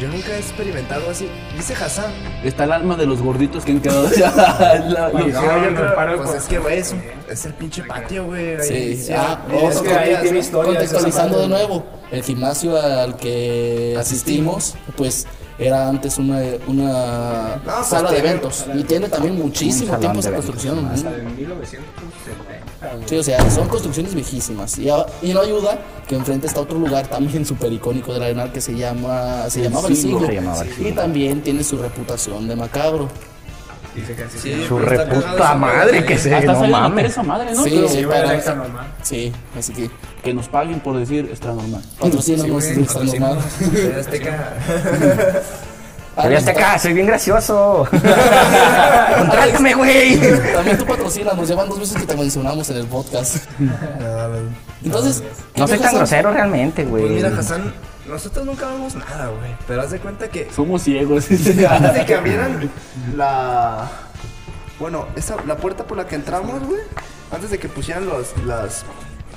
Yo 0.00 0.08
nunca 0.08 0.28
he 0.34 0.38
experimentado 0.38 1.10
así. 1.10 1.28
Dice 1.54 1.74
Hassan. 1.74 2.10
Está 2.42 2.64
el 2.64 2.72
alma 2.72 2.96
de 2.96 3.04
los 3.04 3.20
gorditos 3.20 3.66
que 3.66 3.72
han 3.72 3.80
quedado. 3.80 4.08
La- 4.18 5.10
Sí, 5.10 5.16
oye, 5.18 5.70
me 5.70 5.80
paro 5.94 6.16
Pues 6.22 6.36
es 6.36 6.44
que, 6.44 6.58
güey, 6.58 6.78
es, 6.78 6.94
es 7.28 7.44
el 7.44 7.52
pinche 7.52 7.82
patio, 7.84 8.24
güey. 8.24 8.56
Sí, 8.62 8.96
sí, 8.96 9.12
ah, 9.12 9.44
otro 9.62 9.82
que 9.82 9.92
ahí 9.92 10.16
tiene 10.22 10.38
historias, 10.38 10.76
Contextualizando 10.76 11.40
de 11.40 11.48
nuevo, 11.48 11.84
el 12.10 12.22
gimnasio 12.22 12.80
al 12.80 13.16
que 13.16 13.94
asistimos, 13.98 14.74
pues 14.96 15.26
era 15.58 15.90
antes 15.90 16.16
una, 16.16 16.40
una 16.66 17.56
No, 17.56 17.62
pues, 17.62 17.86
sala 17.86 18.10
de 18.10 18.18
eventos 18.20 18.64
y 18.74 18.82
tiene 18.84 19.10
también 19.10 19.36
muchísimo 19.38 19.98
tiempo 19.98 20.20
esa 20.20 20.32
construcción. 20.32 20.82
¿no? 20.82 20.90
Hasta 20.90 21.10
de 21.10 21.22
1970. 21.24 22.59
Sí, 23.06 23.16
o 23.16 23.22
sea, 23.22 23.50
son 23.50 23.68
construcciones 23.68 24.14
viejísimas. 24.14 24.78
Y, 24.78 24.88
a- 24.88 25.04
y 25.22 25.34
no 25.34 25.40
ayuda 25.40 25.78
que 26.08 26.14
enfrente 26.16 26.46
está 26.46 26.60
otro 26.60 26.78
lugar 26.78 27.06
también 27.08 27.44
súper 27.44 27.72
icónico 27.72 28.12
del 28.14 28.22
Arenal 28.22 28.52
que 28.52 28.60
se 28.60 28.74
llama 28.74 29.50
se 29.50 29.62
llamaba 29.62 29.88
El 29.88 29.96
Siglo. 29.96 30.18
Siglo. 30.20 30.26
Se 30.28 30.34
llamaba 30.34 30.62
El 30.62 30.86
Y 30.86 30.92
también 30.92 31.42
tiene 31.42 31.62
su 31.62 31.76
reputación 31.76 32.48
de 32.48 32.56
macabro. 32.56 33.08
Dice 33.94 34.14
que 34.14 34.22
así 34.22 34.38
Sí, 34.38 34.64
Su 34.68 34.78
reputa 34.78 35.54
madre 35.56 36.04
que 36.04 36.16
se 36.16 36.32
Hasta 36.32 36.52
no 36.52 36.64
mames. 36.68 37.06
esa 37.10 37.24
madre, 37.24 37.52
¿no? 37.54 37.64
Sí, 37.64 37.70
Pero 37.74 37.88
Sí, 37.88 38.06
para- 38.06 38.34
extra 38.34 38.54
normal. 38.54 38.86
Sí, 39.02 39.32
así 39.58 39.72
que 39.72 39.90
que 40.22 40.32
nos 40.32 40.48
paguen 40.48 40.78
por 40.80 40.96
decir 40.96 41.26
extra 41.28 41.52
normal. 41.52 41.82
patrocínanos, 41.98 42.64
Sí, 42.64 42.80
está 42.80 43.02
normal. 43.02 43.38
Azteca. 46.16 46.22
TV 46.22 46.36
Azteca, 46.36 46.78
soy 46.78 46.92
bien 46.92 47.06
gracioso. 47.06 47.86
Contrátame, 49.18 49.74
güey. 49.74 50.18
También 50.52 50.78
tú 50.78 50.84
patrocinas, 50.86 51.48
llevan 51.48 51.68
dos 51.68 51.78
veces 51.80 51.96
que 51.96 52.06
te 52.06 52.16
mencionamos 52.16 52.68
en 52.70 52.76
el 52.78 52.86
podcast. 52.86 53.36
Entonces, 54.84 55.22
No 55.56 55.66
soy 55.68 55.78
¿qué 55.78 55.84
tan 55.84 55.94
grosero 55.94 56.32
realmente, 56.32 56.84
güey. 56.84 57.04
Pues 57.04 57.14
mira, 57.24 57.38
Hassan, 57.38 57.72
nosotros 58.08 58.44
nunca 58.46 58.66
vemos 58.68 58.94
nada, 58.94 59.28
güey. 59.28 59.54
Pero 59.66 59.82
haz 59.82 59.90
de 59.90 59.98
cuenta 60.00 60.28
que 60.28 60.48
Somos 60.54 60.82
ciegos. 60.82 61.26
antes 61.30 61.94
de 61.94 62.04
que 62.06 62.14
abrieran 62.14 62.70
la. 63.16 63.88
Bueno, 64.78 65.06
esa, 65.16 65.36
la 65.46 65.56
puerta 65.56 65.84
por 65.84 65.96
la 65.98 66.06
que 66.06 66.14
entramos, 66.16 66.62
güey. 66.66 66.80
Antes 67.30 67.50
de 67.50 67.58
que 67.58 67.68
pusieran 67.68 68.06
los, 68.06 68.36
las. 68.46 68.84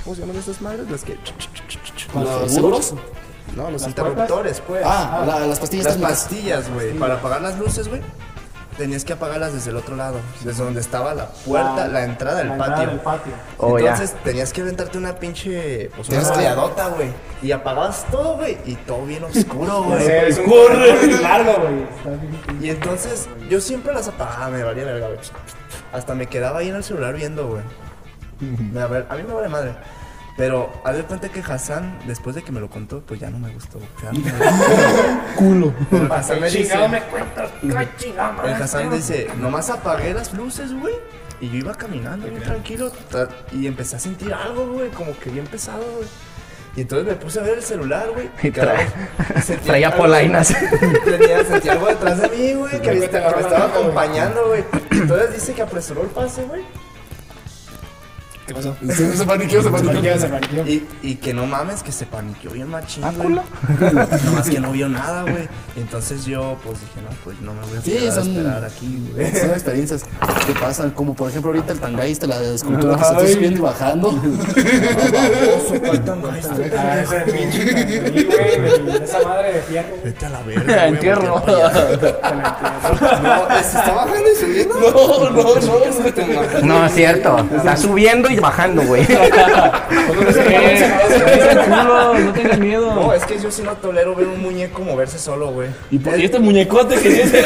¿Cómo 0.02 0.16
se 0.16 0.22
llaman 0.22 0.36
esas 0.36 0.60
madres? 0.60 0.90
Las 0.90 1.04
que. 1.04 1.16
¿Los 2.14 2.52
seguros? 2.52 2.94
No, 3.56 3.70
los 3.70 3.86
interruptores, 3.86 4.60
pues. 4.66 4.82
Ah, 4.84 5.24
la- 5.26 5.46
las 5.46 5.60
pastillas 5.60 5.84
Las 5.86 5.96
pastillas, 5.96 6.70
güey. 6.72 6.92
Para 6.98 7.14
apagar 7.14 7.40
las 7.42 7.58
luces, 7.58 7.88
güey. 7.88 8.00
Tenías 8.76 9.04
que 9.04 9.12
apagarlas 9.12 9.52
desde 9.52 9.70
el 9.70 9.76
otro 9.76 9.94
lado. 9.94 10.16
Desde 10.42 10.64
donde 10.64 10.80
estaba 10.80 11.14
la 11.14 11.26
puerta, 11.28 11.86
la, 11.86 12.02
entrada 12.02 12.38
del 12.38 12.48
La 12.48 12.56
patio. 12.56 12.72
entrada 12.74 12.90
del 12.90 13.00
patio. 13.00 13.32
Oh, 13.58 13.78
ya. 13.78 13.90
Entonces 13.92 14.16
tenías 14.24 14.52
que 14.52 14.62
aventarte 14.62 14.98
una 14.98 15.14
pinche. 15.14 15.90
Pues 15.94 16.08
una 16.08 16.20
escaleadota, 16.22 16.88
güey. 16.88 17.10
Y 17.40 17.52
apagabas 17.52 18.04
todo, 18.10 18.36
güey. 18.36 18.58
Y 18.66 18.74
todo 18.74 19.04
bien 19.06 19.22
oscuro, 19.22 19.82
güey. 19.84 20.04
Es 20.08 20.38
un 20.38 20.46
corre 20.46 21.12
largo, 21.22 21.52
güey. 21.62 22.66
Y 22.66 22.70
entonces 22.70 23.28
yo 23.48 23.60
siempre 23.60 23.94
las 23.94 24.08
apagaba, 24.08 24.48
me 24.48 24.64
valía 24.64 24.84
verga, 24.84 25.06
güey. 25.06 25.20
Hasta 25.92 26.16
me 26.16 26.26
quedaba 26.26 26.58
ahí 26.58 26.70
en 26.70 26.74
el 26.74 26.82
celular 26.82 27.14
viendo, 27.14 27.46
güey. 27.46 27.62
A, 28.82 28.86
ver, 28.88 29.06
a 29.08 29.14
mí 29.14 29.22
me 29.22 29.34
vale 29.34 29.48
madre. 29.48 29.74
Pero 30.36 30.72
haz 30.84 30.96
de 30.96 31.04
cuenta 31.04 31.28
que 31.28 31.40
Hassan, 31.40 31.96
después 32.06 32.34
de 32.34 32.42
que 32.42 32.50
me 32.50 32.58
lo 32.60 32.68
contó, 32.68 33.00
pues 33.02 33.20
ya 33.20 33.30
no 33.30 33.38
me 33.38 33.52
gustó. 33.52 33.78
Ya 34.02 34.10
no 34.12 34.18
me 34.18 34.30
gustó. 34.32 35.36
Culo. 35.36 35.74
El 35.92 36.10
Hassan 36.12 36.40
me 36.40 36.50
dice, 36.50 36.88
me 36.88 37.02
cuentas. 37.02 37.50
el 37.62 38.54
Hassan 38.62 38.90
dice, 38.90 39.28
nomás 39.40 39.70
apagué 39.70 40.12
las 40.12 40.32
luces, 40.34 40.72
güey. 40.72 40.94
Y 41.40 41.48
yo 41.50 41.56
iba 41.58 41.74
caminando 41.74 42.26
bien 42.28 42.42
tranquilo. 42.42 42.90
Y 43.52 43.66
empecé 43.68 43.96
a 43.96 43.98
sentir 44.00 44.32
algo, 44.34 44.66
güey, 44.72 44.88
como 44.90 45.16
que 45.18 45.30
bien 45.30 45.46
pesado, 45.46 45.84
güey. 45.96 46.08
Y 46.76 46.80
entonces 46.80 47.06
me 47.06 47.14
puse 47.14 47.38
a 47.38 47.42
ver 47.44 47.58
el 47.58 47.62
celular, 47.62 48.08
güey. 48.12 48.28
Y 48.42 48.50
trae- 48.50 48.88
Sentía 49.40 49.64
traía 49.66 49.88
algo- 49.90 49.98
polainas. 49.98 50.48
Tenía, 51.04 51.44
sentía 51.44 51.72
algo 51.72 51.86
detrás 51.86 52.20
de 52.20 52.28
mí, 52.30 52.54
güey, 52.54 52.80
que, 52.82 52.90
me- 52.92 53.04
estaba 53.04 53.66
acompañando, 53.66 54.48
güey. 54.48 54.64
Entonces 54.90 55.32
dice 55.34 55.54
que 55.54 55.62
apresuró 55.62 56.02
el 56.02 56.08
pase, 56.08 56.42
güey. 56.42 56.62
¿Qué 58.46 58.52
pasó? 58.54 58.76
Se, 58.86 59.16
se 59.16 59.24
paniqueó, 59.24 59.62
se 59.62 59.70
paniqueó. 59.70 60.18
se 60.18 60.28
paniqueó. 60.28 60.66
Y, 60.66 60.86
y 61.02 61.14
que 61.16 61.32
no 61.32 61.46
mames, 61.46 61.82
que 61.82 61.92
se 61.92 62.04
paniqueó 62.04 62.50
bien 62.50 62.68
machín, 62.68 63.02
Ah, 63.04 63.12
güey. 63.16 63.28
Nomás 64.24 64.48
que 64.50 64.60
no 64.60 64.72
vio 64.72 64.88
nada, 64.88 65.22
güey. 65.22 65.48
Y 65.76 65.80
entonces 65.80 66.24
yo, 66.26 66.56
pues 66.62 66.78
dije, 66.80 67.00
no, 67.02 67.08
pues 67.24 67.40
no 67.40 67.54
me 67.54 67.60
voy 67.66 67.78
a 67.78 67.80
Sí, 67.80 67.92
quedar 67.92 68.08
a 68.08 68.12
son- 68.14 68.28
esperar 68.30 68.64
aquí, 68.64 69.08
güey. 69.14 69.34
Son 69.34 69.50
experiencias 69.50 70.04
que 70.46 70.52
pasan, 70.60 70.90
como 70.90 71.14
por 71.14 71.30
ejemplo 71.30 71.50
ahorita 71.52 71.72
el 71.72 71.80
tangaísta, 71.80 72.26
la 72.26 72.40
escultura 72.42 72.96
que 72.98 73.04
se 73.04 73.12
está 73.12 73.28
subiendo 73.28 73.58
y 73.58 73.62
bajando. 73.62 74.20
Esa 79.02 79.20
madre 79.24 79.52
de 79.52 79.62
fierro. 79.62 79.88
Vete 80.04 80.26
a 80.26 80.28
la 80.30 80.42
verga. 80.42 80.86
Entierro. 80.88 81.22
No, 81.22 81.44
se 83.62 83.78
está 83.78 83.92
bajando 83.94 84.30
y 84.32 84.36
subiendo. 84.36 84.74
No, 84.80 85.30
no, 85.30 85.42
no. 86.60 86.62
No, 86.62 86.86
es 86.86 86.92
cierto. 86.94 87.46
Está 87.56 87.76
subiendo 87.76 88.28
y 88.30 88.33
bajando, 88.40 88.82
güey. 88.82 89.06
No 92.24 92.32
tengas 92.32 92.58
miedo. 92.58 92.94
No, 92.94 93.12
es 93.12 93.24
que 93.24 93.38
yo 93.38 93.50
sí 93.50 93.62
no 93.62 93.72
tolero 93.72 94.14
ver 94.14 94.26
un 94.28 94.40
muñeco 94.42 94.82
moverse 94.82 95.18
solo, 95.18 95.48
güey. 95.48 95.68
Y 95.90 95.98
por 95.98 96.14
este 96.14 96.38
muñecote 96.38 96.96
que 96.96 97.22
es 97.22 97.30
que 97.32 97.42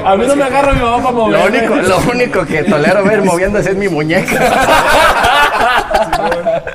no. 0.00 0.08
A 0.08 0.16
mí 0.16 0.26
no 0.26 0.36
me 0.36 0.44
agarra 0.44 0.72
mi 0.72 0.80
mamá 0.80 0.98
para 1.02 1.10
Lo 1.12 1.26
mover. 1.26 1.50
único, 1.50 1.74
lo 1.76 1.98
único 2.10 2.44
que 2.46 2.64
tolero 2.64 3.04
ver 3.04 3.22
moviéndose 3.22 3.70
es 3.70 3.76
mi 3.76 3.88
muñeca. 3.88 4.32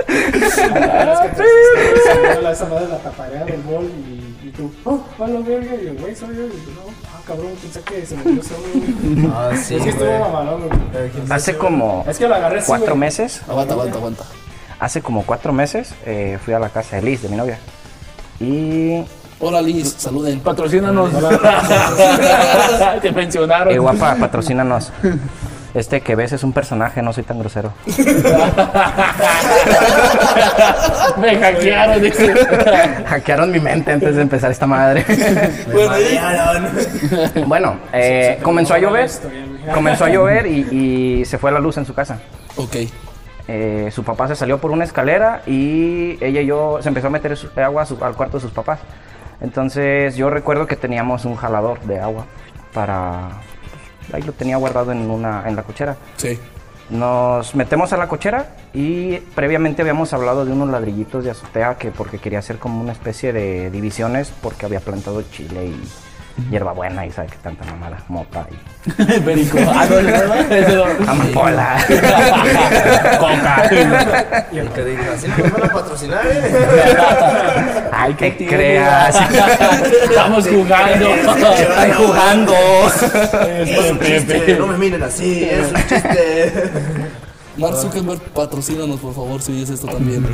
Es 0.07 0.55
que 0.55 0.67
te 0.69 2.41
la- 2.41 2.51
esa 2.51 2.65
madre 2.65 2.87
la 2.89 2.97
taparea 2.97 3.43
del 3.45 3.61
bol 3.61 3.85
y, 3.85 4.26
y 4.57 4.61
tú, 4.61 4.71
oh, 4.85 5.03
va 5.21 5.27
la 5.27 5.39
verga. 5.39 5.75
Y 5.75 5.85
yo, 5.85 5.93
güey, 6.01 6.15
soy 6.15 6.35
yo. 6.35 6.45
Y 6.45 6.49
yo, 6.49 6.71
no, 6.75 6.91
ah, 7.13 7.21
cabrón, 7.25 7.51
pensé 7.61 7.81
que 7.81 8.05
se 8.05 8.15
movió 8.15 8.41
solo, 8.43 8.59
güey. 8.73 9.31
Ah, 9.35 9.51
sí, 9.55 9.75
Es 9.75 9.83
que 9.83 9.89
estuvo 9.89 10.19
mamalón, 10.19 10.61
güey. 10.67 11.11
Hace 11.29 11.57
como 11.57 12.03
Es 12.07 12.17
que 12.17 12.27
lo 12.27 12.35
agarré 12.35 12.59
así, 12.59 12.67
cuatro 12.67 12.87
güey. 12.87 12.99
meses, 12.99 13.41
Aguanta, 13.47 13.73
aguanta, 13.73 13.97
aguanta. 13.97 14.23
hace 14.79 15.01
como 15.01 15.23
cuatro 15.25 15.53
meses, 15.53 15.93
eh, 16.05 16.37
fui 16.43 16.53
a 16.53 16.59
la 16.59 16.69
casa 16.69 16.95
de 16.97 17.01
Liz, 17.03 17.21
de 17.21 17.29
mi 17.29 17.37
novia. 17.37 17.59
Y 18.39 19.03
Hola 19.39 19.61
Liz, 19.61 19.95
saluden. 19.97 20.39
Patrocínanos. 20.39 21.11
Te 23.01 23.11
mencionaron. 23.11 23.73
Eh, 23.73 23.77
guapa, 23.77 24.15
patrocínanos. 24.19 24.91
Este 25.73 26.01
que 26.01 26.15
ves 26.15 26.31
es 26.33 26.43
un 26.43 26.53
personaje, 26.53 27.01
no 27.01 27.13
soy 27.13 27.23
tan 27.23 27.39
grosero. 27.39 27.71
Me 31.19 31.35
hackearon, 31.37 32.01
dice. 32.01 32.33
Hackearon 33.07 33.51
mi 33.51 33.59
mente 33.59 33.91
antes 33.91 34.15
de 34.15 34.21
empezar 34.21 34.51
esta 34.51 34.65
madre. 34.67 35.05
Bueno, 37.45 37.77
eh, 37.93 38.39
comenzó 38.41 38.73
a 38.73 38.79
llover. 38.79 39.09
Comenzó 39.73 40.05
a 40.05 40.09
llover 40.09 40.47
y, 40.47 41.19
y 41.21 41.25
se 41.25 41.37
fue 41.37 41.51
la 41.51 41.59
luz 41.59 41.77
en 41.77 41.85
su 41.85 41.93
casa. 41.93 42.19
Ok. 42.55 42.75
Eh, 43.47 43.89
su 43.93 44.03
papá 44.03 44.27
se 44.27 44.35
salió 44.35 44.57
por 44.59 44.71
una 44.71 44.83
escalera 44.83 45.41
y 45.45 46.17
ella 46.23 46.41
y 46.41 46.45
yo 46.47 46.79
se 46.81 46.89
empezó 46.89 47.07
a 47.07 47.09
meter 47.09 47.35
su- 47.37 47.49
agua 47.55 47.83
a 47.83 47.85
su- 47.85 48.03
al 48.03 48.15
cuarto 48.15 48.37
de 48.37 48.41
sus 48.41 48.51
papás. 48.51 48.79
Entonces 49.41 50.15
yo 50.15 50.29
recuerdo 50.29 50.67
que 50.67 50.75
teníamos 50.75 51.23
un 51.25 51.35
jalador 51.35 51.79
de 51.81 51.99
agua 51.99 52.25
para... 52.73 53.29
Ahí 54.13 54.21
lo 54.21 54.33
tenía 54.33 54.57
guardado 54.57 54.91
en, 54.91 55.09
una, 55.09 55.47
en 55.47 55.55
la 55.55 55.63
cochera. 55.63 55.97
Sí. 56.17 56.39
Nos 56.89 57.53
metemos 57.53 57.91
a 57.91 57.97
la 57.97 58.07
cochera 58.07 58.55
y 58.73 59.17
previamente 59.17 59.81
habíamos 59.81 60.13
hablado 60.13 60.45
de 60.45 60.53
unos 60.53 60.69
ladrillitos 60.69 61.25
de 61.25 61.31
azotea 61.31 61.75
que 61.77 61.91
porque 61.91 62.17
quería 62.17 62.39
hacer 62.39 62.59
como 62.59 62.79
una 62.79 62.93
especie 62.93 63.33
de 63.33 63.69
divisiones 63.69 64.31
porque 64.41 64.65
había 64.65 64.79
plantado 64.79 65.21
chile 65.23 65.65
y 65.65 65.81
hierbabuena 66.49 67.05
y 67.05 67.11
sabe 67.11 67.27
que 67.29 67.37
tanta 67.37 67.65
mamada, 67.65 67.97
mota 68.07 68.47
y 68.51 68.55
Perico. 69.19 69.57
Ah, 69.67 69.85
no, 69.89 70.01
no, 70.01 70.11
no, 70.11 70.93
no. 71.03 71.11
amapola. 71.11 71.77
Coca. 73.19 74.47
Y 74.51 74.57
el 74.59 74.69
que 74.69 74.85
diga, 74.85 75.13
así 75.13 75.27
nos 75.27 75.51
van 75.51 75.63
a 75.63 75.73
patrocinar, 75.73 76.21
eh. 76.25 76.97
Ay, 77.91 78.13
que 78.13 78.47
creas. 78.47 79.15
Estamos 80.03 80.47
jugando. 80.47 81.15
Estoy 81.15 81.91
jugando. 81.97 82.53
Es 83.49 83.91
un 83.91 83.99
chiste, 83.99 84.55
no 84.57 84.67
me 84.67 84.77
miren 84.77 85.03
así, 85.03 85.43
es 85.43 85.69
un 85.71 85.87
chiste. 85.87 86.71
Mark 87.57 87.75
Zuckerberg, 87.75 88.21
patrocínanos 88.33 88.99
por 88.99 89.15
favor 89.15 89.41
si 89.41 89.51
oyes 89.51 89.69
esto 89.71 89.87
también. 89.87 90.25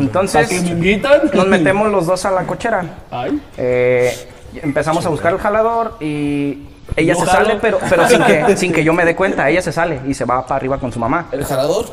Entonces 0.00 0.46
¿A 0.46 0.48
que 0.48 0.60
me 0.62 0.68
invitan? 0.68 1.30
nos 1.32 1.46
metemos 1.46 1.92
los 1.92 2.06
dos 2.06 2.24
a 2.24 2.30
la 2.30 2.44
cochera. 2.44 2.84
Ay. 3.10 3.40
Eh, 3.58 4.28
empezamos 4.60 5.04
a 5.06 5.08
buscar 5.08 5.32
el 5.32 5.38
jalador 5.38 5.96
y 6.00 6.58
ella 6.96 7.14
se 7.14 7.24
jalo. 7.26 7.46
sale, 7.46 7.58
pero, 7.60 7.78
pero 7.88 8.08
sin, 8.08 8.22
que, 8.22 8.56
sin 8.56 8.72
que 8.72 8.84
yo 8.84 8.92
me 8.92 9.04
dé 9.04 9.14
cuenta. 9.16 9.48
Ella 9.48 9.62
se 9.62 9.72
sale 9.72 10.00
y 10.06 10.14
se 10.14 10.24
va 10.24 10.42
para 10.46 10.56
arriba 10.56 10.78
con 10.78 10.92
su 10.92 10.98
mamá. 10.98 11.26
¿El 11.32 11.44
jalador? 11.44 11.86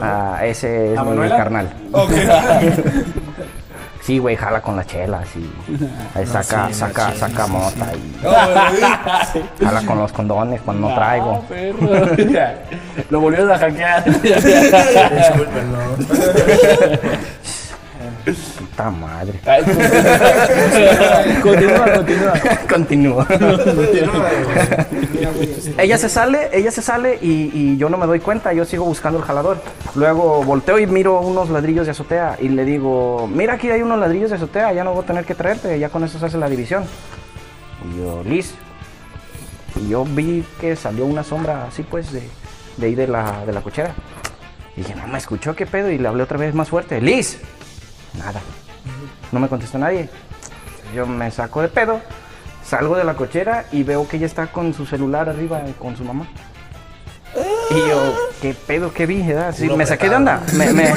Ah, 0.00 0.40
ese 0.44 0.92
es 0.92 0.98
¿A 0.98 1.02
mi 1.02 1.10
Manuela? 1.10 1.36
carnal. 1.36 1.72
Sí, 4.04 4.18
güey, 4.18 4.34
jala 4.34 4.60
con 4.60 4.74
las 4.76 4.84
chelas 4.88 5.28
y 5.36 5.48
ahí 6.18 6.26
saca, 6.26 6.72
saca, 6.72 7.14
saca 7.14 7.46
mota 7.46 7.86
y 7.94 9.64
jala 9.64 9.86
con 9.86 9.96
los 10.00 10.12
condones 10.12 10.60
cuando 10.62 10.88
no 10.88 10.94
traigo. 10.96 11.44
Lo 13.10 13.20
volvieron 13.20 13.52
a 13.52 13.58
hackear. 13.58 14.04
Puta 18.72 18.90
madre. 18.90 19.38
Ay, 19.44 19.62
continúa, 21.42 21.92
continúa. 21.92 22.32
Continúo. 22.70 23.26
ella 25.76 25.98
se 25.98 26.08
sale, 26.08 26.48
ella 26.54 26.70
se 26.70 26.80
sale 26.80 27.18
y, 27.20 27.50
y 27.52 27.76
yo 27.76 27.90
no 27.90 27.98
me 27.98 28.06
doy 28.06 28.20
cuenta, 28.20 28.54
yo 28.54 28.64
sigo 28.64 28.86
buscando 28.86 29.18
el 29.18 29.24
jalador. 29.26 29.60
Luego 29.94 30.42
volteo 30.42 30.78
y 30.78 30.86
miro 30.86 31.20
unos 31.20 31.50
ladrillos 31.50 31.84
de 31.84 31.90
azotea 31.90 32.38
y 32.40 32.48
le 32.48 32.64
digo, 32.64 33.28
mira 33.30 33.54
aquí 33.54 33.68
hay 33.70 33.82
unos 33.82 33.98
ladrillos 33.98 34.30
de 34.30 34.36
azotea, 34.36 34.72
ya 34.72 34.84
no 34.84 34.94
voy 34.94 35.04
a 35.04 35.06
tener 35.06 35.26
que 35.26 35.34
traerte, 35.34 35.78
ya 35.78 35.90
con 35.90 36.02
eso 36.04 36.18
se 36.18 36.24
hace 36.24 36.38
la 36.38 36.48
división. 36.48 36.84
Y 37.84 37.98
yo, 37.98 38.22
Liz. 38.24 38.54
Y 39.76 39.90
yo 39.90 40.06
vi 40.06 40.46
que 40.62 40.76
salió 40.76 41.04
una 41.04 41.24
sombra 41.24 41.66
así 41.66 41.82
pues 41.82 42.10
de, 42.10 42.22
de 42.78 42.86
ahí 42.86 42.94
de 42.94 43.06
la, 43.06 43.44
de 43.44 43.52
la 43.52 43.60
cochera. 43.60 43.94
Y 44.78 44.80
dije, 44.80 44.94
no 44.94 45.06
me 45.08 45.18
escuchó, 45.18 45.54
qué 45.54 45.66
pedo, 45.66 45.90
y 45.90 45.98
le 45.98 46.08
hablé 46.08 46.22
otra 46.22 46.38
vez 46.38 46.54
más 46.54 46.70
fuerte, 46.70 46.98
Liz. 47.02 47.38
Nada. 48.18 48.40
No 49.30 49.40
me 49.40 49.48
contestó 49.48 49.78
nadie. 49.78 50.08
Yo 50.94 51.06
me 51.06 51.30
saco 51.30 51.62
de 51.62 51.68
pedo, 51.68 52.00
salgo 52.64 52.96
de 52.96 53.04
la 53.04 53.14
cochera 53.14 53.64
y 53.72 53.82
veo 53.82 54.06
que 54.06 54.16
ella 54.18 54.26
está 54.26 54.48
con 54.48 54.74
su 54.74 54.84
celular 54.86 55.28
arriba 55.28 55.60
eh, 55.66 55.74
con 55.78 55.96
su 55.96 56.04
mamá. 56.04 56.26
Y 57.70 57.74
yo, 57.88 58.14
¿qué 58.42 58.52
pedo? 58.54 58.92
¿Qué 58.92 59.06
vi? 59.06 59.22
verdad? 59.22 59.54
Sí, 59.56 59.66
me 59.70 59.86
saqué 59.86 60.10
de 60.10 60.16
onda. 60.16 60.42
Me, 60.54 60.70
me- 60.72 60.92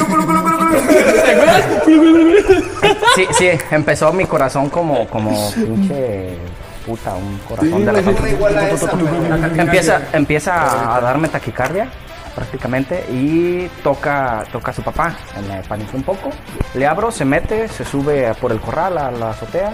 Sí, 3.16 3.26
sí, 3.38 3.49
empezó 3.72 4.11
mi 4.11 4.26
corazón 4.26 4.70
como, 4.70 5.07
como 5.07 5.51
pinche 5.53 6.38
puta, 6.86 7.16
un 7.16 7.38
corazón 7.47 7.86
de 7.86 7.91
la 7.93 9.61
empieza, 9.61 10.01
empieza 10.11 10.95
a 10.97 10.99
darme 11.01 11.30
taquicardia 11.30 11.88
prácticamente 12.36 13.05
y 13.09 13.67
toca, 13.81 14.43
toca 14.51 14.71
a 14.71 14.73
su 14.73 14.83
papá. 14.83 15.15
Me 15.47 15.61
paniqué 15.63 15.95
un 15.95 16.03
poco. 16.03 16.29
Le 16.73 16.86
abro, 16.86 17.11
se 17.11 17.25
mete, 17.25 17.67
se 17.67 17.86
sube 17.86 18.33
por 18.36 18.51
el 18.51 18.59
corral 18.59 18.97
a 18.97 19.11
la 19.11 19.29
azotea. 19.31 19.73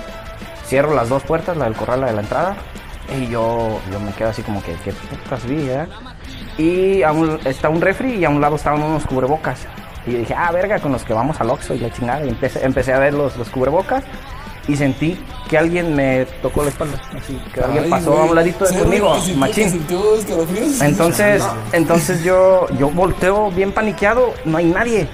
Cierro 0.65 0.93
las 0.93 1.09
dos 1.09 1.23
puertas, 1.23 1.57
la 1.57 1.65
del 1.65 1.75
corral, 1.75 2.01
la 2.01 2.07
de 2.07 2.13
la 2.13 2.21
entrada. 2.21 2.55
Y 3.19 3.27
yo, 3.27 3.79
yo 3.91 3.99
me 3.99 4.11
quedo 4.13 4.29
así 4.29 4.41
como 4.41 4.63
que, 4.63 4.73
¿qué 4.85 4.93
putas 4.93 5.45
vi, 5.45 5.67
eh? 5.69 5.87
Y 6.57 7.01
está 7.45 7.69
un 7.69 7.81
refri 7.81 8.15
y 8.15 8.25
a 8.25 8.29
un 8.29 8.39
lado 8.39 8.55
estaban 8.55 8.81
unos 8.81 9.05
cubrebocas. 9.05 9.67
Y 10.05 10.11
dije, 10.11 10.33
ah, 10.35 10.51
verga, 10.51 10.79
con 10.79 10.91
los 10.91 11.03
que 11.03 11.13
vamos 11.13 11.39
al 11.41 11.49
Oxxo 11.49 11.73
y 11.73 11.79
la 11.79 11.91
chingada. 11.91 12.25
Y 12.25 12.29
empecé, 12.29 12.65
empecé 12.65 12.93
a 12.93 12.99
ver 12.99 13.13
los, 13.13 13.35
los 13.37 13.49
cubrebocas 13.49 14.03
y 14.67 14.75
sentí 14.75 15.19
que 15.49 15.57
alguien 15.57 15.95
me 15.95 16.25
tocó 16.41 16.63
la 16.63 16.69
espalda. 16.69 17.01
Así, 17.17 17.39
que 17.53 17.59
alguien 17.61 17.89
pasó 17.89 18.21
a 18.21 18.25
un 18.25 18.35
ladito 18.35 18.65
de 18.65 18.79
conmigo, 18.79 19.15
machín. 19.35 19.85
Entonces, 20.81 21.43
entonces 21.71 22.23
yo, 22.23 22.67
yo 22.77 22.89
volteo 22.89 23.51
bien 23.51 23.71
paniqueado, 23.71 24.33
no 24.45 24.57
hay 24.57 24.65
nadie. 24.65 25.07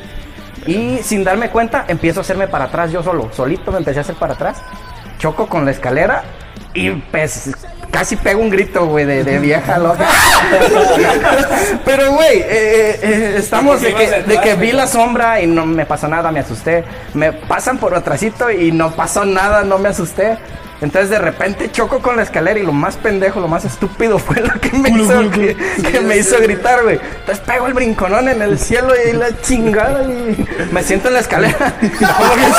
Y 0.65 0.97
sin 1.01 1.23
darme 1.23 1.49
cuenta, 1.49 1.85
empiezo 1.87 2.19
a 2.19 2.21
hacerme 2.21 2.47
para 2.47 2.65
atrás 2.65 2.91
yo 2.91 3.01
solo. 3.01 3.29
Solito 3.31 3.71
me 3.71 3.77
empecé 3.77 3.99
a 3.99 4.01
hacer 4.01 4.15
para 4.15 4.33
atrás. 4.33 4.61
Choco 5.17 5.47
con 5.47 5.65
la 5.65 5.71
escalera 5.71 6.23
y 6.73 6.91
pues 6.91 7.55
casi 7.91 8.15
pego 8.15 8.41
un 8.41 8.49
grito, 8.49 8.85
güey, 8.85 9.05
de, 9.05 9.23
de 9.23 9.39
vieja 9.39 9.77
loca. 9.77 10.07
Pero, 11.85 12.13
güey, 12.13 12.39
eh, 12.39 12.99
eh, 13.01 13.35
estamos 13.37 13.81
de 13.81 13.93
que, 13.93 14.23
de 14.23 14.41
que 14.41 14.55
vi 14.55 14.71
la 14.71 14.87
sombra 14.87 15.41
y 15.41 15.47
no 15.47 15.65
me 15.65 15.85
pasó 15.85 16.07
nada, 16.07 16.31
me 16.31 16.39
asusté. 16.39 16.83
Me 17.13 17.33
pasan 17.33 17.77
por 17.77 17.95
atrásito 17.95 18.51
y 18.51 18.71
no 18.71 18.91
pasó 18.91 19.25
nada, 19.25 19.63
no 19.63 19.77
me 19.77 19.89
asusté. 19.89 20.37
Entonces 20.81 21.09
de 21.09 21.17
repente 21.17 21.71
choco 21.71 21.99
con 21.99 22.17
la 22.17 22.23
escalera 22.23 22.59
y 22.59 22.63
lo 22.63 22.71
más 22.71 22.97
pendejo, 22.97 23.39
lo 23.39 23.47
más 23.47 23.65
estúpido 23.65 24.19
fue 24.27 24.41
lo 24.41 24.53
que 24.59 24.71
me 24.77 24.89
hizo, 24.89 25.31
que, 25.31 25.55
que 25.91 26.01
me 26.01 26.17
hizo 26.17 26.39
gritar, 26.39 26.83
güey. 26.83 26.99
Entonces 27.19 27.43
pego 27.45 27.67
el 27.67 27.73
brinconón 27.73 28.29
en 28.29 28.41
el 28.41 28.59
cielo 28.59 28.93
y 28.95 29.13
la 29.13 29.39
chingada 29.41 30.03
y 30.03 30.45
me 30.71 30.83
siento 30.83 31.07
en 31.07 31.15
la 31.15 31.19
escalera 31.21 31.73
y 31.81 31.85
me 31.85 32.07
pongo 32.07 32.35
bien 32.35 32.53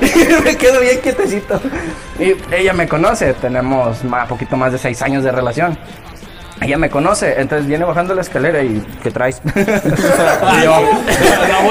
seriecito. 0.00 0.40
y 0.40 0.42
me 0.44 0.56
quedo 0.56 0.80
bien 0.80 1.00
quietecito. 1.00 1.60
Y 2.18 2.34
ella 2.54 2.72
me 2.72 2.88
conoce, 2.88 3.32
tenemos 3.34 4.02
más, 4.04 4.28
poquito 4.28 4.56
más 4.56 4.72
de 4.72 4.78
seis 4.78 5.00
años 5.02 5.22
de 5.24 5.30
relación. 5.32 5.78
Ella 6.62 6.78
me 6.78 6.88
conoce, 6.90 7.40
entonces 7.40 7.66
viene 7.66 7.84
bajando 7.84 8.14
la 8.14 8.20
escalera 8.20 8.62
y 8.62 8.80
¿qué 9.02 9.10
traes? 9.10 9.42
y 9.54 10.62
yo, 10.62 10.80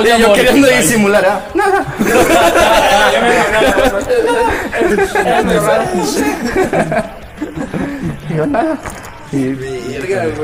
y 0.03 0.21
yo 0.21 0.33
queriendo 0.33 0.67
disimular, 0.67 1.25
¿ah? 1.25 1.41
nada. 1.53 1.85
Y 8.29 8.35
yo, 8.35 8.45
nada. 8.45 8.77
Y, 9.34 9.55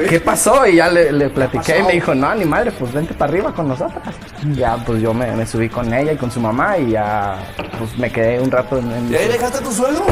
¿Qué 0.09 0.21
pasó? 0.23 0.65
Y 0.65 0.77
ya 0.77 0.89
le, 0.89 1.11
le 1.11 1.29
platiqué 1.29 1.79
y 1.79 1.83
me 1.83 1.91
dijo, 1.93 2.15
no, 2.15 2.33
ni 2.35 2.45
madre, 2.45 2.71
pues 2.71 2.93
vente 2.93 3.13
para 3.13 3.31
arriba 3.31 3.53
con 3.53 3.67
nosotras. 3.67 4.15
Y 4.45 4.55
ya, 4.55 4.77
pues 4.85 5.01
yo 5.01 5.13
me, 5.13 5.29
me 5.35 5.45
subí 5.45 5.67
con 5.67 5.93
ella 5.93 6.13
y 6.13 6.17
con 6.17 6.31
su 6.31 6.39
mamá 6.39 6.77
y 6.77 6.91
ya, 6.91 7.37
pues 7.77 7.97
me 7.97 8.09
quedé 8.11 8.39
un 8.39 8.49
rato 8.49 8.77
en... 8.77 8.89
en- 8.91 9.11
¿Y 9.11 9.15
ahí 9.15 9.27
dejaste 9.27 9.57
a 9.57 9.61
tu 9.61 9.71
suegro? 9.73 10.05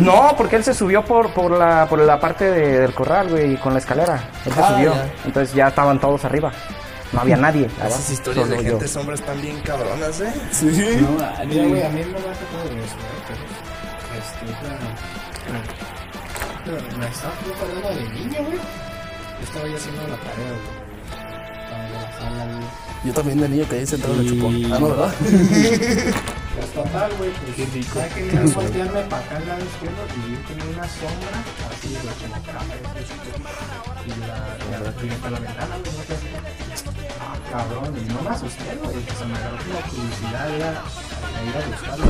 No, 0.00 0.34
porque 0.36 0.56
él 0.56 0.64
se 0.64 0.74
subió 0.74 1.04
por, 1.04 1.30
por, 1.32 1.50
la, 1.50 1.86
por 1.88 1.98
la 1.98 2.20
parte 2.20 2.50
de- 2.50 2.80
del 2.80 2.94
corral, 2.94 3.28
güey, 3.30 3.56
con 3.56 3.72
la 3.72 3.80
escalera. 3.80 4.28
Él 4.46 4.52
se 4.52 4.60
Ah, 4.60 4.68
subió. 4.74 4.94
ya. 4.94 5.06
Entonces 5.24 5.54
ya 5.54 5.68
estaban 5.68 5.98
todos 6.00 6.24
arriba. 6.24 6.52
No 7.12 7.20
había 7.22 7.36
nadie. 7.36 7.68
abajo, 7.80 7.88
Esas 7.96 8.10
historias 8.10 8.48
de 8.48 8.56
solo 8.56 8.62
yo. 8.68 8.72
gente 8.74 8.88
sombra 8.88 9.14
están 9.14 9.40
bien 9.40 9.58
cabronas, 9.62 10.20
¿eh? 10.20 10.32
Sí. 10.52 10.66
No, 11.00 11.46
Mira, 11.46 11.64
güey, 11.66 11.82
a 11.82 11.88
mí 11.88 12.00
no 12.02 12.12
me 12.12 12.18
ha 12.18 12.32
tocado 12.32 12.64
eso, 12.68 12.94
¿eh? 12.94 13.24
Pero, 13.26 13.40
este, 14.20 14.58
pero, 14.62 15.87
pero, 16.68 16.98
me 16.98 17.06
estaba 17.06 17.32
hablando 17.62 17.88
de 17.88 18.08
niño, 18.10 18.44
güey. 18.44 18.58
Yo 18.58 19.44
estaba 19.44 19.68
ya 19.68 19.76
haciendo 19.76 20.02
la 20.02 20.16
tarea, 20.16 20.52
güey. 20.52 20.88
La. 22.20 22.60
Yo 23.04 23.12
también 23.14 23.40
de 23.40 23.48
niño 23.48 23.64
caí 23.70 23.86
sentado 23.86 24.14
en 24.14 24.20
el 24.20 24.28
chupón. 24.28 24.72
Ah, 24.72 24.78
no, 24.78 24.88
¿verdad? 24.88 25.14
Pues 26.58 26.72
total, 26.72 27.12
güey, 27.18 27.30
pues 27.30 27.86
¿sabes 27.86 28.14
que 28.14 28.24
quería 28.24 28.42
voltearme 28.52 29.00
para 29.02 29.24
acá 29.24 29.36
al 29.36 29.46
lado 29.46 29.64
izquierdo 29.64 30.02
y 30.10 30.30
vi 30.30 30.36
como 30.42 30.64
una 30.74 30.88
sombra 30.88 31.38
así, 31.70 31.88
güey, 31.94 32.14
como 32.18 32.42
cámara, 32.42 32.80
y 34.04 34.10
la, 34.18 34.26
la, 34.26 34.34
la, 34.66 34.90
la, 34.90 35.30
la 35.30 35.38
ventana, 35.38 35.74
güey, 35.78 35.92
no 35.94 36.02
sé. 36.02 36.16
Ah, 37.20 37.38
cabrón, 37.48 37.94
y 37.96 38.12
no 38.12 38.22
me 38.22 38.30
asusté, 38.30 38.74
güey, 38.82 38.96
se 39.06 39.24
me 39.24 39.38
agarró 39.38 39.58
como 39.58 39.80
curiosidad, 39.86 40.50
era 40.50 40.70
a 40.70 41.44
ir 41.44 41.54
a 41.54 41.66
buscarlo. 41.68 42.06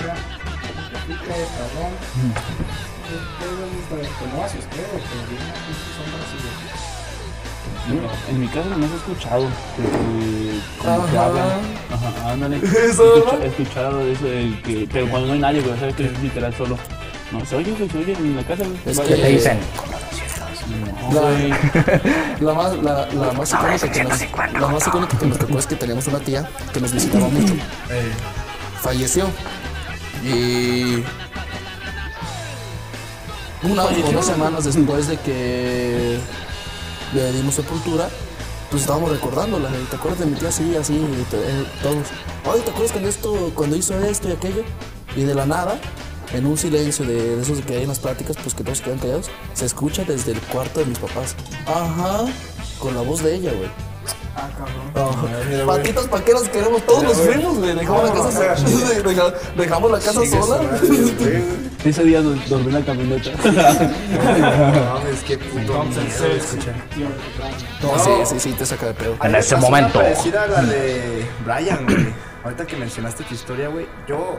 Oiga, 0.00 0.14
¿qué 0.88 1.12
pica, 1.12 1.34
cabrón? 1.58 2.97
Me 3.08 3.98
pero 7.88 8.08
En 8.30 8.40
mi 8.40 8.46
casa 8.48 8.68
no 8.76 8.84
has 8.86 8.92
escuchado 8.92 9.46
que, 9.76 9.82
que 9.82 10.60
como 10.78 11.06
que 11.06 11.16
Ajá. 11.16 11.26
hablan. 11.26 11.60
Ajá, 11.90 12.32
ándale. 12.32 12.56
Eso, 12.90 13.16
Escucha- 13.16 13.36
¿no? 13.36 13.42
He 13.42 13.46
escuchado 13.46 14.00
eso, 14.02 14.24
que, 14.64 14.88
pero 14.92 15.08
cuando 15.08 15.28
no 15.28 15.32
hay 15.34 15.38
nadie, 15.40 15.60
güey, 15.62 15.78
sabes 15.78 15.94
que 15.94 16.04
es 16.06 16.18
literal 16.20 16.54
solo. 16.54 16.76
No, 17.32 17.44
se 17.46 17.56
oye, 17.56 17.74
se 17.76 17.98
oye 17.98 18.12
en 18.12 18.36
la 18.36 18.42
casa. 18.42 18.64
Es 18.84 18.98
que- 19.00 19.14
Te 19.14 19.28
dicen, 19.28 19.58
No, 21.12 21.20
güey. 21.20 21.50
La 22.40 22.52
más, 22.54 22.76
la, 22.82 23.06
la 23.06 23.32
más 23.32 23.50
icónica 23.52 23.90
que 23.90 24.04
nos, 24.04 24.20
la 24.60 24.68
más 24.68 24.86
icónica 24.86 25.18
que 25.18 25.26
nos 25.26 25.38
tocó 25.38 25.58
es 25.58 25.66
que 25.66 25.76
teníamos 25.76 26.06
una 26.08 26.18
tía 26.20 26.48
que 26.72 26.80
nos 26.80 26.92
visitaba 26.92 27.28
mucho. 27.28 27.54
Falleció. 28.82 29.26
Y 30.24 31.02
una 33.62 33.84
o 33.84 34.12
dos 34.12 34.26
semanas 34.26 34.64
después 34.64 35.08
de 35.08 35.16
que 35.18 36.18
le 37.14 37.32
dimos 37.32 37.54
sepultura, 37.54 38.08
pues 38.70 38.82
estábamos 38.82 39.10
recordándola. 39.10 39.68
¿Te 39.90 39.96
acuerdas 39.96 40.20
de 40.20 40.26
mi 40.26 40.36
tía? 40.36 40.52
Sí, 40.52 40.76
así, 40.76 40.94
y 40.94 41.22
te- 41.30 41.36
eh, 41.38 41.66
todos. 41.82 41.96
Oye, 42.52 42.62
¿te 42.62 42.70
acuerdas 42.70 42.92
cuando, 42.92 43.08
esto, 43.08 43.52
cuando 43.54 43.76
hizo 43.76 43.98
esto 43.98 44.28
y 44.28 44.32
aquello? 44.32 44.62
Y 45.16 45.22
de 45.22 45.34
la 45.34 45.46
nada, 45.46 45.78
en 46.32 46.46
un 46.46 46.56
silencio 46.58 47.04
de, 47.06 47.36
de 47.36 47.42
esos 47.42 47.60
que 47.62 47.76
hay 47.76 47.82
en 47.82 47.88
las 47.88 47.98
pláticas, 47.98 48.36
pues 48.42 48.54
que 48.54 48.62
todos 48.62 48.80
quedan 48.80 48.98
callados, 48.98 49.30
se 49.54 49.64
escucha 49.64 50.04
desde 50.04 50.32
el 50.32 50.40
cuarto 50.42 50.80
de 50.80 50.86
mis 50.86 50.98
papás. 50.98 51.34
Ajá, 51.66 52.26
con 52.78 52.94
la 52.94 53.00
voz 53.00 53.22
de 53.22 53.34
ella, 53.34 53.52
güey. 53.52 53.70
Ah, 54.36 54.48
cabrón. 54.94 55.66
Patitas 55.66 56.06
paqueras 56.06 56.48
queremos, 56.48 56.80
todos 56.86 57.02
nos 57.02 57.16
fuimos, 57.16 57.58
güey. 57.58 57.74
Dejamos 57.74 58.04
la 58.04 58.12
casa, 58.14 58.54
deja- 59.04 59.34
dejamos 59.56 59.90
la 59.90 59.98
casa 59.98 60.20
sola. 60.26 60.60
Ese 61.84 62.04
día 62.04 62.20
nos 62.20 62.48
dormí 62.48 62.66
en 62.68 62.74
la 62.74 62.80
camioneta. 62.84 63.30
No 64.18 64.94
mames, 64.94 65.22
qué 65.26 65.38
puto 65.38 65.84
miedo 65.84 66.26
escuchar. 66.36 66.74
No, 67.82 67.98
sí, 67.98 68.10
sí, 68.24 68.40
sí, 68.40 68.52
te 68.52 68.66
saca 68.66 68.86
de 68.86 68.94
pedo. 68.94 69.16
en 69.22 69.30
una 69.30 69.56
momento. 69.58 69.98
parecida 69.98 70.42
a 70.42 70.46
la 70.48 70.62
de 70.62 71.26
Brian, 71.44 71.84
güey. 71.84 72.12
ahorita 72.44 72.66
que 72.66 72.76
mencionaste 72.76 73.24
tu 73.24 73.34
historia, 73.34 73.68
güey, 73.68 73.86
yo 74.08 74.38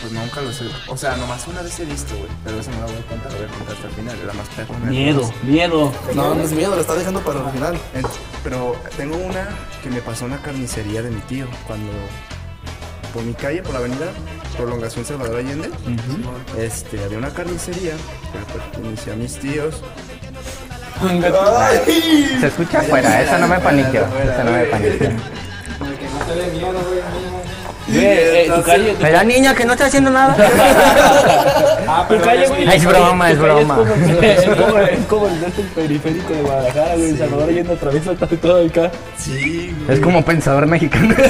pues 0.00 0.12
nunca 0.12 0.40
los 0.42 0.60
he, 0.60 0.66
o 0.88 0.96
sea, 0.96 1.16
nomás 1.16 1.46
una 1.48 1.62
vez 1.62 1.78
he 1.80 1.84
visto, 1.84 2.14
güey, 2.16 2.28
pero 2.44 2.60
eso 2.60 2.70
no 2.70 2.80
la 2.80 2.86
voy 2.86 2.96
a 2.96 3.06
contar, 3.08 3.32
la 3.32 3.38
voy 3.38 3.46
a 3.46 3.50
contar 3.50 3.74
hasta 3.74 3.88
el 3.88 3.94
final, 3.94 4.18
era 4.22 4.32
más 4.32 4.48
perro. 4.50 4.74
Miedo, 4.84 5.32
miedo. 5.42 5.92
No, 6.14 6.34
no 6.34 6.42
es 6.42 6.52
miedo, 6.52 6.74
lo 6.74 6.80
está 6.80 6.94
dejando 6.94 7.20
para 7.20 7.40
el 7.40 7.50
final. 7.50 7.78
Pero 8.44 8.76
tengo 8.96 9.16
una 9.16 9.48
que 9.82 9.90
me 9.90 10.00
pasó 10.00 10.26
en 10.26 10.32
una 10.32 10.42
carnicería 10.42 11.02
de 11.02 11.10
mi 11.10 11.20
tío 11.22 11.46
cuando 11.66 11.90
por 13.12 13.24
mi 13.24 13.32
calle, 13.34 13.62
por 13.62 13.72
la 13.72 13.78
avenida 13.80 14.06
Prolongación 14.56 15.04
Salvador 15.04 15.36
Allende, 15.36 15.70
este, 16.58 17.02
había 17.04 17.18
una 17.18 17.30
carnicería 17.30 17.92
que 17.92 18.52
pertenecía 18.52 19.12
a 19.12 19.16
mis 19.16 19.38
tíos. 19.38 19.82
Se 22.40 22.46
escucha 22.46 22.80
afuera, 22.80 23.22
esa 23.22 23.38
no 23.38 23.48
me 23.48 23.58
paniqueó. 23.58 24.06
Esa 24.24 24.44
no 24.44 24.52
me 24.52 24.64
paniqueó. 24.64 25.10
Güey. 27.88 28.00
Güey, 28.04 28.06
eh, 28.06 28.52
tu 28.54 28.62
calle, 28.62 28.94
tu 28.94 29.02
La 29.06 29.24
niña 29.24 29.54
que 29.54 29.64
no 29.64 29.72
está 29.72 29.86
haciendo 29.86 30.10
nada. 30.10 30.36
Ah, 31.88 32.04
Tu 32.08 32.14
pero 32.14 32.24
calle, 32.24 32.48
güey. 32.48 32.68
Es 32.68 32.84
broma, 32.84 33.30
es 33.30 33.38
broma. 33.38 33.78
Es 34.22 34.44
como, 34.44 34.78
es 34.78 35.06
como 35.06 35.28
el 35.28 35.40
del 35.40 35.52
periférico 35.52 36.32
de 36.32 36.42
Guadalajara, 36.42 36.94
güey. 36.96 37.10
El 37.10 37.18
Salvador 37.18 37.50
yendo 37.52 37.72
atraviesa 37.74 38.14
todo- 38.14 38.36
todo 38.38 38.66
acá. 38.66 38.90
Sí, 39.16 39.72
Es 39.88 40.00
como 40.00 40.24
pensador 40.24 40.66
mexicano. 40.66 41.14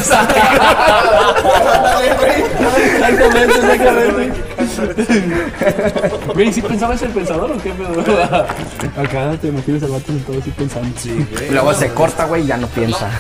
Exactamente, 2.96 3.44
exactamente. 3.44 4.55
Güey, 6.34 6.52
¿sí 6.52 6.62
pensabas 6.62 7.00
el 7.02 7.10
pensador 7.10 7.50
o 7.50 7.58
qué 7.58 7.70
pedo? 7.70 8.00
Acá 8.96 9.36
te 9.40 9.48
imaginas 9.48 9.82
al 9.82 9.90
vato 9.90 10.12
todo 10.26 10.38
así 10.38 10.50
pensando. 10.50 10.98
sí, 10.98 11.26
güey. 11.30 11.50
Luego 11.50 11.74
se 11.74 11.88
corta, 11.92 12.26
güey, 12.26 12.44
y 12.44 12.46
ya 12.46 12.56
no 12.56 12.66
piensa. 12.68 13.10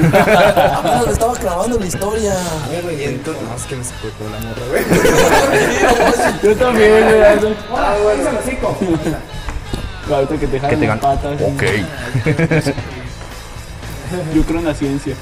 Apenas 0.76 1.06
le 1.06 1.12
estaba 1.12 1.34
grabando 1.34 1.78
la 1.78 1.86
historia. 1.86 2.34
Y 2.98 3.04
entonces, 3.04 3.42
no, 3.42 3.56
es 3.56 3.62
que 3.64 3.76
me 3.76 3.84
sacó 3.84 4.08
con 4.18 4.32
la 4.32 4.38
morra, 4.40 4.62
güey. 4.70 4.84
Yo 6.42 6.56
también, 6.56 7.04
güey. 7.04 7.54
Ah, 7.74 7.96
güey, 8.02 8.18
se. 8.22 8.76
Ahorita 10.10 10.36
que 10.36 10.46
te 10.46 10.60
jalan 10.60 10.80
las 10.86 10.98
patas. 10.98 11.42
Ok. 11.42 11.62
Yo 14.34 14.42
creo 14.42 14.58
en 14.60 14.64
la 14.66 14.74
ciencia. 14.74 15.16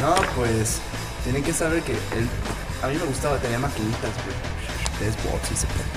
No, 0.00 0.14
pues, 0.36 0.80
tienen 1.22 1.42
que 1.42 1.52
saber 1.52 1.82
que 1.82 1.92
él, 1.92 2.28
a 2.82 2.88
mí 2.88 2.96
me 2.96 3.04
gustaba, 3.04 3.38
tenía 3.38 3.58
maquinitas, 3.58 4.10
güey, 4.24 4.53
de 5.00 5.12
Xbox 5.12 5.50
y 5.50 5.66
pedo. 5.66 5.92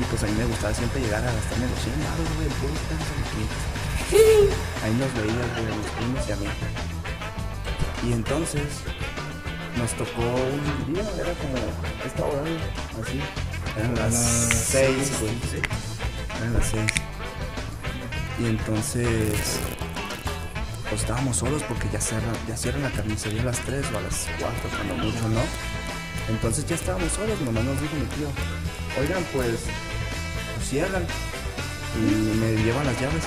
Y 0.00 0.04
pues 0.04 0.22
a 0.22 0.26
mí 0.26 0.32
me 0.36 0.44
gustaba 0.44 0.74
siempre 0.74 1.00
llegar 1.00 1.22
a 1.26 1.32
gastarme 1.32 1.66
los 1.68 1.80
100 1.80 2.04
baros, 2.04 2.28
güey, 2.36 2.48
puro 2.60 2.72
maquinitas. 2.72 3.62
Ahí 4.84 4.94
nos 4.94 5.12
veías, 5.14 5.48
güey, 5.56 5.66
a 5.66 5.76
mis 5.76 5.90
primos 5.96 6.28
y 6.28 6.32
a 6.32 6.36
mí. 6.36 6.46
Y 8.06 8.12
entonces, 8.12 8.68
nos 9.76 9.92
tocó 9.92 10.22
un 10.22 10.94
día, 10.94 11.02
era 11.18 11.32
como 11.34 11.56
esta 12.04 12.24
hora, 12.24 12.42
así. 13.02 13.20
Eran 13.76 13.94
las 13.94 14.14
6, 14.14 15.20
güey. 15.20 15.34
Eran 16.40 16.54
las 16.54 16.66
6. 16.66 16.82
Y 18.38 18.46
entonces 18.46 19.60
pues 20.88 21.00
estábamos 21.00 21.38
solos 21.38 21.62
porque 21.66 21.88
ya 21.92 22.00
cierran, 22.00 22.34
ya 22.46 22.56
cierran 22.56 22.82
la 22.82 22.90
carnicería 22.90 23.42
a 23.42 23.46
las 23.46 23.58
3 23.60 23.86
o 23.92 23.98
a 23.98 24.00
las 24.02 24.28
4 24.38 24.56
cuando 24.76 24.94
mucho, 25.04 25.28
¿no? 25.28 25.40
Entonces 26.28 26.66
ya 26.66 26.74
estábamos 26.74 27.12
solos, 27.12 27.40
nomás 27.40 27.64
nos 27.64 27.80
dijo 27.80 27.94
mi 27.94 28.06
tío, 28.16 28.28
oigan 29.00 29.24
pues, 29.32 29.60
pues 30.56 30.68
cierran 30.68 31.06
y 31.96 32.36
me 32.36 32.62
llevan 32.64 32.86
las 32.86 33.00
llaves. 33.00 33.24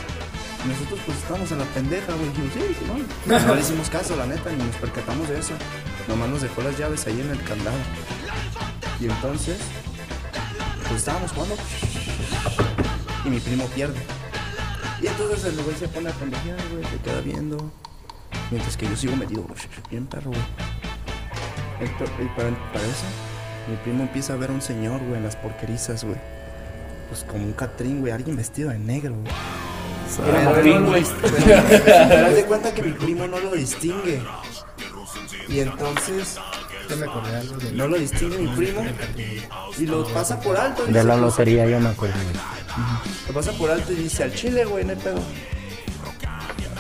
Y 0.66 0.68
nosotros 0.68 1.00
pues 1.06 1.18
estábamos 1.18 1.52
en 1.52 1.60
la 1.60 1.66
pendeja, 1.66 2.14
güey, 2.14 2.30
dijimos, 2.30 2.54
sí, 2.54 2.60
sí, 2.78 2.86
no. 2.86 3.40
No 3.48 3.56
le 3.56 3.62
hicimos 3.62 3.90
caso, 3.90 4.16
la 4.18 4.26
neta, 4.26 4.52
ni 4.52 4.64
nos 4.64 4.76
percatamos 4.76 5.30
de 5.30 5.40
eso. 5.40 5.54
Nomás 6.08 6.30
nos 6.30 6.42
dejó 6.42 6.62
las 6.62 6.78
llaves 6.78 7.08
ahí 7.08 7.22
en 7.22 7.30
el 7.30 7.42
candado. 7.44 7.78
Y 9.00 9.06
entonces, 9.06 9.58
pues 10.84 10.96
estábamos 10.96 11.32
jugando 11.32 11.56
y 13.24 13.30
mi 13.30 13.40
primo 13.40 13.66
pierde. 13.68 14.00
Y 15.02 15.08
entonces 15.08 15.46
el 15.46 15.64
güey 15.64 15.76
se 15.78 15.88
pone 15.88 16.10
a 16.10 16.14
pendejear, 16.14 16.60
güey, 16.74 16.84
se 16.84 16.98
queda 16.98 17.22
viendo. 17.22 17.72
Mientras 18.52 18.76
que 18.76 18.90
yo 18.90 18.98
sigo 18.98 19.16
metido, 19.16 19.44
güey, 19.44 19.56
bien 19.90 20.06
perro, 20.08 20.32
güey. 20.32 20.79
Per- 21.80 22.26
Y 22.26 22.28
para, 22.30 22.50
para 22.74 22.86
eso, 22.86 23.06
mi 23.70 23.76
primo 23.78 24.04
empieza 24.04 24.34
a 24.34 24.36
ver 24.36 24.50
a 24.50 24.54
un 24.54 24.62
señor, 24.62 25.00
güey, 25.02 25.16
en 25.18 25.24
las 25.24 25.36
porquerizas, 25.36 26.04
güey. 26.04 26.18
Pues 27.10 27.24
como 27.24 27.44
un 27.46 27.54
catrín, 27.54 28.02
güey, 28.02 28.12
alguien 28.14 28.36
vestido 28.36 28.70
de 28.70 28.78
negro, 28.78 29.16
güey. 29.16 29.34
Era 30.28 30.50
Martín, 30.50 30.86
güey. 30.86 31.04
Pero 31.22 32.32
de 32.34 32.46
cuenta 32.46 32.74
que 32.74 32.82
mi 32.84 32.92
primo 32.94 33.28
no 33.28 33.40
lo 33.40 33.52
distingue. 33.52 34.22
Y 35.48 35.60
entonces 35.60 36.38
me 36.90 37.06
no 37.74 37.88
lo 37.88 37.98
distingue 37.98 38.38
mi 38.40 38.48
primo 38.56 38.84
y 39.78 39.86
lo 39.86 40.06
pasa 40.08 40.40
por 40.40 40.58
alto. 40.58 40.86
De 40.86 41.04
la 41.04 41.16
lotería 41.16 41.68
yo 41.68 41.80
me 41.80 41.90
acuerdo. 41.90 42.16
Lo 43.28 43.34
pasa 43.34 43.52
por 43.54 43.70
alto 43.70 43.92
y 43.94 43.96
dice 43.96 44.24
al 44.24 44.34
chile, 44.34 44.66
güey, 44.66 44.84
no 44.86 44.92
hay 44.92 44.98
pedo. 44.98 45.20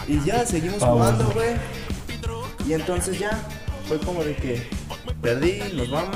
Y 0.07 0.19
ya, 0.25 0.45
seguimos 0.45 0.83
jugando, 0.83 1.29
güey. 1.31 1.55
Y 2.67 2.73
entonces 2.73 3.19
ya, 3.19 3.39
fue 3.89 3.97
como 3.99 4.23
de 4.23 4.35
que 4.35 4.67
perdí, 5.21 5.59
nos 5.73 5.89
vamos, 5.89 6.15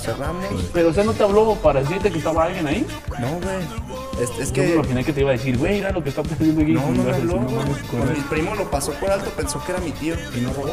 cerramos. 0.00 0.44
Pero, 0.72 0.90
o 0.90 0.92
sea, 0.94 1.02
¿no 1.02 1.12
te 1.12 1.24
habló 1.24 1.54
para 1.56 1.80
decirte 1.80 2.10
que 2.12 2.18
estaba 2.18 2.44
alguien 2.44 2.66
ahí? 2.68 2.86
No, 3.18 3.26
güey. 3.32 4.22
Es, 4.22 4.30
es 4.38 4.52
Yo 4.52 4.62
me 4.62 4.68
que. 4.68 4.74
imaginé 4.76 5.04
que 5.04 5.12
te 5.12 5.20
iba 5.22 5.30
a 5.30 5.32
decir, 5.32 5.58
güey, 5.58 5.74
mira 5.74 5.90
lo 5.90 6.02
que 6.04 6.10
está 6.10 6.22
pasando 6.22 6.62
aquí. 6.62 6.72
No, 6.72 6.88
no 6.92 7.02
me 7.02 7.10
habló, 7.12 7.34
no 7.40 7.46
con- 7.90 8.12
mi 8.14 8.20
primo 8.30 8.54
lo 8.54 8.70
pasó 8.70 8.92
por 8.92 9.10
alto, 9.10 9.28
pensó 9.30 9.60
que 9.64 9.72
era 9.72 9.80
mi 9.80 9.90
tío 9.90 10.14
y 10.36 10.40
no 10.40 10.52
robó. 10.52 10.68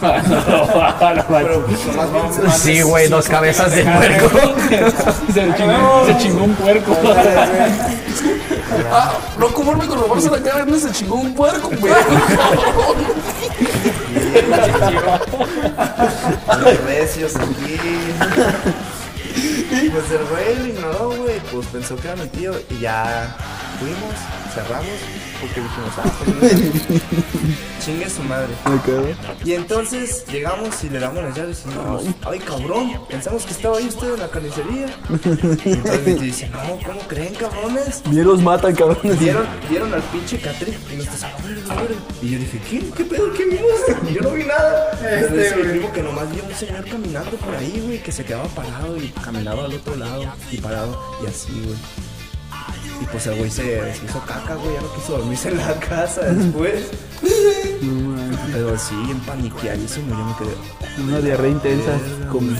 No, 0.00 1.14
no, 1.16 1.24
Pero 1.28 1.66
pues, 1.66 1.80
Sí, 2.60 2.80
güey, 2.82 3.08
dos 3.08 3.26
cabezas 3.28 3.72
de 3.74 3.82
puerco. 3.84 4.28
se, 5.34 5.54
chingó, 5.56 6.06
se 6.06 6.18
chingó 6.18 6.44
un 6.44 6.54
puerco. 6.54 6.96
Ah, 8.92 9.12
no 9.38 9.48
conforme 9.48 9.86
con 9.86 10.00
robarse 10.00 10.30
la 10.30 10.40
cara, 10.42 10.64
no 10.64 10.76
se 10.78 10.90
chingó 10.92 11.16
un 11.16 11.34
puerco, 11.34 11.70
güey. 11.80 11.92
Los 16.60 16.84
recios 16.84 17.34
aquí. 17.36 17.78
Pues 19.92 20.10
el 20.10 20.24
güey 20.26 20.58
lo 20.58 20.66
ignoró, 20.66 21.12
güey. 21.16 21.38
Pues 21.52 21.66
pensó 21.68 21.96
que 21.96 22.08
era 22.08 22.16
mi 22.16 22.26
tío. 22.28 22.52
Y 22.70 22.80
ya 22.80 23.36
fuimos, 23.80 24.14
cerramos. 24.54 24.86
Porque 25.40 25.60
dijimos, 25.62 25.92
ah, 25.96 26.12
pues 26.22 27.02
chingue 27.84 28.10
su 28.10 28.22
madre. 28.22 28.48
Y 29.42 29.52
entonces 29.54 30.26
llegamos 30.26 30.84
y 30.84 30.90
le 30.90 30.98
damos 30.98 31.22
las 31.24 31.34
llaves 31.34 31.62
y 31.64 31.68
dijimos, 31.68 32.04
ay 32.26 32.38
cabrón, 32.40 33.00
pensamos 33.08 33.46
que 33.46 33.52
estaba 33.52 33.78
ahí 33.78 33.86
usted 33.88 34.14
en 34.14 34.20
la 34.20 34.28
carnicería. 34.28 34.86
Y 35.64 35.72
entonces 35.72 36.20
dice, 36.20 36.50
no, 36.50 36.78
¿cómo 36.84 37.00
creen 37.08 37.34
cabrones? 37.34 38.02
Bien 38.10 38.26
los 38.26 38.42
matan, 38.42 38.74
cabrones. 38.74 39.18
Vieron, 39.18 39.46
vieron 39.70 39.94
al 39.94 40.02
pinche 40.02 40.38
Catri 40.38 40.76
y 40.92 40.96
nos. 40.96 41.06
Y 42.20 42.30
yo 42.30 42.38
dije, 42.38 42.60
¿qué? 42.68 42.90
¿Qué 42.94 43.04
pedo? 43.04 43.32
¿Qué 43.32 43.46
vimos? 43.46 44.12
Yo 44.12 44.20
no 44.20 44.30
vi 44.32 44.44
nada. 44.44 44.90
Mi 45.30 45.62
primo 45.70 45.92
que 45.92 46.02
nomás 46.02 46.30
vio 46.32 46.44
un 46.44 46.54
señor 46.54 46.84
caminando 46.84 47.30
por 47.38 47.54
ahí, 47.54 47.82
güey, 47.86 48.02
que 48.02 48.12
se 48.12 48.24
quedaba 48.24 48.44
parado 48.48 48.96
y 48.98 49.08
caminaba 49.24 49.64
al 49.64 49.72
otro 49.72 49.96
lado 49.96 50.24
y 50.50 50.58
parado 50.58 51.18
y 51.24 51.28
así, 51.28 51.52
güey. 51.64 52.09
Y 53.00 53.04
pues 53.06 53.26
el 53.26 53.36
güey 53.36 53.50
se, 53.50 53.94
se 53.94 54.04
hizo 54.04 54.20
caca, 54.26 54.54
güey, 54.56 54.74
ya 54.74 54.82
no 54.82 54.94
quiso 54.94 55.16
dormirse 55.16 55.48
en 55.48 55.56
la 55.56 55.74
casa 55.80 56.20
después. 56.22 56.90
Pero 58.52 58.78
sí, 58.78 58.94
bien 59.04 59.20
paniqueadísimo, 59.20 60.10
yo 60.10 60.24
me 60.24 60.34
quedé. 60.36 61.02
Una 61.02 61.20
diarrea 61.20 61.50
intensa. 61.50 61.92
Güey. 62.30 62.56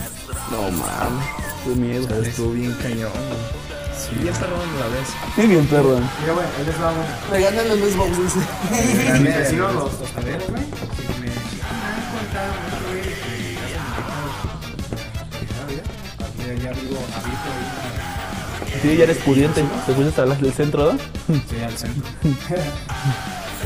No 0.50 0.62
mames, 0.70 1.26
qué 1.64 1.70
miedo. 1.70 2.22
Estuvo 2.22 2.52
bien 2.52 2.72
cañón, 2.82 3.12
güey. 3.12 3.60
Sí, 4.00 4.16
bien 4.22 4.34
perrón 4.34 4.60
la 4.80 4.86
vez. 4.88 5.08
Bien, 5.48 5.66
perdón. 5.66 6.08
Mira, 6.20 6.32
güey, 6.32 6.46
ahí 6.58 6.64
les 6.64 6.80
va 6.80 6.92
los 9.72 9.98
tostaderos, 9.98 10.48
güey, 10.48 10.62
sí 10.62 11.04
me 11.20 11.28
han 11.28 12.00
contado 12.10 12.52
güey, 12.88 13.04
Ya, 16.38 16.54
ya 16.62 16.72
vivo, 16.80 16.98
habito 17.14 17.48
ahí 17.52 17.79
Sí, 18.82 18.96
ya 18.96 19.04
eres 19.04 19.18
pudiente. 19.18 19.62
Te 19.86 19.92
fuiste 19.92 20.20
a 20.20 20.26
las 20.26 20.40
del 20.40 20.52
centro, 20.52 20.92
¿no? 20.92 20.98
Sí, 21.28 21.62
al 21.62 21.76
centro. 21.76 22.08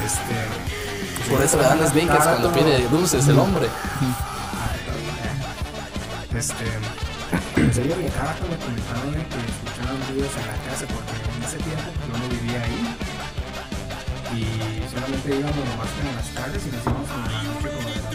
este. 0.04 1.30
Por 1.30 1.40
eso 1.40 1.56
le 1.56 1.62
dan 1.62 1.80
las 1.80 1.94
vincas 1.94 2.22
cuando 2.22 2.52
pide 2.52 2.88
dulces 2.88 3.28
el 3.28 3.38
hombre. 3.38 3.68
Este. 6.36 6.64
Pues 7.54 7.78
ellos 7.78 7.96
mi 7.98 8.10
jato 8.10 8.44
me 8.50 8.56
comentaron 8.58 9.14
que 9.14 9.38
escuchaban 9.38 9.98
ruidos 10.10 10.34
en 10.34 10.46
la 10.46 10.58
casa 10.70 10.86
porque 10.86 11.14
en 11.14 11.42
ese 11.42 11.58
tiempo 11.58 11.88
pues, 11.94 12.06
yo 12.06 12.14
no 12.18 12.26
vivía 12.28 12.62
ahí. 12.62 12.82
Y 14.34 14.90
solamente 14.90 15.28
íbamos 15.30 15.56
nomás 15.56 15.90
en 16.02 16.10
las 16.14 16.28
calles 16.34 16.62
y 16.66 16.70
nos 16.74 16.82
íbamos 16.82 17.08
como 17.08 17.26
en 17.26 17.32
la 17.32 17.42
noche 17.42 17.68
como 17.70 17.88
de 17.88 17.94
las 18.02 18.14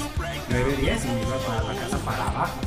9, 0.50 0.78
10 0.82 1.06
y 1.06 1.08
me 1.08 1.22
iba 1.22 1.38
para 1.48 1.64
la 1.64 1.76
casa 1.80 1.98
para 2.00 2.24
abajo, 2.30 2.60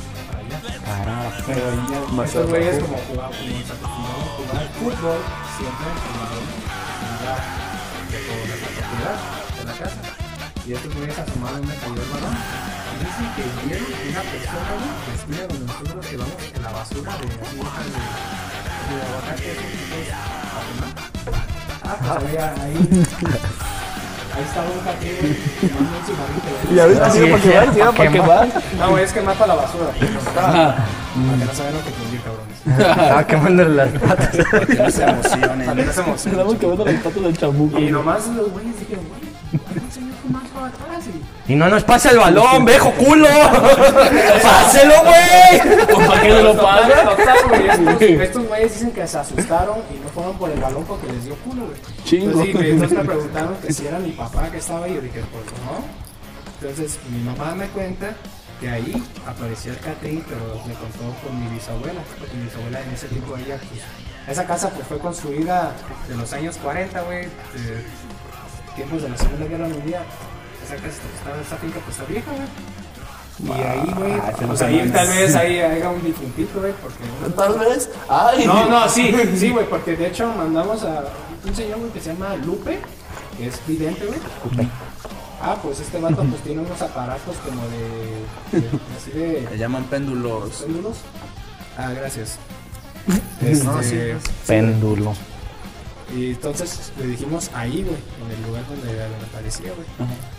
para. 0.85 1.31
Pero 1.45 1.65
ya, 1.91 1.99
Más 2.13 2.27
estos 2.27 2.49
güeyes 2.49 2.79
como 2.83 2.97
jugaban, 2.97 3.33
como 3.33 3.63
se 3.63 3.73
acostumbraban 3.73 4.21
a 4.21 4.33
jugar 4.37 4.67
fútbol 4.79 5.19
siempre 5.57 5.87
en 5.87 6.15
la 6.19 6.27
toda 9.53 9.65
la 9.65 9.73
casa. 9.79 10.01
Y 10.65 10.73
estos 10.73 10.95
güeyes 10.95 11.17
asomaron 11.19 11.61
donde 11.61 11.75
cayó 11.75 12.01
el 12.01 12.09
balón. 12.09 12.35
Dicen 12.99 13.29
que 13.35 13.43
vieron 13.67 13.87
una 14.09 14.21
persona, 14.21 14.73
vestida 15.11 15.47
donde 15.47 15.65
nosotros 15.65 15.95
nos 15.95 16.05
quedamos 16.05 16.37
en 16.53 16.61
la 16.63 16.71
basura 16.71 17.11
de 17.17 17.25
así 17.25 17.59
hojas 17.59 17.85
de, 17.85 17.91
de 18.89 19.01
aguacate, 19.01 19.51
esos 19.51 19.69
tipos 19.71 20.07
a. 20.07 20.15
Ah, 21.85 21.97
pues 21.99 22.11
había 22.11 22.45
ahí. 22.63 22.79
Ahí 24.35 24.45
güey. 25.21 25.37
Ya 26.75 26.85
ves 26.87 26.97
que 26.99 27.05
Así 27.05 27.19
sí, 27.19 27.25
para 27.29 27.41
quemar, 27.43 27.73
sí, 27.73 27.79
para 27.79 27.91
para 27.91 28.11
quemar. 28.11 28.47
quemar. 28.49 28.63
No, 28.89 28.97
es 28.97 29.13
que 29.13 29.21
mata 29.21 29.47
la 29.47 29.55
basura. 29.55 29.89
Ajá. 30.37 30.75
Para 30.75 31.37
que 31.37 31.45
no 31.45 31.53
saben 31.53 31.73
lo 31.73 31.83
que 31.83 31.91
fluye, 31.91 32.19
cabrones. 32.23 32.57
Estaba 32.99 33.27
quemándole 33.27 33.75
las 33.75 33.89
patas. 33.99 34.35
Para 34.51 34.65
que 34.65 34.73
no 34.75 34.89
se 34.89 35.03
emocionen. 35.03 35.65
Para 35.65 35.75
que 35.75 35.85
no 35.85 35.91
se 35.91 35.93
Se 35.93 36.01
emocionen. 36.01 36.37
damos 36.39 36.55
quemando 36.55 36.85
las 36.85 36.95
patas 36.95 37.23
del 37.23 37.37
chamuco. 37.37 37.79
Y 37.79 37.91
nomás 37.91 38.27
los 38.29 38.51
güeyes 38.51 38.79
dijeron, 38.79 39.05
güey, 39.09 39.32
Y 41.47 41.55
no 41.55 41.69
nos 41.69 41.83
pasa 41.83 42.11
el 42.11 42.17
balón, 42.17 42.65
viejo 42.65 42.91
culo. 42.91 43.27
Páselo, 44.43 44.93
güey. 45.03 46.07
¿Para 46.07 46.21
qué 46.21 46.29
no 46.29 46.41
lo 46.41 46.57
pasa? 46.61 47.03
Total, 47.03 47.37
güey, 47.49 48.21
estos, 48.21 48.47
güeyes 48.47 48.73
dicen 48.73 48.91
que 48.91 49.07
se 49.07 49.17
asustaron 49.17 49.79
y 49.93 49.99
no 49.99 50.09
fueron 50.09 50.37
por 50.37 50.49
el 50.49 50.59
balón 50.59 50.83
porque 50.85 51.07
les 51.07 51.25
dio 51.25 51.35
culo, 51.37 51.65
güey. 51.65 51.77
Chingo. 52.05 52.43
Entonces, 52.43 52.89
sí, 52.89 52.95
me 52.95 53.03
preguntaron 53.03 53.55
que 53.57 53.73
si 53.73 53.87
era 53.87 53.99
mi 53.99 54.11
papá 54.11 54.49
que 54.49 54.57
estaba 54.57 54.85
ahí. 54.85 54.95
Yo 54.95 55.01
dije, 55.01 55.21
pues 55.31 55.45
no. 55.65 55.83
Entonces 56.61 56.99
mi 57.11 57.19
mamá 57.23 57.55
me 57.55 57.67
cuenta 57.67 58.13
que 58.61 58.69
ahí 58.69 59.03
apareció 59.27 59.73
el 59.73 59.79
Catrín, 59.79 60.23
pero 60.29 60.61
me 60.65 60.73
contó 60.75 61.13
con 61.21 61.37
mi 61.37 61.53
bisabuela, 61.53 62.01
porque 62.17 62.33
mi 62.35 62.45
bisabuela 62.45 62.81
en 62.81 62.91
ese 62.91 63.07
tiempo 63.07 63.35
ella, 63.35 63.57
pues, 63.57 63.81
esa 64.29 64.45
casa 64.45 64.69
pues 64.69 64.87
fue 64.87 64.99
construida 64.99 65.73
en 66.09 66.17
los 66.17 66.31
años 66.31 66.57
40, 66.63 67.01
güey, 67.01 67.23
de 67.23 67.83
tiempos 68.75 69.01
de 69.01 69.09
la 69.09 69.17
Segunda 69.17 69.45
Guerra 69.45 69.67
Mundial. 69.67 70.03
Finca 70.63 71.79
pues 71.85 71.97
está 71.97 72.05
vieja, 72.07 72.31
güey. 72.31 72.47
Y 73.39 73.61
ahí, 73.61 73.93
güey, 73.97 74.13
se 74.37 74.45
pues 74.47 74.61
ahí 74.61 74.89
tal 74.93 75.07
vez 75.07 75.35
ahí 75.35 75.59
haya 75.59 75.89
un 75.89 76.03
difuntito, 76.03 76.59
güey, 76.59 76.73
porque... 76.73 77.03
Tal 77.35 77.59
vez. 77.59 77.89
Ay. 78.07 78.45
No, 78.45 78.69
no, 78.69 78.87
sí, 78.87 79.11
sí, 79.35 79.49
güey, 79.49 79.67
porque 79.67 79.95
de 79.95 80.07
hecho 80.07 80.31
mandamos 80.33 80.83
a 80.83 81.03
un 81.45 81.55
señor, 81.55 81.79
güey, 81.79 81.91
que 81.91 81.99
se 81.99 82.13
llama 82.13 82.35
Lupe, 82.45 82.79
que 83.37 83.47
es 83.47 83.59
vidente, 83.67 84.05
güey. 84.05 84.19
Ah, 85.41 85.57
pues 85.61 85.79
este 85.79 85.99
vato 85.99 86.23
pues 86.23 86.41
tiene 86.43 86.61
unos 86.61 86.81
aparatos 86.81 87.35
como 87.45 87.61
de, 87.67 88.61
de- 88.61 88.69
así 88.97 89.11
de 89.11 89.47
Le 89.51 89.57
llaman 89.57 89.83
péndulos. 89.85 90.49
péndulos. 90.65 90.97
Ah, 91.77 91.89
gracias. 91.91 92.37
No, 93.65 93.79
Este, 93.81 94.13
sí. 94.21 94.29
Péndulo. 94.47 95.13
Y 96.15 96.31
entonces 96.31 96.91
le 96.99 97.07
dijimos 97.07 97.49
ahí, 97.55 97.83
güey, 97.83 97.95
en 98.25 98.37
el 98.37 98.47
lugar 98.47 98.63
donde, 98.67 98.87
donde 98.87 99.25
aparecía, 99.25 99.71
güey. 99.73 99.87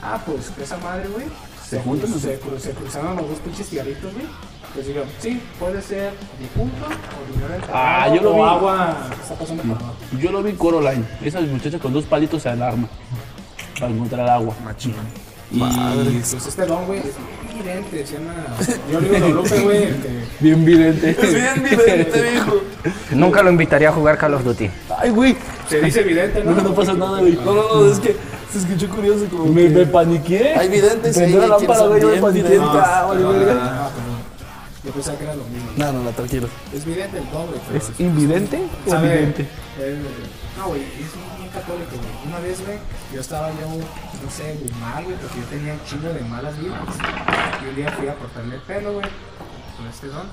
Ah, 0.02 0.20
pues 0.24 0.52
esa 0.62 0.76
madre, 0.78 1.08
güey. 1.08 1.26
Se, 1.68 1.80
juntan, 1.80 2.12
se, 2.20 2.40
cru- 2.40 2.58
se 2.58 2.70
cruzaron 2.72 3.16
los 3.16 3.28
dos 3.28 3.38
pinches 3.40 3.68
cigarritos, 3.68 4.12
güey. 4.12 4.26
Pues 4.74 4.86
digo, 4.86 5.02
sí, 5.20 5.40
puede 5.58 5.80
ser 5.82 6.12
difunto 6.38 6.84
o 6.86 7.32
dinero 7.32 7.54
Ah, 7.72 8.08
yo 8.14 8.22
lo 8.22 8.30
o 8.32 8.34
vi. 8.34 8.40
agua 8.42 8.96
está 9.22 9.34
pasando. 9.34 9.62
Yo 10.20 10.32
lo 10.32 10.42
vi 10.42 10.50
en 10.50 10.56
Coraline. 10.56 11.04
Esa 11.22 11.40
muchacha 11.40 11.78
con 11.78 11.92
dos 11.92 12.04
palitos 12.04 12.42
se 12.42 12.48
alarma 12.50 12.88
para 13.78 13.92
encontrar 13.92 14.28
agua. 14.28 14.54
Machín. 14.64 14.94
Y 15.50 15.58
pues 15.60 16.34
este 16.34 16.66
don, 16.66 16.84
güey, 16.86 17.00
vidente, 17.54 18.06
se 18.06 18.14
llama... 18.14 18.34
Yo 18.90 19.00
le 19.00 19.08
digo 19.10 19.28
Lupe, 19.28 19.60
güey. 19.60 19.88
Bien 20.40 20.64
vidente. 20.64 21.16
Bien 21.22 21.62
vidente, 21.62 22.22
viejo. 22.30 22.62
Nunca 23.12 23.42
lo 23.42 23.50
invitaría 23.50 23.88
a 23.88 23.92
jugar 23.92 24.18
Call 24.18 24.34
of 24.34 24.44
Duty. 24.44 24.70
Ay, 24.98 25.10
güey. 25.10 25.36
Se 25.68 25.80
dice 25.80 26.02
vidente, 26.02 26.42
¿no? 26.44 26.52
No, 26.52 26.62
no 26.62 26.74
pasa 26.74 26.92
nada, 26.94 27.20
güey. 27.20 27.32
No, 27.34 27.54
no, 27.54 27.74
no, 27.80 27.92
es 27.92 27.98
que 27.98 28.16
se 28.52 28.58
escuchó 28.58 28.88
curioso 28.88 29.26
como. 29.30 29.46
Me, 29.46 29.62
que- 29.62 29.68
me 29.70 29.86
paniqué. 29.86 30.54
Hay 30.54 30.68
videntes 30.68 31.16
hay 31.16 31.32
la 31.32 31.46
lámpara, 31.46 31.86
güey. 31.86 32.00
Yo 32.02 32.08
me 32.08 32.16
paniqué. 32.18 32.48
videntes. 32.48 32.68
Ah, 32.84 33.06
vale, 33.08 33.24
verga. 33.24 33.54
Ah. 33.62 33.90
Yo 34.84 34.90
pensaba 34.92 35.16
que 35.16 35.24
era 35.24 35.34
lo 35.34 35.44
mismo. 35.44 35.70
No, 35.78 35.92
no, 35.92 36.02
no, 36.02 36.10
tranquilo. 36.10 36.46
Es 36.74 36.84
vidente 36.84 37.16
el 37.16 37.24
doble, 37.30 37.56
pero... 37.66 37.78
¿Es 37.78 38.00
invidente 38.00 38.58
o 38.86 39.00
vidente? 39.00 39.42
Eh, 39.80 39.96
no, 40.58 40.68
güey, 40.68 40.82
es 40.82 40.98
bien, 40.98 41.08
bien 41.38 41.50
católico, 41.50 41.90
güey. 41.96 42.28
Una 42.28 42.38
vez, 42.40 42.60
güey, 42.66 42.76
yo 43.14 43.20
estaba 43.22 43.48
yo, 43.48 43.66
no 44.24 44.30
sé, 44.30 44.54
muy 44.60 44.80
mal, 44.80 45.04
güey, 45.04 45.16
porque 45.16 45.38
yo 45.40 45.44
tenía 45.46 45.72
un 45.74 45.84
chingo 45.84 46.08
de 46.08 46.20
malas 46.20 46.58
vidas. 46.58 46.78
Y 47.62 47.68
un 47.68 47.76
día 47.76 47.90
fui 47.92 48.08
a 48.08 48.14
cortarme 48.14 48.54
el 48.56 48.60
pelo, 48.62 48.92
güey, 48.94 49.06
con 49.76 49.86
este 49.86 50.06
don. 50.08 50.26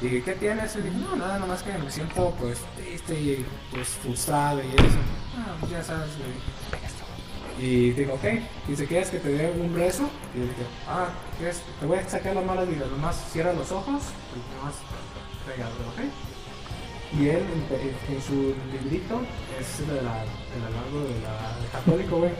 Y 0.00 0.04
dije, 0.06 0.22
¿qué 0.22 0.32
tienes? 0.34 0.76
Y 0.76 0.80
dije, 0.82 0.96
no, 0.96 1.16
nada, 1.16 1.38
nomás 1.38 1.62
que 1.62 1.76
me 1.76 1.90
siento, 1.90 2.34
pues, 2.40 2.58
triste 2.76 3.14
y, 3.14 3.46
pues, 3.72 3.88
frustrado 3.88 4.60
y 4.62 4.66
eso. 4.68 4.98
Ah, 5.36 5.56
pues 5.60 5.72
ya 5.72 5.82
sabes, 5.84 6.10
güey. 6.18 6.38
Y 7.60 7.90
digo, 7.90 8.14
ok, 8.14 8.24
dice, 8.68 8.86
¿quieres 8.86 9.10
que 9.10 9.18
te 9.18 9.30
dé 9.30 9.50
un 9.50 9.74
beso? 9.74 10.08
Y 10.34 10.38
dije, 10.40 10.54
ah, 10.88 11.08
¿quieres? 11.38 11.60
Te 11.80 11.86
voy 11.86 11.98
a 11.98 12.08
sacar 12.08 12.34
las 12.36 12.44
malas 12.44 12.68
vidas, 12.68 12.88
nomás 12.88 13.16
cierra 13.32 13.52
los 13.52 13.72
ojos 13.72 14.02
y 14.36 14.56
nomás 14.56 14.74
pégalo, 15.44 15.72
¿ok? 15.90 17.18
Y 17.18 17.28
él, 17.30 17.38
en, 17.42 17.80
en- 17.80 18.16
en 18.16 18.22
su 18.22 18.54
librito, 18.70 19.22
es 19.58 19.78
de 19.88 20.02
la, 20.02 20.18
del 20.20 21.70
católico, 21.72 22.18
güey. 22.18 22.30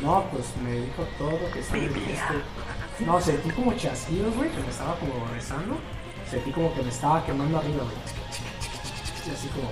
No, 0.00 0.24
pues 0.30 0.44
me 0.62 0.72
dijo 0.72 1.04
todo 1.18 1.38
que 1.52 1.62
sí, 1.62 1.88
este, 2.10 3.04
No, 3.04 3.20
sentí 3.20 3.50
como 3.50 3.72
chasquidos, 3.74 4.34
güey, 4.34 4.50
que 4.50 4.60
me 4.60 4.68
estaba 4.68 4.96
como 4.96 5.12
rezando. 5.32 5.76
Sentí 6.30 6.50
como 6.50 6.74
que 6.74 6.82
me 6.82 6.88
estaba 6.88 7.24
quemando 7.24 7.58
arriba, 7.58 7.84
güey. 7.84 7.96
Y 9.26 9.30
así 9.30 9.48
como. 9.48 9.70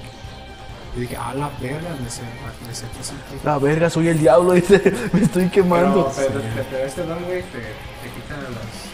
Y 0.96 1.00
dije, 1.00 1.16
a 1.16 1.34
la 1.34 1.50
verga, 1.60 1.96
me 2.02 2.10
sentí, 2.10 2.32
me 2.66 2.74
sentí 2.74 2.98
así. 3.00 3.14
La 3.44 3.58
verga, 3.58 3.90
soy 3.90 4.08
el 4.08 4.18
diablo, 4.18 4.52
dice. 4.54 4.92
Me 5.12 5.20
estoy 5.20 5.48
quemando. 5.48 6.10
Pero, 6.14 6.30
pero, 6.32 6.66
pero 6.70 6.84
este 6.84 7.02
don, 7.04 7.24
güey, 7.24 7.42
te, 7.42 7.58
te 7.58 8.10
quita 8.14 8.36
las 8.36 8.92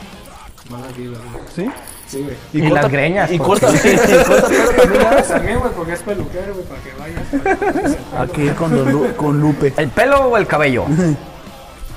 güey. 0.68 1.18
¿Sí? 1.54 1.70
Sí, 2.06 2.22
güey. 2.22 2.36
Y, 2.52 2.70
las 2.70 2.90
greñas. 2.90 3.30
Y 3.30 3.38
porque- 3.38 3.66
corta, 3.66 3.78
y 3.88 4.24
corta 4.24 4.48
pelo 4.48 5.22
también. 5.22 5.56
¿ah? 5.56 5.60
Güey, 5.60 5.72
porque 5.74 5.92
es 5.92 6.00
peluquero, 6.02 6.54
güey, 6.54 6.66
para 6.66 6.80
que 6.82 6.92
vayas. 6.98 7.96
Hay 8.18 8.28
que 8.28 8.44
ir 8.44 8.54
con, 8.54 8.70
Don 8.76 8.90
Lu- 8.92 9.16
con 9.16 9.40
Lupe. 9.40 9.72
¿El 9.76 9.88
pelo 9.88 10.20
o 10.28 10.36
el 10.36 10.46
cabello? 10.46 10.84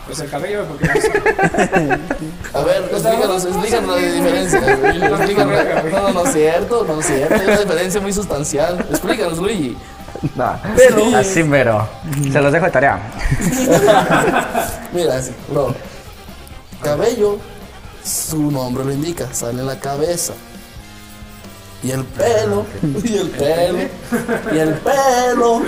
Pues 0.08 0.20
el 0.20 0.30
cabello, 0.30 0.66
güey, 0.66 0.80
porque 0.80 1.98
A 2.54 2.62
ver, 2.64 2.84
explícanos, 2.92 3.46
explícanos 3.46 3.90
la 4.02 4.08
diferencia. 4.12 4.60
Explícanos. 4.60 5.56
No, 5.92 6.00
no, 6.02 6.10
no 6.14 6.26
es 6.26 6.34
cierto, 6.34 6.86
no 6.88 7.00
es 7.00 7.06
cierto. 7.06 7.34
Hay 7.36 7.42
una 7.48 7.58
diferencia 7.60 8.02
muy 8.02 8.12
sustancial. 8.14 8.86
Explícanos, 8.90 9.38
Luigi. 9.38 9.78
No. 10.36 10.60
Así, 11.18 11.44
pero. 11.50 11.88
Se 12.32 12.42
los 12.42 12.52
dejo 12.52 12.66
de 12.66 12.72
tarea. 12.72 13.00
Mira, 14.94 15.22
bro. 15.50 15.74
Cabello, 16.84 17.38
su 18.04 18.52
nombre 18.52 18.86
lo 18.86 18.92
indica, 18.92 19.34
sale 19.34 19.60
en 19.60 19.68
la 19.68 19.80
cabeza. 19.80 20.34
Y 21.84 21.92
el 21.92 22.04
pelo, 22.04 22.66
y 23.04 23.18
el 23.18 23.30
pelo, 23.30 23.80
y 24.54 24.58
el 24.58 24.74
pelo. 24.76 25.64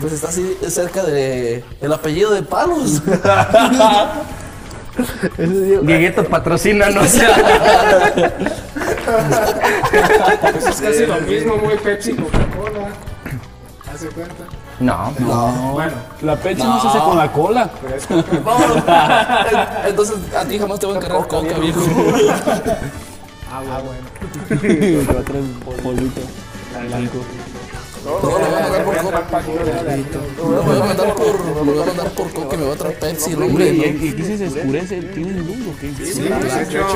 Pues 0.00 0.12
está 0.12 0.28
así 0.28 0.56
cerca 0.68 1.02
de 1.04 1.64
el 1.80 1.92
apellido 1.92 2.32
de 2.32 2.42
Palos. 2.42 3.02
Dieguito, 5.82 6.24
patrocínanos. 6.24 7.06
pues 10.52 10.66
es 10.66 10.80
casi 10.80 11.06
lo 11.06 11.20
mismo, 11.20 11.56
güey, 11.58 11.78
Pepsi, 11.78 12.14
Coca-Cola. 12.14 12.88
¿Hace 13.94 14.08
cuenta? 14.08 14.57
No. 14.80 15.12
No. 15.18 15.72
Bueno, 15.72 15.92
La 16.22 16.36
Pepsi 16.36 16.62
no. 16.62 16.80
se 16.80 16.88
hace 16.88 16.98
con 16.98 17.16
la 17.16 17.32
cola. 17.32 17.70
pero 17.82 17.96
es 17.96 18.06
Coca. 18.06 19.44
No, 19.82 19.88
entonces 19.88 20.16
a 20.36 20.44
ti 20.44 20.58
jamás 20.58 20.78
te 20.78 20.86
voy 20.86 20.94
a 20.94 20.98
encargar 20.98 21.26
coca, 21.26 21.58
viejo. 21.58 21.80
Ah, 23.50 23.62
bueno. 23.82 24.60
Te 24.60 25.04
va 25.04 25.20
a 25.20 25.22
traer 25.24 25.44
polvito. 25.82 26.20
Blanco. 26.86 27.18
No, 28.04 28.10
lo 28.12 28.30
voy 28.30 28.42
a 28.42 28.48
mandar 28.48 28.84
por 28.84 28.94
coca. 28.94 29.42
Lo 30.38 30.62
voy 30.62 30.76
a 30.76 30.84
mandar 30.84 31.14
por, 31.14 31.34
lo 31.44 31.64
voy 31.64 31.82
a 31.82 31.86
mandar 31.86 32.08
por 32.10 32.32
coca 32.32 32.54
y 32.54 32.58
me 32.58 32.66
va 32.66 32.72
a 32.72 32.76
traer 32.76 32.98
Pepsi, 33.00 33.30
el 33.32 33.42
hombre. 33.42 33.70
Hombre, 33.70 33.92
¿no? 33.92 34.04
¿y 34.04 34.08
aquí 34.10 34.22
se 34.22 34.46
oscurece? 34.46 35.02
¿Tienen 35.02 35.46
luz 35.46 35.56
o 35.66 35.80
qué? 35.80 35.92
Sí, 36.04 36.20
de 36.22 36.28
hecho, 36.62 36.86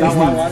No, 0.00 0.14
no. 0.14 0.50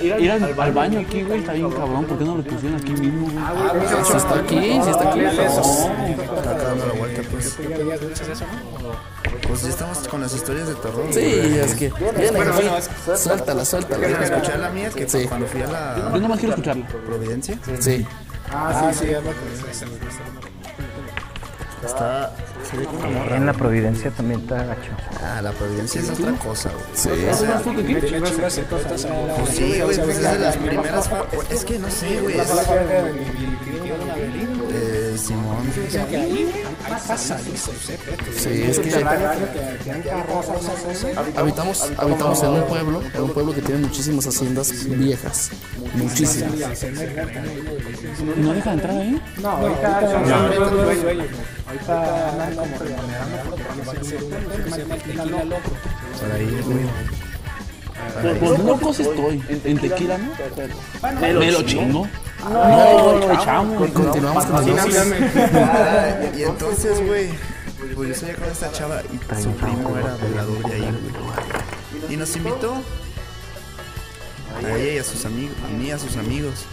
Ir 0.00 0.30
al, 0.30 0.60
al 0.60 0.72
baño 0.72 1.00
aquí, 1.00 1.22
güey, 1.22 1.40
está 1.40 1.52
bien 1.52 1.70
cabrón. 1.70 2.04
¿Por 2.04 2.18
qué 2.18 2.24
no 2.24 2.36
lo 2.36 2.42
pusieron 2.42 2.78
aquí 2.78 2.92
mismo, 2.92 3.26
güey? 3.30 3.36
Ah, 3.38 3.52
güey, 3.72 4.04
Si 4.04 4.16
está 4.16 4.34
aquí, 4.38 4.80
si 4.82 4.90
está 4.90 5.10
aquí. 5.10 5.20
Está 5.20 6.54
dando 6.54 6.86
la 6.86 6.92
vuelta, 6.94 7.22
pues. 7.30 7.56
Pues 9.48 9.62
ya 9.62 9.68
estamos 9.68 9.98
con 10.08 10.20
las 10.20 10.34
historias 10.34 10.68
de 10.68 10.74
terror. 10.74 11.06
Sí, 11.10 11.20
güey. 11.20 11.58
es 11.58 11.74
que 11.74 11.92
viene 12.20 12.40
aquí. 12.40 12.68
Suéltala, 13.16 13.64
suéltala. 13.64 14.06
Escuché 14.06 14.58
la 14.58 14.70
mía 14.70 14.90
que 14.90 15.08
Sí. 15.08 15.24
cuando 15.28 15.46
fui 15.46 15.62
a 15.62 15.66
la 15.66 16.10
Yo 16.12 16.20
nomás 16.20 16.38
quiero 16.38 16.54
escucharla. 16.54 16.86
Sí. 16.88 16.96
Providencia 17.06 17.58
Ah, 18.52 18.92
sí, 18.92 18.98
sí, 19.00 19.10
es 19.12 19.24
lo 19.24 19.30
que 19.30 19.70
es. 19.70 20.55
Está. 21.84 22.32
Se 22.70 22.76
ve 22.76 22.84
como 22.86 22.98
una 22.98 23.08
morra. 23.08 23.36
En 23.36 23.46
la 23.46 23.52
Providencia 23.52 24.10
también 24.10 24.40
está 24.40 24.64
gacho. 24.64 24.90
Ah, 25.22 25.40
la 25.42 25.52
Providencia 25.52 26.00
es 26.00 26.10
otra 26.10 26.32
cosa, 26.32 26.70
güey. 26.70 26.84
Sí. 26.94 27.10
Sí, 29.52 29.80
güey, 29.80 29.96
pues 29.98 29.98
es 30.18 30.22
de 30.32 30.38
las 30.38 30.56
primeras. 30.56 31.10
Es 31.50 31.64
que 31.64 31.78
no 31.78 31.90
sé, 31.90 32.20
güey. 32.20 32.38
es- 32.38 32.50
eh, 34.72 35.16
Simón. 35.18 35.56
Sí, 38.36 38.62
es 38.62 38.78
que 38.80 38.90
habitamos, 41.36 41.90
habitamos 41.98 42.42
en 42.42 42.48
un 42.50 42.62
pueblo, 42.64 43.02
en 43.14 43.22
un 43.22 43.30
pueblo 43.30 43.54
que 43.54 43.62
tiene 43.62 43.80
muchísimas 43.86 44.26
haciendas 44.26 44.72
viejas. 44.88 45.50
Muchísimas. 45.94 46.82
¿Y 48.36 48.40
no 48.40 48.52
deja 48.52 48.70
de 48.70 48.76
entrar 48.76 48.96
ahí? 48.96 49.22
No, 49.42 49.48
ahorita. 49.50 50.00
Ahorita 51.76 52.30
andan 52.30 52.56
como 52.56 52.78
remunerando 52.78 53.36
porque 53.84 54.70
se 54.70 54.82
tequila 54.84 55.44
loco. 55.44 55.70
Por 56.20 56.32
ahí, 56.32 56.60
güey. 56.64 56.86
Por, 58.22 58.38
por 58.38 58.64
locos 58.64 59.00
estoy. 59.00 59.42
En, 59.48 59.60
en 59.64 59.78
tequila, 59.78 60.18
¿no? 60.18 60.32
Me 61.20 61.50
lo 61.52 61.62
chingo. 61.62 62.08
No, 62.40 62.50
No, 62.50 63.18
lo 63.18 63.32
echamos. 63.32 63.90
Continuamos 63.90 64.46
con 64.46 64.66
los. 64.66 64.76
Ah, 65.54 66.16
y 66.36 66.42
entonces, 66.42 67.06
güey, 67.06 67.28
pues 67.94 68.08
yo 68.08 68.14
salía 68.14 68.36
con 68.36 68.48
esta 68.48 68.72
chava 68.72 69.02
y 69.02 69.42
su 69.42 69.50
primo 69.52 69.96
era 69.98 70.16
velador 70.16 70.58
de 70.68 70.74
ahí, 70.74 70.80
güey. 70.80 72.12
Y 72.14 72.16
nos 72.16 72.34
invitó 72.36 72.74
a 74.56 74.76
ella 74.76 74.92
y 74.94 74.98
a 74.98 75.04
sus 75.04 75.24
amigos, 75.24 75.56
a 75.64 75.68
mí 75.76 75.86
y 75.88 75.90
a 75.90 75.98
sus 75.98 76.16
amigos. 76.16 76.66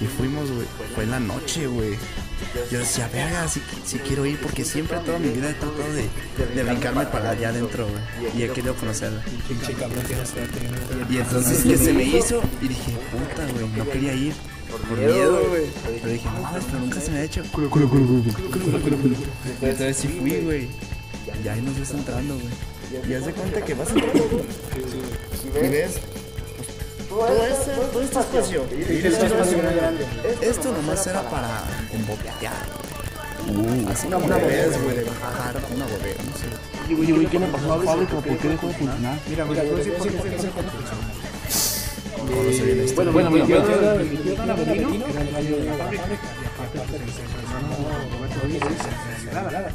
Y 0.00 0.04
fuimos, 0.06 0.50
güey. 0.50 0.66
Fue 0.94 1.04
en 1.04 1.10
la 1.10 1.20
noche, 1.20 1.66
güey. 1.66 1.96
Yo 2.70 2.78
decía, 2.80 3.08
verga, 3.12 3.48
si, 3.48 3.62
si 3.84 3.98
quiero 3.98 4.26
ir, 4.26 4.38
porque 4.40 4.64
siempre 4.64 4.98
toda 4.98 5.18
mi 5.18 5.30
vida 5.30 5.50
he 5.50 5.54
tratado 5.54 5.92
de, 5.94 6.06
de 6.54 6.64
brincarme 6.64 7.06
para 7.06 7.30
allá 7.30 7.48
adentro, 7.48 7.86
güey. 7.88 8.02
Y 8.36 8.42
he 8.42 8.48
querido 8.50 8.74
conocerla. 8.74 9.22
Y 11.08 11.16
entonces 11.16 11.62
que 11.64 11.78
se 11.78 11.92
me 11.94 12.04
hizo 12.04 12.42
y 12.60 12.68
dije, 12.68 12.92
puta, 13.10 13.46
güey, 13.52 13.68
no 13.76 13.90
quería 13.90 14.12
ir. 14.12 14.34
Por 14.88 14.98
miedo, 14.98 15.48
güey. 15.48 15.66
Pero 16.02 16.12
dije, 16.12 16.28
no, 16.28 16.50
pero 16.66 16.80
nunca 16.80 17.00
se 17.00 17.10
me 17.10 17.18
ha 17.18 17.22
hecho. 17.22 17.42
Entonces 19.62 19.96
sí 19.96 20.08
fui, 20.08 20.40
güey. 20.40 20.68
Y 21.42 21.48
ahí 21.48 21.62
nos 21.62 21.78
ves 21.78 21.90
entrando, 21.92 22.34
güey. 22.34 23.08
Y 23.08 23.14
haz 23.14 23.26
de 23.26 23.32
cuenta 23.32 23.64
que 23.64 23.74
vas 23.74 23.88
entrando. 23.90 24.44
Y 25.54 25.68
ves. 25.68 26.00
Pues, 27.16 27.30
Todo 27.30 27.46
este, 27.46 27.70
todo 27.92 28.02
este 28.02 28.18
espacio. 28.20 28.64
Esto 30.40 30.72
nomás 30.72 31.06
era 31.06 31.22
para 31.22 31.62
emboquetear. 31.92 32.52
Uh, 33.48 33.88
así 33.90 34.06
una 34.08 34.18
vez, 34.18 34.82
güey, 34.82 34.96
de 34.96 35.04
bajar 35.04 35.54
una 35.74 35.86
bodega, 35.86 36.20
no 36.24 36.32
sé. 36.36 36.46
Y 36.88 36.94
güey, 36.94 37.12
güey, 37.12 37.26
¿qué 37.26 37.38
le 37.38 37.46
pasó 37.46 37.72
a 37.72 37.76
la 37.76 37.84
fábrica? 37.84 38.14
¿Por 38.14 38.24
qué 38.38 38.48
dejó 38.48 38.66
de 38.66 38.74
funcionar? 38.74 39.18
Mira, 39.28 39.46
yo 39.46 39.78
sí 39.78 39.90
se. 40.00 40.10
Bueno, 42.94 43.12
bueno, 43.12 43.30
mira, 43.30 43.46
Yo 43.46 43.62
mira. 43.62 43.74
era 43.76 43.94
el 44.00 44.18
tío 44.18 44.34
Don 44.34 44.50
Avelino, 44.50 45.06
era 45.06 45.20
el 45.20 45.30
dueño 45.30 45.56
de 45.56 45.64
la 45.64 45.74
fábrica, 45.74 46.04
y 46.04 46.46
aparte 46.46 46.78
pertenecía 46.78 47.24
al 47.24 47.30
hermano 47.44 47.68
Roberto 48.16 48.36
Rodríguez, 48.42 48.78
y 49.22 49.26
nada, 49.26 49.68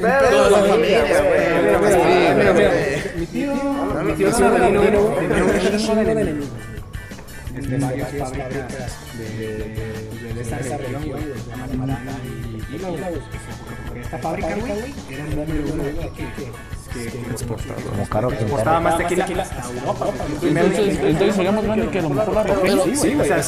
nada. 0.00 0.30
Toda 0.30 0.50
la 0.50 0.58
familia, 0.68 1.04
güey. 1.22 2.70
Mi 3.16 3.26
tío, 3.26 3.54
mi 4.04 4.12
tío 4.14 4.28
Avelino 4.28 4.80
tenía 4.80 5.44
un 5.44 5.78
chingo 5.78 5.94
de 5.94 6.12
enemigos. 6.12 6.48
Varias 7.80 8.10
fábricas 8.12 8.98
de, 9.18 10.40
esta 10.40 10.76
región, 10.76 11.02
güey, 11.08 11.22
y. 12.24 12.78
Porque 13.86 14.00
esta 14.00 14.18
fábrica, 14.18 14.54
güey, 14.54 14.94
era 15.10 15.24
el 15.24 15.36
número 15.36 15.72
uno 15.72 15.82
que, 16.14 16.69
que, 16.92 17.04
que 17.10 17.30
exportaba. 17.30 17.80
Como 17.80 18.06
caro 18.08 18.28
que 18.28 18.34
Exportaba 18.36 18.80
más 18.80 18.98
tequila 18.98 19.26
Europa. 19.26 20.06
Entonces, 20.42 20.98
entonces 21.00 21.34
sería 21.34 21.52
más 21.52 21.64
grande 21.64 21.88
que 21.88 21.98
a 21.98 22.02
lo 22.02 22.10
mejor 22.10 22.34
la. 22.34 22.44
Sí, 22.84 22.96
sí, 22.96 23.14
o 23.14 23.24
sea, 23.24 23.42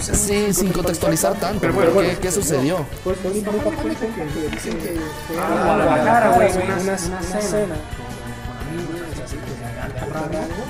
Sí, 0.00 0.52
sin 0.52 0.72
contextualizar 0.72 1.34
tanto. 1.34 1.68
¿Qué, 1.68 2.16
¿Qué 2.20 2.30
sucedió? 2.30 2.84
Pues 3.04 3.16
mi 3.34 3.40
papá 3.40 3.70
que 3.82 3.88
dicen 3.88 4.78
que 4.78 5.00
fue 5.28 5.38
a 5.38 5.64
Guadalajara, 5.64 6.28
güey, 6.36 6.52
una, 6.52 6.62
una, 6.64 6.76
una 6.76 6.96
cena 6.96 7.76
con 8.46 8.56
amigos, 8.58 9.00
así 9.24 9.36
que 9.36 9.42
se 9.58 9.64
agarraron 9.64 10.34
algo. 10.36 10.62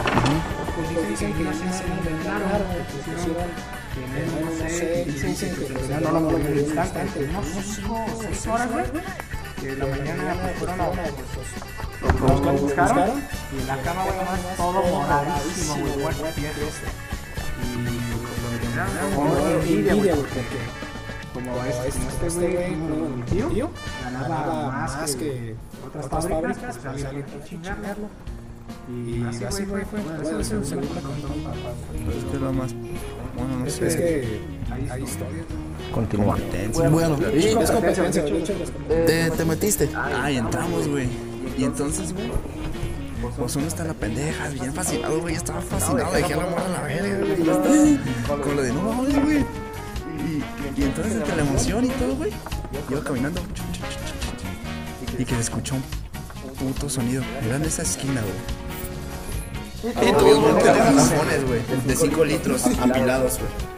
Pues 0.74 1.08
dicen 1.08 1.32
que 1.34 1.44
la 1.44 1.52
cena 1.52 1.72
pusieron 1.72 3.46
que 3.92 4.00
no, 4.00 4.64
no 4.64 4.68
sé, 4.70 5.04
dicen 5.06 5.34
que 5.54 6.00
no 6.00 6.10
lo 6.12 6.18
unos 6.28 6.46
que 9.62 9.76
la 9.76 9.86
mañana 9.86 10.36
pues, 10.42 10.56
fueron 10.58 10.80
a 10.80 10.86
lo 12.42 12.52
buscaron 12.58 13.22
y 13.52 13.60
en 13.60 13.66
la 13.66 13.76
cama, 13.82 14.02
güey, 14.04 14.16
nomás 14.16 14.56
todo 14.56 14.82
moradísimo, 14.82 15.76
güey, 15.76 15.98
muerto, 15.98 16.24
y 17.62 17.76
como 19.14 19.36
envidia, 19.36 19.94
güey, 19.94 20.10
porque 20.10 20.60
como 21.32 21.64
este, 21.64 21.88
este 22.26 22.48
güey, 22.48 22.72
como 22.72 23.08
mi 23.08 23.22
tío, 23.22 23.70
ganaba 24.02 24.70
más 24.72 25.14
que 25.14 25.54
otras 25.86 26.08
fábricas, 26.08 26.78
pues 26.78 27.04
había 27.04 27.24
que 27.24 27.44
chingarlo. 27.48 28.08
Y 28.88 29.22
así 29.22 29.64
fue, 29.64 29.84
fue. 29.84 30.00
Bueno, 30.00 30.40
eso 30.40 30.60
es 30.60 30.72
lo 32.40 32.52
más. 32.52 32.74
Bueno, 33.36 33.58
no 33.64 33.70
sé. 33.70 33.86
Es 33.86 33.96
que 33.96 34.40
hay 34.90 35.02
historias. 35.02 35.46
Continúa. 35.92 36.36
Bueno, 36.72 37.18
Es 37.32 37.70
competencia, 37.70 38.22
de 38.22 39.04
te, 39.06 39.30
te 39.30 39.44
metiste. 39.44 39.88
Ah, 39.94 40.30
y 40.30 40.38
entramos, 40.38 40.88
güey. 40.88 41.08
Y 41.56 41.64
entonces, 41.64 42.12
güey. 42.12 42.30
Pues 43.38 43.56
uno 43.56 43.66
está 43.66 43.82
en 43.82 43.88
la 43.88 43.94
pendeja, 43.94 44.48
bien 44.48 44.72
fascinado, 44.74 45.20
güey. 45.20 45.34
Estaba 45.36 45.60
fascinado, 45.60 46.12
dejé 46.12 46.34
la 46.34 46.46
mano 46.46 46.56
a 46.64 46.68
la 46.68 46.82
verga, 46.82 47.18
güey. 47.18 47.98
Con 48.40 48.56
lo 48.56 48.62
de 48.62 48.72
no 48.72 48.82
mames, 48.82 49.24
güey. 49.24 49.38
Y, 49.38 50.80
y 50.80 50.84
entonces, 50.84 51.14
entre 51.14 51.36
la 51.36 51.42
emoción 51.42 51.84
y 51.84 51.88
todo, 51.88 52.16
güey, 52.16 52.32
iba 52.90 53.00
caminando. 53.04 53.40
Y 55.18 55.24
que 55.24 55.34
se 55.34 55.40
escuchó 55.40 55.74
un 55.76 55.82
puto 56.54 56.88
sonido. 56.88 57.22
Era 57.44 57.56
en 57.56 57.64
esa 57.64 57.82
esquina, 57.82 58.22
güey. 58.22 58.62
Y 60.08 60.12
todos 60.12 60.40
voltean 60.40 60.74
de 60.74 60.80
garrafones, 60.80 61.46
güey. 61.46 61.60
De 61.86 61.96
5 61.96 62.24
litros 62.24 62.66
apilados, 62.80 63.38
güey. 63.38 63.71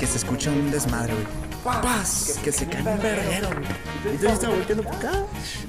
Que 0.00 0.06
se 0.06 0.16
escucha 0.16 0.50
un 0.50 0.70
desmadre, 0.70 1.12
güey. 1.12 1.26
¡Paz! 1.62 2.38
Que 2.42 2.50
se 2.50 2.66
cae 2.66 2.80
un 2.80 3.02
verguero, 3.02 3.48
güey. 3.48 3.66
Y 4.06 4.08
entonces 4.08 4.32
estaba 4.32 4.54
volteando 4.54 4.82
por 4.82 4.94
acá. 4.94 5.12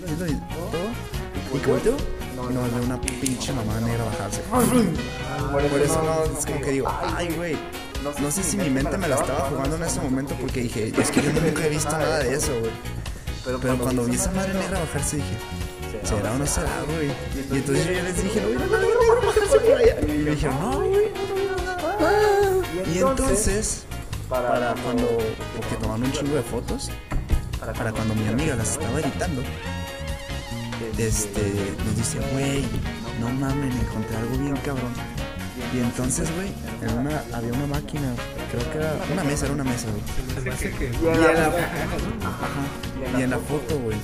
y 0.08 0.16
todo. 0.16 1.54
Y 1.54 1.60
que 1.60 1.70
volteo, 1.70 1.98
no, 2.38 2.48
veo 2.48 2.84
una 2.86 3.02
pinche 3.02 3.52
mamá 3.52 3.78
negra 3.82 4.06
bajarse. 4.06 4.42
Por 5.52 5.82
eso 5.82 6.02
no, 6.02 6.40
es 6.40 6.46
como 6.46 6.62
que 6.62 6.72
digo, 6.72 6.88
ay, 7.14 7.34
güey. 7.36 7.58
No 8.22 8.32
sé 8.32 8.42
si 8.42 8.56
mi 8.56 8.70
mente 8.70 8.98
me 8.98 9.10
la 9.10 9.16
estaba 9.16 9.50
jugando 9.50 9.76
en 9.76 9.84
ese 9.84 10.00
momento 10.00 10.34
porque 10.40 10.62
dije, 10.62 10.94
es 10.98 11.12
que 11.12 11.22
yo 11.22 11.34
nunca 11.34 11.66
he 11.66 11.70
visto 11.70 11.92
nada 11.92 12.20
de 12.20 12.34
eso, 12.34 12.58
güey. 12.58 12.72
Pero 13.62 13.78
cuando 13.80 14.06
vi 14.06 14.16
esa 14.16 14.32
madre 14.32 14.54
negra 14.54 14.80
bajarse 14.80 15.18
dije, 15.18 15.36
¿será 16.06 16.32
o 16.32 16.38
no 16.38 16.48
será, 16.48 16.72
güey? 16.88 17.12
Y 17.52 17.58
entonces 17.58 17.86
yo 17.86 18.02
les 18.02 18.24
dije, 18.24 18.40
no, 18.40 18.48
una 18.48 18.66
madre 18.66 18.88
negra 18.88 19.28
bajarse 19.28 19.60
por 19.60 19.78
allá. 19.78 19.96
Y 20.02 20.18
me 20.20 20.32
dijeron, 20.32 20.60
no, 20.62 20.80
güey. 20.80 21.12
Y 22.94 22.98
entonces, 22.98 23.84
para 24.32 24.74
cuando, 24.76 25.10
porque 25.58 25.76
tomaron 25.76 26.04
un 26.06 26.12
chingo 26.14 26.36
de 26.38 26.42
fotos, 26.42 26.90
para 27.60 27.92
cuando 27.92 28.16
mi 28.16 28.26
amiga 28.30 28.56
las 28.56 28.72
estaba 28.72 29.02
editando, 29.02 29.44
este, 30.98 31.42
nos 31.86 31.98
dice, 31.98 32.18
güey, 32.32 32.64
no 33.20 33.28
mames, 33.30 33.76
me 33.76 33.82
encontré 33.82 34.16
algo 34.16 34.38
bien 34.38 34.56
cabrón. 34.58 34.94
Y 35.76 35.80
entonces, 35.80 36.34
güey, 36.34 36.48
en 36.82 36.98
una, 36.98 37.22
había 37.34 37.52
una 37.52 37.68
máquina, 37.68 38.14
creo 38.52 38.72
que 38.72 38.78
era 38.78 38.96
una 39.12 39.24
mesa, 39.26 39.46
era 39.46 39.54
una 39.54 39.64
mesa, 39.66 39.88
güey. 39.92 40.56
Y 41.04 41.08
en 41.08 41.22
la, 41.22 41.48
Ajá. 41.48 43.20
y 43.20 43.22
en 43.24 43.30
la 43.30 43.38
foto, 43.38 43.80
güey, 43.80 43.98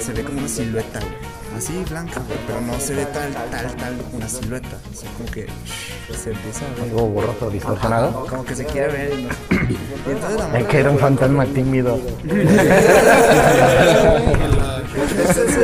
se 0.00 0.12
ve 0.12 0.24
como 0.24 0.38
una 0.38 0.48
silueta, 0.48 1.00
güey. 1.00 1.31
Así 1.56 1.84
blanca, 1.88 2.20
güey, 2.26 2.38
pero 2.46 2.60
no 2.60 2.78
se 2.80 2.94
ve 2.94 3.06
tal, 3.06 3.32
tal, 3.50 3.76
tal 3.76 3.94
una 4.12 4.28
silueta. 4.28 4.76
O 4.92 4.96
sea, 4.96 5.10
como 5.12 5.30
que 5.30 5.46
se 6.16 6.30
empieza 6.32 6.64
a 6.66 6.70
ver. 6.74 6.82
Algo 6.90 7.06
borroso, 7.08 7.50
distorsionado. 7.50 8.26
Como 8.26 8.44
que 8.44 8.56
se 8.56 8.64
quiere 8.64 8.88
ver. 8.92 9.12
Y, 9.18 9.22
no- 9.24 9.30
y 9.70 10.10
entonces 10.10 10.38
la 10.38 10.58
Es 10.58 10.66
que 10.66 10.78
era 10.78 10.90
un 10.90 10.98
fantasma 10.98 11.44
tímido. 11.46 11.98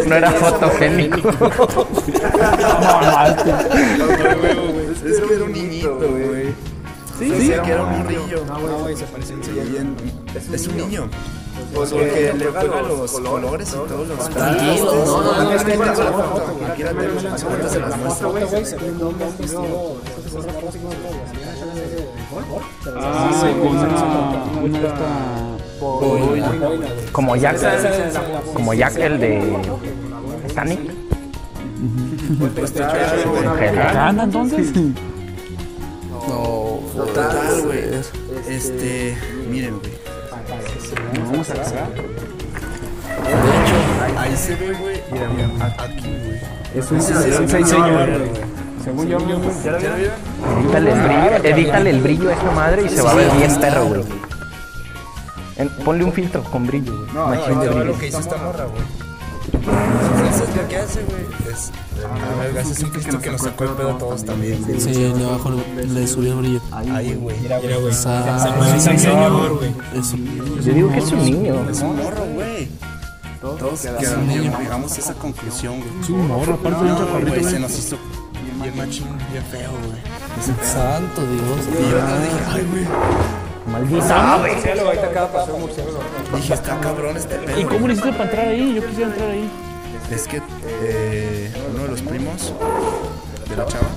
No 0.07 0.15
era 0.15 0.31
fotogénico. 0.33 1.19
Es 5.05 5.21
que 5.21 5.35
era 5.35 5.45
un 5.45 5.53
niñito, 5.53 5.99
güey. 5.99 6.47
Sí, 7.19 7.33
sí, 7.41 7.49
que 7.65 7.71
era 7.73 7.83
un 7.83 7.99
morrillo. 7.99 8.45
No, 8.47 8.79
güey, 8.79 8.97
se 8.97 9.05
parece 9.05 9.33
en- 9.35 9.97
es 10.55 10.67
un 10.69 10.77
niño. 10.77 11.09
Porque 11.75 12.33
le 12.37 12.47
juega 12.47 12.83
los 12.83 13.13
colores 13.13 13.69
y 13.69 13.73
todos 13.73 14.09
los 14.09 14.31
Tranquilo, 14.31 15.05
no, 15.05 15.23
no, 15.23 15.45
no, 15.45 15.53
Es 15.53 15.65
que 15.65 15.77
se 17.69 17.81
las 17.81 17.97
muestro. 17.99 18.35
como 27.13 27.33
Ah, 27.33 27.37
una, 27.37 27.37
Jack. 27.37 27.59
Como 28.55 28.75
Jack 28.75 28.97
el 28.97 29.21
de 29.21 29.57
Titanic. 30.49 30.81
¿Acá 33.69 34.09
anda 34.09 34.25
entonces? 34.25 34.73
No. 36.29 36.81
Total, 36.97 37.63
güey. 37.65 37.85
Este, 38.49 39.17
miren, 39.49 39.79
güey. 39.79 39.98
Vamos 41.31 41.51
a 41.51 41.55
casar. 41.55 41.89
Ahí 44.17 44.37
se 44.37 44.55
ve, 44.57 44.73
güey. 44.75 45.03
Mira, 45.13 45.75
aquí, 45.79 46.17
güey. 46.25 46.41
Es 46.75 46.91
un, 46.91 46.99
es 46.99 47.39
un 47.41 47.49
señor. 47.49 48.09
Según 48.85 49.09
yo, 49.09 49.19
¿ya 49.19 49.73
lo 49.73 49.79
vieron? 49.79 50.15
Edítale 50.63 50.93
el 50.93 51.01
brillo, 51.01 51.45
edítale 51.45 51.91
el 51.91 52.01
brillo 52.01 52.31
a 52.31 52.33
esta 52.33 52.51
madre 52.53 52.83
y 52.83 52.89
se 52.89 53.03
va 53.03 53.11
a 53.11 53.15
ver 53.15 53.31
bien 53.33 53.61
perro, 53.61 53.87
güey. 53.87 54.05
Ponle 55.85 56.05
un 56.05 56.13
filtro 56.13 56.43
con 56.45 56.67
brillo, 56.67 56.97
güey. 56.97 57.13
No, 57.13 57.27
Machín 57.29 57.45
ahí 57.45 57.55
de 57.55 57.61
te 57.61 57.69
va 57.69 57.75
brillo. 57.75 57.85
lo 57.93 57.99
que 57.99 58.07
hizo 58.07 58.21
esta 58.21 58.37
morra, 58.37 58.65
güey. 58.65 59.08
Lo 60.63 60.69
que 60.69 60.77
hace, 60.77 61.03
güey, 61.05 61.53
es... 61.53 61.71
A 62.05 62.43
ver, 62.43 62.57
es 62.59 62.83
un 62.83 62.91
Cristo 62.91 63.19
que 63.21 63.31
nos 63.31 63.41
sacó 63.43 63.65
el 63.65 63.71
pedo 63.71 63.91
a 63.93 63.99
todos 63.99 64.25
también, 64.25 64.63
güey. 64.65 64.81
Sí, 64.81 64.93
de 64.93 65.25
abajo 65.25 65.51
le, 65.51 65.85
le 65.87 66.07
subió 66.07 66.33
el 66.35 66.39
brillo. 66.39 66.61
Ahí, 66.73 67.15
güey. 67.15 67.37
Sa- 67.93 68.25
Eso. 69.95 70.17
Yo 70.65 70.73
digo 70.75 70.91
que 70.93 70.99
es 70.99 71.13
un 71.13 71.25
niño. 71.25 71.71
Es 71.71 71.81
un 71.81 71.97
morro, 71.97 72.25
güey. 72.35 72.69
Todos 73.41 73.81
quedamos, 73.81 74.35
llegamos 74.35 74.93
a 74.93 74.99
esa 75.01 75.15
conclusión, 75.15 75.79
güey. 75.79 75.91
Es 76.03 76.09
un 76.11 76.27
morro, 76.27 76.55
aparte 76.55 76.85
de 76.85 76.91
un 76.93 76.99
chaparrito, 76.99 77.31
güey, 77.31 77.45
se 77.45 77.51
güey. 77.51 77.63
nos 77.63 77.79
hizo 77.79 77.97
bien 78.63 78.77
machín, 78.77 79.07
bien 79.31 79.45
feo, 79.45 79.71
güey. 79.71 80.59
Santo 80.67 81.21
Dios. 81.21 81.67
Y 81.71 81.83
yo 81.83 81.89
dije, 81.89 82.45
ay, 82.49 82.67
güey. 82.71 82.85
Maldita, 83.73 84.39
güey. 84.39 84.55
Dije, 86.37 86.55
está 86.55 86.81
cabrón 86.81 87.17
este 87.17 87.37
pedo. 87.37 87.61
¿Y 87.61 87.65
cómo 87.65 87.87
le 87.87 87.93
hiciste 87.95 88.13
para 88.13 88.25
entrar 88.25 88.49
ahí? 88.49 88.75
Yo 88.75 88.87
quisiera 88.87 89.11
entrar 89.11 89.31
ahí. 89.31 89.51
Es 90.11 90.27
que 90.27 90.41
eh, 90.67 91.53
uno 91.75 91.83
de 91.85 91.89
los 91.91 92.03
primos 92.03 92.53
de 93.49 93.57
la 93.57 93.67
chava, 93.67 93.89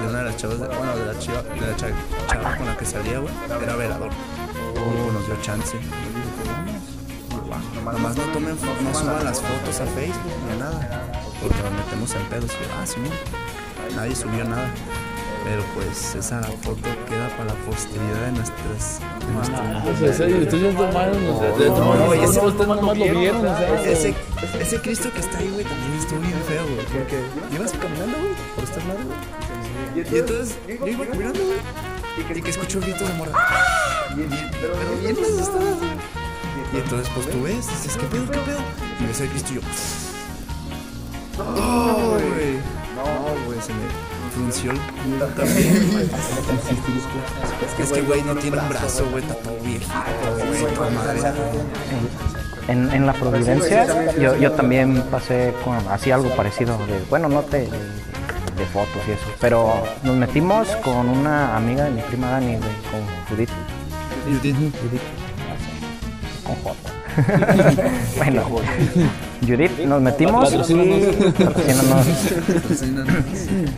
de 0.00 0.08
una 0.08 0.18
de 0.18 0.24
las 0.24 0.36
chavas, 0.36 0.60
de, 0.60 0.66
bueno, 0.66 0.96
de 0.96 1.06
la, 1.12 1.18
chiva, 1.18 1.42
de 1.42 1.60
la 1.60 1.76
cha- 1.76 1.88
chava 2.28 2.56
con 2.56 2.66
la 2.66 2.76
que 2.76 2.84
salía, 2.84 3.18
güey, 3.18 3.32
era 3.62 3.76
velador. 3.76 4.10
Y 4.74 5.12
nos 5.12 5.26
dio 5.26 5.36
chance. 5.42 5.78
Nomás 7.92 8.16
no 8.16 8.22
tomen, 8.32 8.56
no 8.82 8.94
suban 8.98 9.24
las 9.24 9.40
fotos 9.40 9.80
a 9.80 9.86
Facebook 9.86 10.32
ni 10.46 10.52
a 10.54 10.56
nada, 10.56 11.12
porque 11.40 11.56
nos 11.62 11.72
metemos 11.72 12.14
en 12.14 12.22
pedos. 12.26 12.50
Ah, 12.80 12.86
sí, 12.86 12.96
nadie 13.94 14.16
subió 14.16 14.44
nada. 14.44 14.68
Pero 15.48 15.62
pues 15.76 16.14
esa 16.16 16.42
foto 16.42 16.88
queda 17.08 17.28
para 17.36 17.44
la 17.44 17.54
posteridad 17.64 18.26
de 18.26 18.32
nuestras. 18.32 18.98
De 19.20 19.32
nuestro 19.32 19.56
O 19.56 19.96
sea, 19.96 20.26
ustedes 20.26 20.62
ya 20.62 20.76
tomaron, 20.76 21.26
o 21.28 21.38
sea, 21.38 21.50
ya 21.56 21.66
tomaron, 21.74 22.06
güey, 22.06 22.24
ese- 22.24 22.40
no, 22.42 22.48
ustedes 22.48 22.66
nomás 22.68 22.98
lo 22.98 23.04
vieron, 23.04 23.46
o 23.46 23.56
sea. 23.56 23.82
Ese, 23.84 24.14
ese 24.60 24.80
Cristo 24.80 25.12
que 25.12 25.20
está 25.20 25.38
ahí, 25.38 25.48
güey, 25.54 25.64
también 25.64 25.92
estuvo 26.00 26.18
bien 26.18 26.42
feo, 26.48 26.64
güey. 26.64 26.84
Porque 26.86 27.22
ibas 27.54 27.72
caminando, 27.72 28.18
güey, 28.18 28.34
por 28.56 28.64
estos 28.64 28.84
lados, 28.86 29.02
güey. 29.04 30.04
Y 30.14 30.18
entonces 30.18 30.58
yo 30.68 30.86
iba 30.88 31.06
caminando, 31.06 31.40
güey. 31.44 32.36
Y 32.36 32.42
que 32.42 32.50
escucho 32.50 32.80
gritos 32.80 33.06
de 33.06 33.14
morra. 33.14 33.32
Pero 34.16 35.00
bien 35.00 35.16
asustadas, 35.22 35.78
güey. 35.78 35.90
Y 36.72 36.76
entonces, 36.78 37.08
pues 37.14 37.30
tú 37.30 37.42
ves, 37.44 37.68
dices, 37.68 37.96
¿qué 37.96 38.06
pedo, 38.06 38.28
qué 38.32 38.38
pedo? 38.40 38.58
Y 39.00 39.06
ves 39.06 39.20
el 39.20 39.28
Cristo 39.28 39.52
y 39.52 39.54
yo. 39.56 39.60
¡No! 41.38 41.44
No, 41.44 42.05
güey, 43.56 43.66
se 43.66 43.72
me 43.72 43.80
frunció 44.34 44.70
el 44.72 44.78
culo 44.78 45.26
también, 45.26 45.90
güey. 45.92 46.08
Es 47.78 47.92
que, 47.92 48.02
güey, 48.02 48.22
no 48.22 48.34
tiene 48.36 48.58
un 48.58 48.68
brazo, 48.68 49.06
güey, 49.10 49.22
está 49.22 49.34
todo 49.36 49.56
viejito, 49.60 49.92
güey, 50.48 50.74
toda 50.74 50.90
madre. 50.90 51.20
En, 52.68 52.90
en 52.90 53.06
la 53.06 53.12
Providencia 53.12 53.86
yo, 54.18 54.36
yo 54.36 54.52
también 54.52 55.00
pasé 55.10 55.54
con 55.64 55.76
así 55.88 56.10
algo 56.10 56.34
parecido. 56.34 56.76
De, 56.86 57.00
bueno, 57.08 57.28
no 57.28 57.42
te, 57.42 57.58
de, 57.58 57.68
de 57.68 58.66
fotos 58.72 59.02
y 59.08 59.12
eso. 59.12 59.24
Pero 59.40 59.82
nos 60.02 60.16
metimos 60.16 60.68
con 60.76 61.08
una 61.08 61.56
amiga 61.56 61.84
de 61.84 61.90
mi 61.92 62.02
prima 62.02 62.30
Dani, 62.30 62.56
con 62.56 63.00
Judith. 63.28 63.50
Judith. 64.26 64.56
Con 66.44 66.56
J. 66.56 66.76
bueno, 68.16 68.42
Judith, 69.46 69.78
nos 69.80 70.00
metimos 70.00 70.50
y 70.52 70.56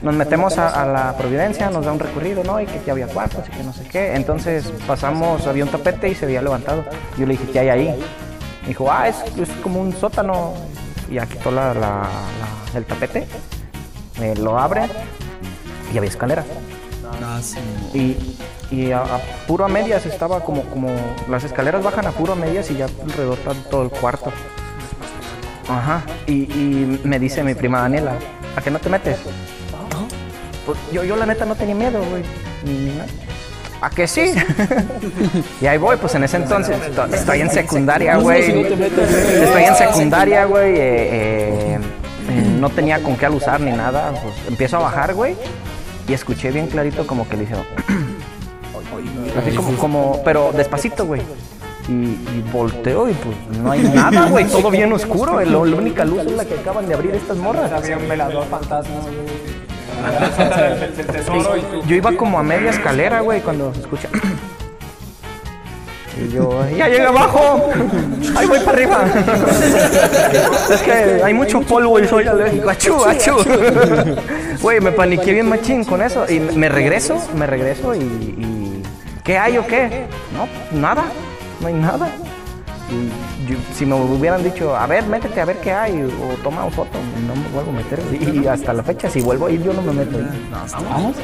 nos 0.02 0.14
metemos 0.14 0.58
a, 0.58 0.82
a 0.82 0.86
la 0.86 1.16
Providencia, 1.16 1.70
nos 1.70 1.84
da 1.84 1.92
un 1.92 1.98
recorrido, 1.98 2.44
¿no? 2.44 2.60
Y 2.60 2.66
que 2.66 2.80
ya 2.86 2.92
había 2.92 3.06
cuartos 3.08 3.44
y 3.48 3.50
que 3.56 3.62
no 3.64 3.72
sé 3.72 3.84
qué. 3.88 4.14
Entonces 4.14 4.72
pasamos, 4.86 5.46
había 5.46 5.64
un 5.64 5.70
tapete 5.70 6.08
y 6.08 6.14
se 6.14 6.24
había 6.26 6.42
levantado. 6.42 6.84
Yo 7.18 7.26
le 7.26 7.32
dije, 7.32 7.44
¿qué 7.52 7.60
hay 7.60 7.68
ahí? 7.70 7.88
Me 8.62 8.68
dijo, 8.68 8.90
ah, 8.90 9.08
es, 9.08 9.16
es 9.36 9.48
como 9.62 9.80
un 9.80 9.92
sótano. 9.94 10.54
Y 11.10 11.14
ya 11.14 11.26
quitó 11.26 11.50
la, 11.50 11.74
la- 11.74 12.02
la- 12.08 12.78
el 12.78 12.84
tapete, 12.84 13.26
me 14.20 14.34
lo 14.36 14.58
abre 14.58 14.82
y 15.92 15.96
había 15.98 16.10
escaleras. 16.10 16.44
Ah, 17.24 17.40
sí. 17.42 17.58
Y, 17.94 18.74
y 18.76 18.92
a, 18.92 19.00
a 19.00 19.20
puro 19.46 19.64
a 19.64 19.68
medias 19.68 20.04
estaba 20.06 20.40
como, 20.40 20.62
como 20.64 20.90
las 21.30 21.42
escaleras 21.44 21.82
bajan 21.82 22.06
a 22.06 22.12
puro 22.12 22.34
a 22.34 22.36
medias 22.36 22.70
y 22.70 22.76
ya 22.76 22.84
alrededor 23.02 23.38
está 23.38 23.54
todo 23.70 23.82
el 23.82 23.90
cuarto. 23.90 24.30
Ajá. 25.68 26.02
Y, 26.26 26.32
y 26.44 27.00
me 27.04 27.18
dice 27.18 27.42
mi 27.44 27.54
prima 27.54 27.80
Daniela, 27.82 28.12
¿a 28.56 28.60
qué 28.60 28.70
no 28.70 28.78
te 28.78 28.88
metes? 28.88 29.18
Pues 30.66 30.78
yo, 30.92 31.02
yo 31.04 31.16
la 31.16 31.26
neta 31.26 31.44
no 31.44 31.54
tenía 31.54 31.74
miedo, 31.74 32.00
güey. 32.10 32.22
¿A 33.80 33.90
que 33.90 34.06
sí? 34.08 34.32
y 35.60 35.66
ahí 35.66 35.78
voy, 35.78 35.96
pues 35.96 36.14
en 36.14 36.24
ese 36.24 36.36
entonces 36.38 36.76
to- 36.94 37.06
estoy 37.06 37.40
en 37.42 37.50
secundaria, 37.50 38.16
güey. 38.16 38.62
Estoy 39.42 39.62
en 39.64 39.74
secundaria, 39.76 40.44
güey. 40.46 40.72
eh, 40.72 40.78
eh, 40.80 41.78
eh, 42.28 42.42
no 42.58 42.70
tenía 42.70 43.00
con 43.02 43.16
qué 43.16 43.26
alusar 43.26 43.60
ni 43.60 43.70
nada. 43.70 44.10
Pues 44.22 44.34
empiezo 44.48 44.76
a 44.78 44.80
bajar, 44.80 45.14
güey. 45.14 45.36
Y 46.08 46.12
escuché 46.12 46.50
bien 46.50 46.66
clarito 46.66 47.06
como 47.06 47.28
que 47.28 47.36
le 47.36 47.44
hicieron. 47.44 47.64
Así 49.38 49.54
como, 49.56 49.76
como, 49.76 50.22
pero 50.24 50.50
despacito, 50.52 51.06
güey. 51.06 51.22
Y, 51.88 51.92
y 51.92 52.44
volteo 52.52 53.08
y 53.08 53.14
pues 53.14 53.36
no 53.62 53.70
hay 53.70 53.82
nada, 53.82 54.28
güey. 54.28 54.44
Todo 54.46 54.70
bien 54.70 54.92
oscuro. 54.92 55.40
La, 55.40 55.46
la 55.46 55.58
única 55.58 56.04
luz 56.04 56.20
es 56.20 56.32
la 56.32 56.44
que 56.44 56.54
acaban 56.54 56.86
de 56.86 56.94
abrir 56.94 57.14
estas 57.14 57.36
morras. 57.38 57.72
Había 57.72 57.96
un 57.96 58.08
velador 58.08 58.44
fantasma. 58.46 58.94
Yo 61.86 61.96
iba 61.96 62.12
como 62.12 62.38
a 62.38 62.42
media 62.42 62.70
escalera, 62.70 63.20
güey, 63.20 63.40
cuando 63.40 63.72
se 63.74 63.80
escucha. 63.80 64.08
Y 66.20 66.32
yo, 66.32 66.50
ya 66.76 66.88
llegué 66.88 67.06
abajo. 67.06 67.70
Ahí 68.36 68.46
voy 68.46 68.58
para 68.58 68.72
arriba. 68.72 69.04
Es 70.70 70.82
que 70.82 71.22
hay 71.22 71.32
mucho 71.32 71.60
polvo 71.60 72.00
y 72.00 72.08
soy 72.08 72.26
alérgico. 72.26 72.68
Achú, 72.68 73.04
achú. 73.04 73.36
Güey, 74.60 74.80
me 74.80 74.90
paniqué 74.90 75.32
bien 75.32 75.48
machín 75.48 75.84
con 75.84 76.02
eso. 76.02 76.28
Y 76.28 76.40
me 76.40 76.68
regreso, 76.68 77.16
me 77.36 77.46
regreso 77.46 77.94
y. 77.94 78.00
y 78.00 78.82
¿Qué 79.22 79.38
hay 79.38 79.58
o 79.58 79.66
qué? 79.66 80.06
No, 80.34 80.48
nada. 80.76 81.04
No 81.60 81.66
hay 81.68 81.74
nada. 81.74 82.08
Y 82.90 83.50
yo- 83.50 83.58
si 83.74 83.84
me 83.84 83.94
hubieran 83.96 84.42
dicho, 84.42 84.74
a 84.74 84.86
ver, 84.86 85.04
métete 85.04 85.38
a 85.40 85.44
ver 85.44 85.56
qué 85.58 85.72
hay, 85.72 86.00
o 86.02 86.34
toma 86.42 86.64
una 86.64 86.74
foto, 86.74 86.98
no 87.26 87.34
me 87.36 87.46
vuelvo 87.48 87.70
a 87.70 87.74
meter. 87.74 88.00
Y 88.34 88.46
hasta 88.46 88.72
la 88.72 88.82
fecha, 88.82 89.10
si 89.10 89.20
vuelvo 89.20 89.46
a 89.46 89.50
ir, 89.50 89.62
yo 89.62 89.74
no 89.74 89.82
me 89.82 89.92
meto. 89.92 90.18
Vamos, 90.72 91.16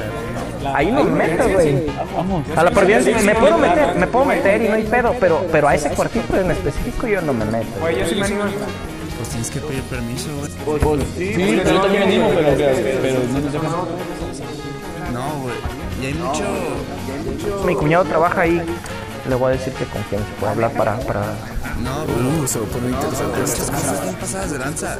Ahí 0.74 0.90
no 0.92 1.04
me 1.04 1.10
meto, 1.26 1.48
güey. 1.48 1.86
vamos. 2.16 2.44
A 2.56 2.64
la 2.64 2.70
providencia 2.70 3.16
me 3.18 3.34
puedo 3.34 3.56
meter, 3.58 3.94
me 3.96 4.06
puedo 4.06 4.24
meter 4.26 4.62
y 4.62 4.68
no 4.68 4.74
hay 4.74 4.82
pedo, 4.82 5.14
pero, 5.18 5.46
pero 5.50 5.68
a 5.68 5.74
ese 5.74 5.88
cuartito 5.90 6.36
en 6.38 6.50
específico 6.50 7.06
yo 7.06 7.22
no 7.22 7.32
me 7.32 7.44
meto. 7.46 7.66
Oye, 7.82 8.00
yo 8.00 8.06
sí 8.08 8.14
me 8.16 8.26
animo. 8.26 8.42
Pues 9.16 9.28
tienes 9.30 9.50
que 9.50 9.60
pedir 9.60 9.82
permiso, 9.84 10.28
güey. 10.66 10.80
Sí, 11.16 11.62
yo 11.64 11.80
también 11.80 12.02
animo, 12.02 12.28
pero, 12.34 12.48
pero 12.56 13.20
no 13.32 13.40
nos 13.40 13.52
dejan. 13.52 13.70
No, 15.14 15.22
güey. 15.42 15.54
Y 16.02 16.06
hay 16.06 16.14
mucho. 16.14 16.44
Mi 17.66 17.74
cuñado 17.74 18.04
trabaja 18.04 18.42
ahí, 18.42 18.60
le 19.28 19.34
voy 19.34 19.52
a 19.52 19.56
decir 19.56 19.72
que 19.72 19.84
con 19.86 20.02
quién 20.04 20.20
se 20.20 20.32
puede 20.40 20.52
hablar 20.52 20.72
para... 20.72 20.98
para... 21.00 21.20
No, 21.82 22.04
pero. 22.06 22.42
Uh, 22.42 22.46
se 22.46 22.58
va 22.60 22.66
a 22.66 22.68
poner 22.68 22.90
interesante 22.90 23.40
Muchas 23.40 23.58
esto. 23.58 23.72
cosas 23.72 24.02
bien 24.02 24.14
pasadas 24.14 24.50
de 24.52 24.58
lanza. 24.58 24.98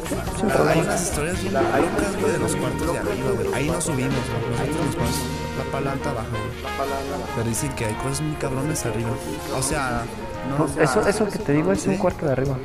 Hay 0.69 0.81
unas 0.81 1.03
historias 1.03 1.41
bien 1.41 1.55
locas, 1.55 2.21
güey, 2.21 2.33
de 2.33 2.39
los 2.39 2.57
cuartos 2.57 2.93
de 2.93 2.99
arriba, 2.99 3.31
güey. 3.31 3.55
Ahí 3.55 3.71
no 3.71 3.81
subimos, 3.81 4.13
güey. 4.15 4.51
Nosotros 4.51 4.87
nos 4.87 4.95
ponemos 4.97 5.17
la 5.57 5.73
palanta 5.73 6.11
abajo, 6.11 6.31
güey. 6.31 7.27
Pero 7.37 7.49
dicen 7.49 7.73
que 7.75 7.85
hay 7.85 7.95
cosas 7.95 8.23
muy 8.23 8.37
cabrones 8.37 8.85
arriba. 8.87 9.11
O 9.57 9.63
sea, 9.63 10.03
no. 10.49 10.83
Eso, 10.83 11.07
eso 11.07 11.29
que 11.29 11.39
te 11.39 11.53
digo 11.53 11.73
es 11.73 11.87
un 11.87 11.97
cuarto 11.97 12.27
de 12.27 12.33
arriba. 12.33 12.57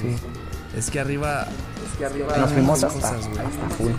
Sí. 0.00 0.16
Es 0.76 0.90
que 0.90 1.00
arriba. 1.00 1.46
Nos 2.38 2.50
fuimos 2.52 2.84
hasta, 2.84 3.00
cosas, 3.00 3.28
güey. 3.28 3.38
hasta 3.40 3.68
full. 3.76 3.92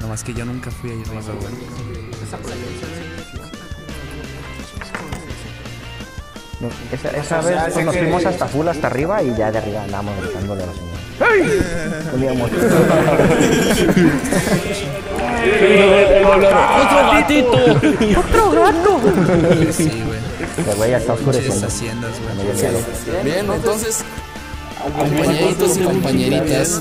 Nomás 0.00 0.24
que 0.24 0.34
yo 0.34 0.44
nunca 0.44 0.70
fui 0.70 0.90
ahí 0.90 1.02
arriba, 1.02 1.34
güey. 1.40 1.54
Esa, 2.22 2.38
esa 6.92 7.40
vez 7.40 7.56
pues, 7.72 7.84
nos 7.84 7.96
fuimos 7.96 8.26
hasta 8.26 8.46
full, 8.46 8.68
hasta 8.68 8.86
arriba 8.86 9.22
y 9.22 9.34
ya 9.34 9.50
de 9.50 9.58
arriba 9.58 9.82
andamos 9.82 10.14
gritándole 10.20 10.62
a 10.62 10.66
la 10.66 10.72
señora. 10.72 10.94
¡Ay! 11.20 11.60
Olíamos. 12.14 12.50
¡Otro 16.82 17.12
gatito! 17.12 18.20
¡Otro 18.20 18.50
gato! 18.50 19.00
Sí, 19.72 20.02
güey. 20.06 20.24
El 20.68 20.74
güey 20.76 20.90
ya 20.90 20.98
está 20.98 21.12
oscureciendo. 21.14 21.66
Bien, 23.24 23.50
entonces 23.52 24.04
Compañeritos 24.92 25.76
y 25.76 25.80
compañeritas, 25.80 26.80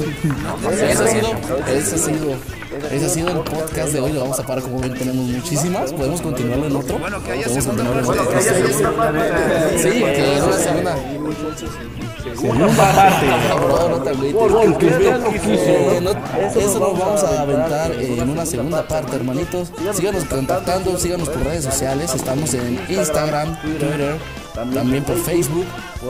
ese 0.71 1.03
ha 1.03 1.07
sido, 1.07 1.29
ese 1.73 1.95
ha 1.95 1.97
sido, 1.97 2.35
ese 2.91 3.05
ha 3.05 3.09
sido 3.09 3.29
el 3.29 3.39
podcast 3.39 3.93
de 3.93 3.99
hoy. 4.01 4.11
Lo 4.11 4.21
vamos 4.21 4.39
a 4.39 4.45
parar 4.45 4.61
como 4.61 4.79
ven, 4.79 4.93
tenemos 4.93 5.25
muchísimas. 5.25 5.93
Podemos 5.93 6.21
continuarlo 6.21 6.67
en 6.67 6.75
otro. 6.75 6.97
Podemos 6.97 7.65
continuarlo 7.65 7.99
en 7.99 8.05
otro. 8.05 8.25
Sí, 9.77 9.89
que 9.89 10.37
es 10.37 10.43
una 10.43 10.57
segunda. 10.57 10.95
Segunda 12.35 12.67
parte. 12.67 13.25
Eso 16.59 16.79
lo 16.79 16.93
vamos 16.93 17.23
a 17.23 17.41
aventar 17.41 17.91
en 17.93 18.29
una 18.29 18.45
segunda 18.45 18.85
parte, 18.85 19.15
hermanitos. 19.15 19.71
Síganos 19.93 20.25
contactando, 20.25 20.97
síganos 20.97 21.29
por 21.29 21.43
redes 21.43 21.63
sociales. 21.63 22.13
Estamos 22.13 22.53
en 22.53 22.79
Instagram, 22.89 23.61
Twitter, 23.61 24.17
también 24.53 25.03
por 25.03 25.17
Facebook, 25.17 25.65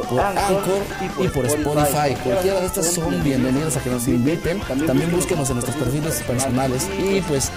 por 0.10 0.20
Anchor 0.20 0.84
y 1.20 1.28
por 1.28 1.46
Spotify. 1.46 2.16
Cualquiera 2.24 2.60
de 2.60 2.66
estas 2.66 2.88
son 2.88 3.24
bienvenidos 3.24 3.78
a 3.78 3.82
que 3.82 3.90
nos 3.90 4.08
inviten. 4.08 4.60
También 4.86 5.12
búsquenos 5.12 5.50
en 5.50 5.56
nuestros 5.56 5.78
perfiles 5.78 6.22
personales. 6.22 6.90
Y 7.00 7.22
pues, 7.22 7.50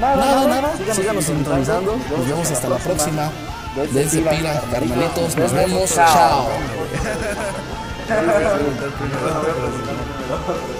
nada, 0.00 0.46
nada, 0.48 0.74
síganos 0.94 1.24
sintonizando. 1.24 1.96
Nos 1.96 2.28
vemos 2.28 2.50
hasta 2.50 2.68
la 2.68 2.78
próxima. 2.78 3.30
Dense 3.92 4.20
pila, 4.20 4.62
hermanitos. 4.72 5.36
Nos 5.36 5.52
vemos. 5.52 5.94
Chao. 5.94 6.48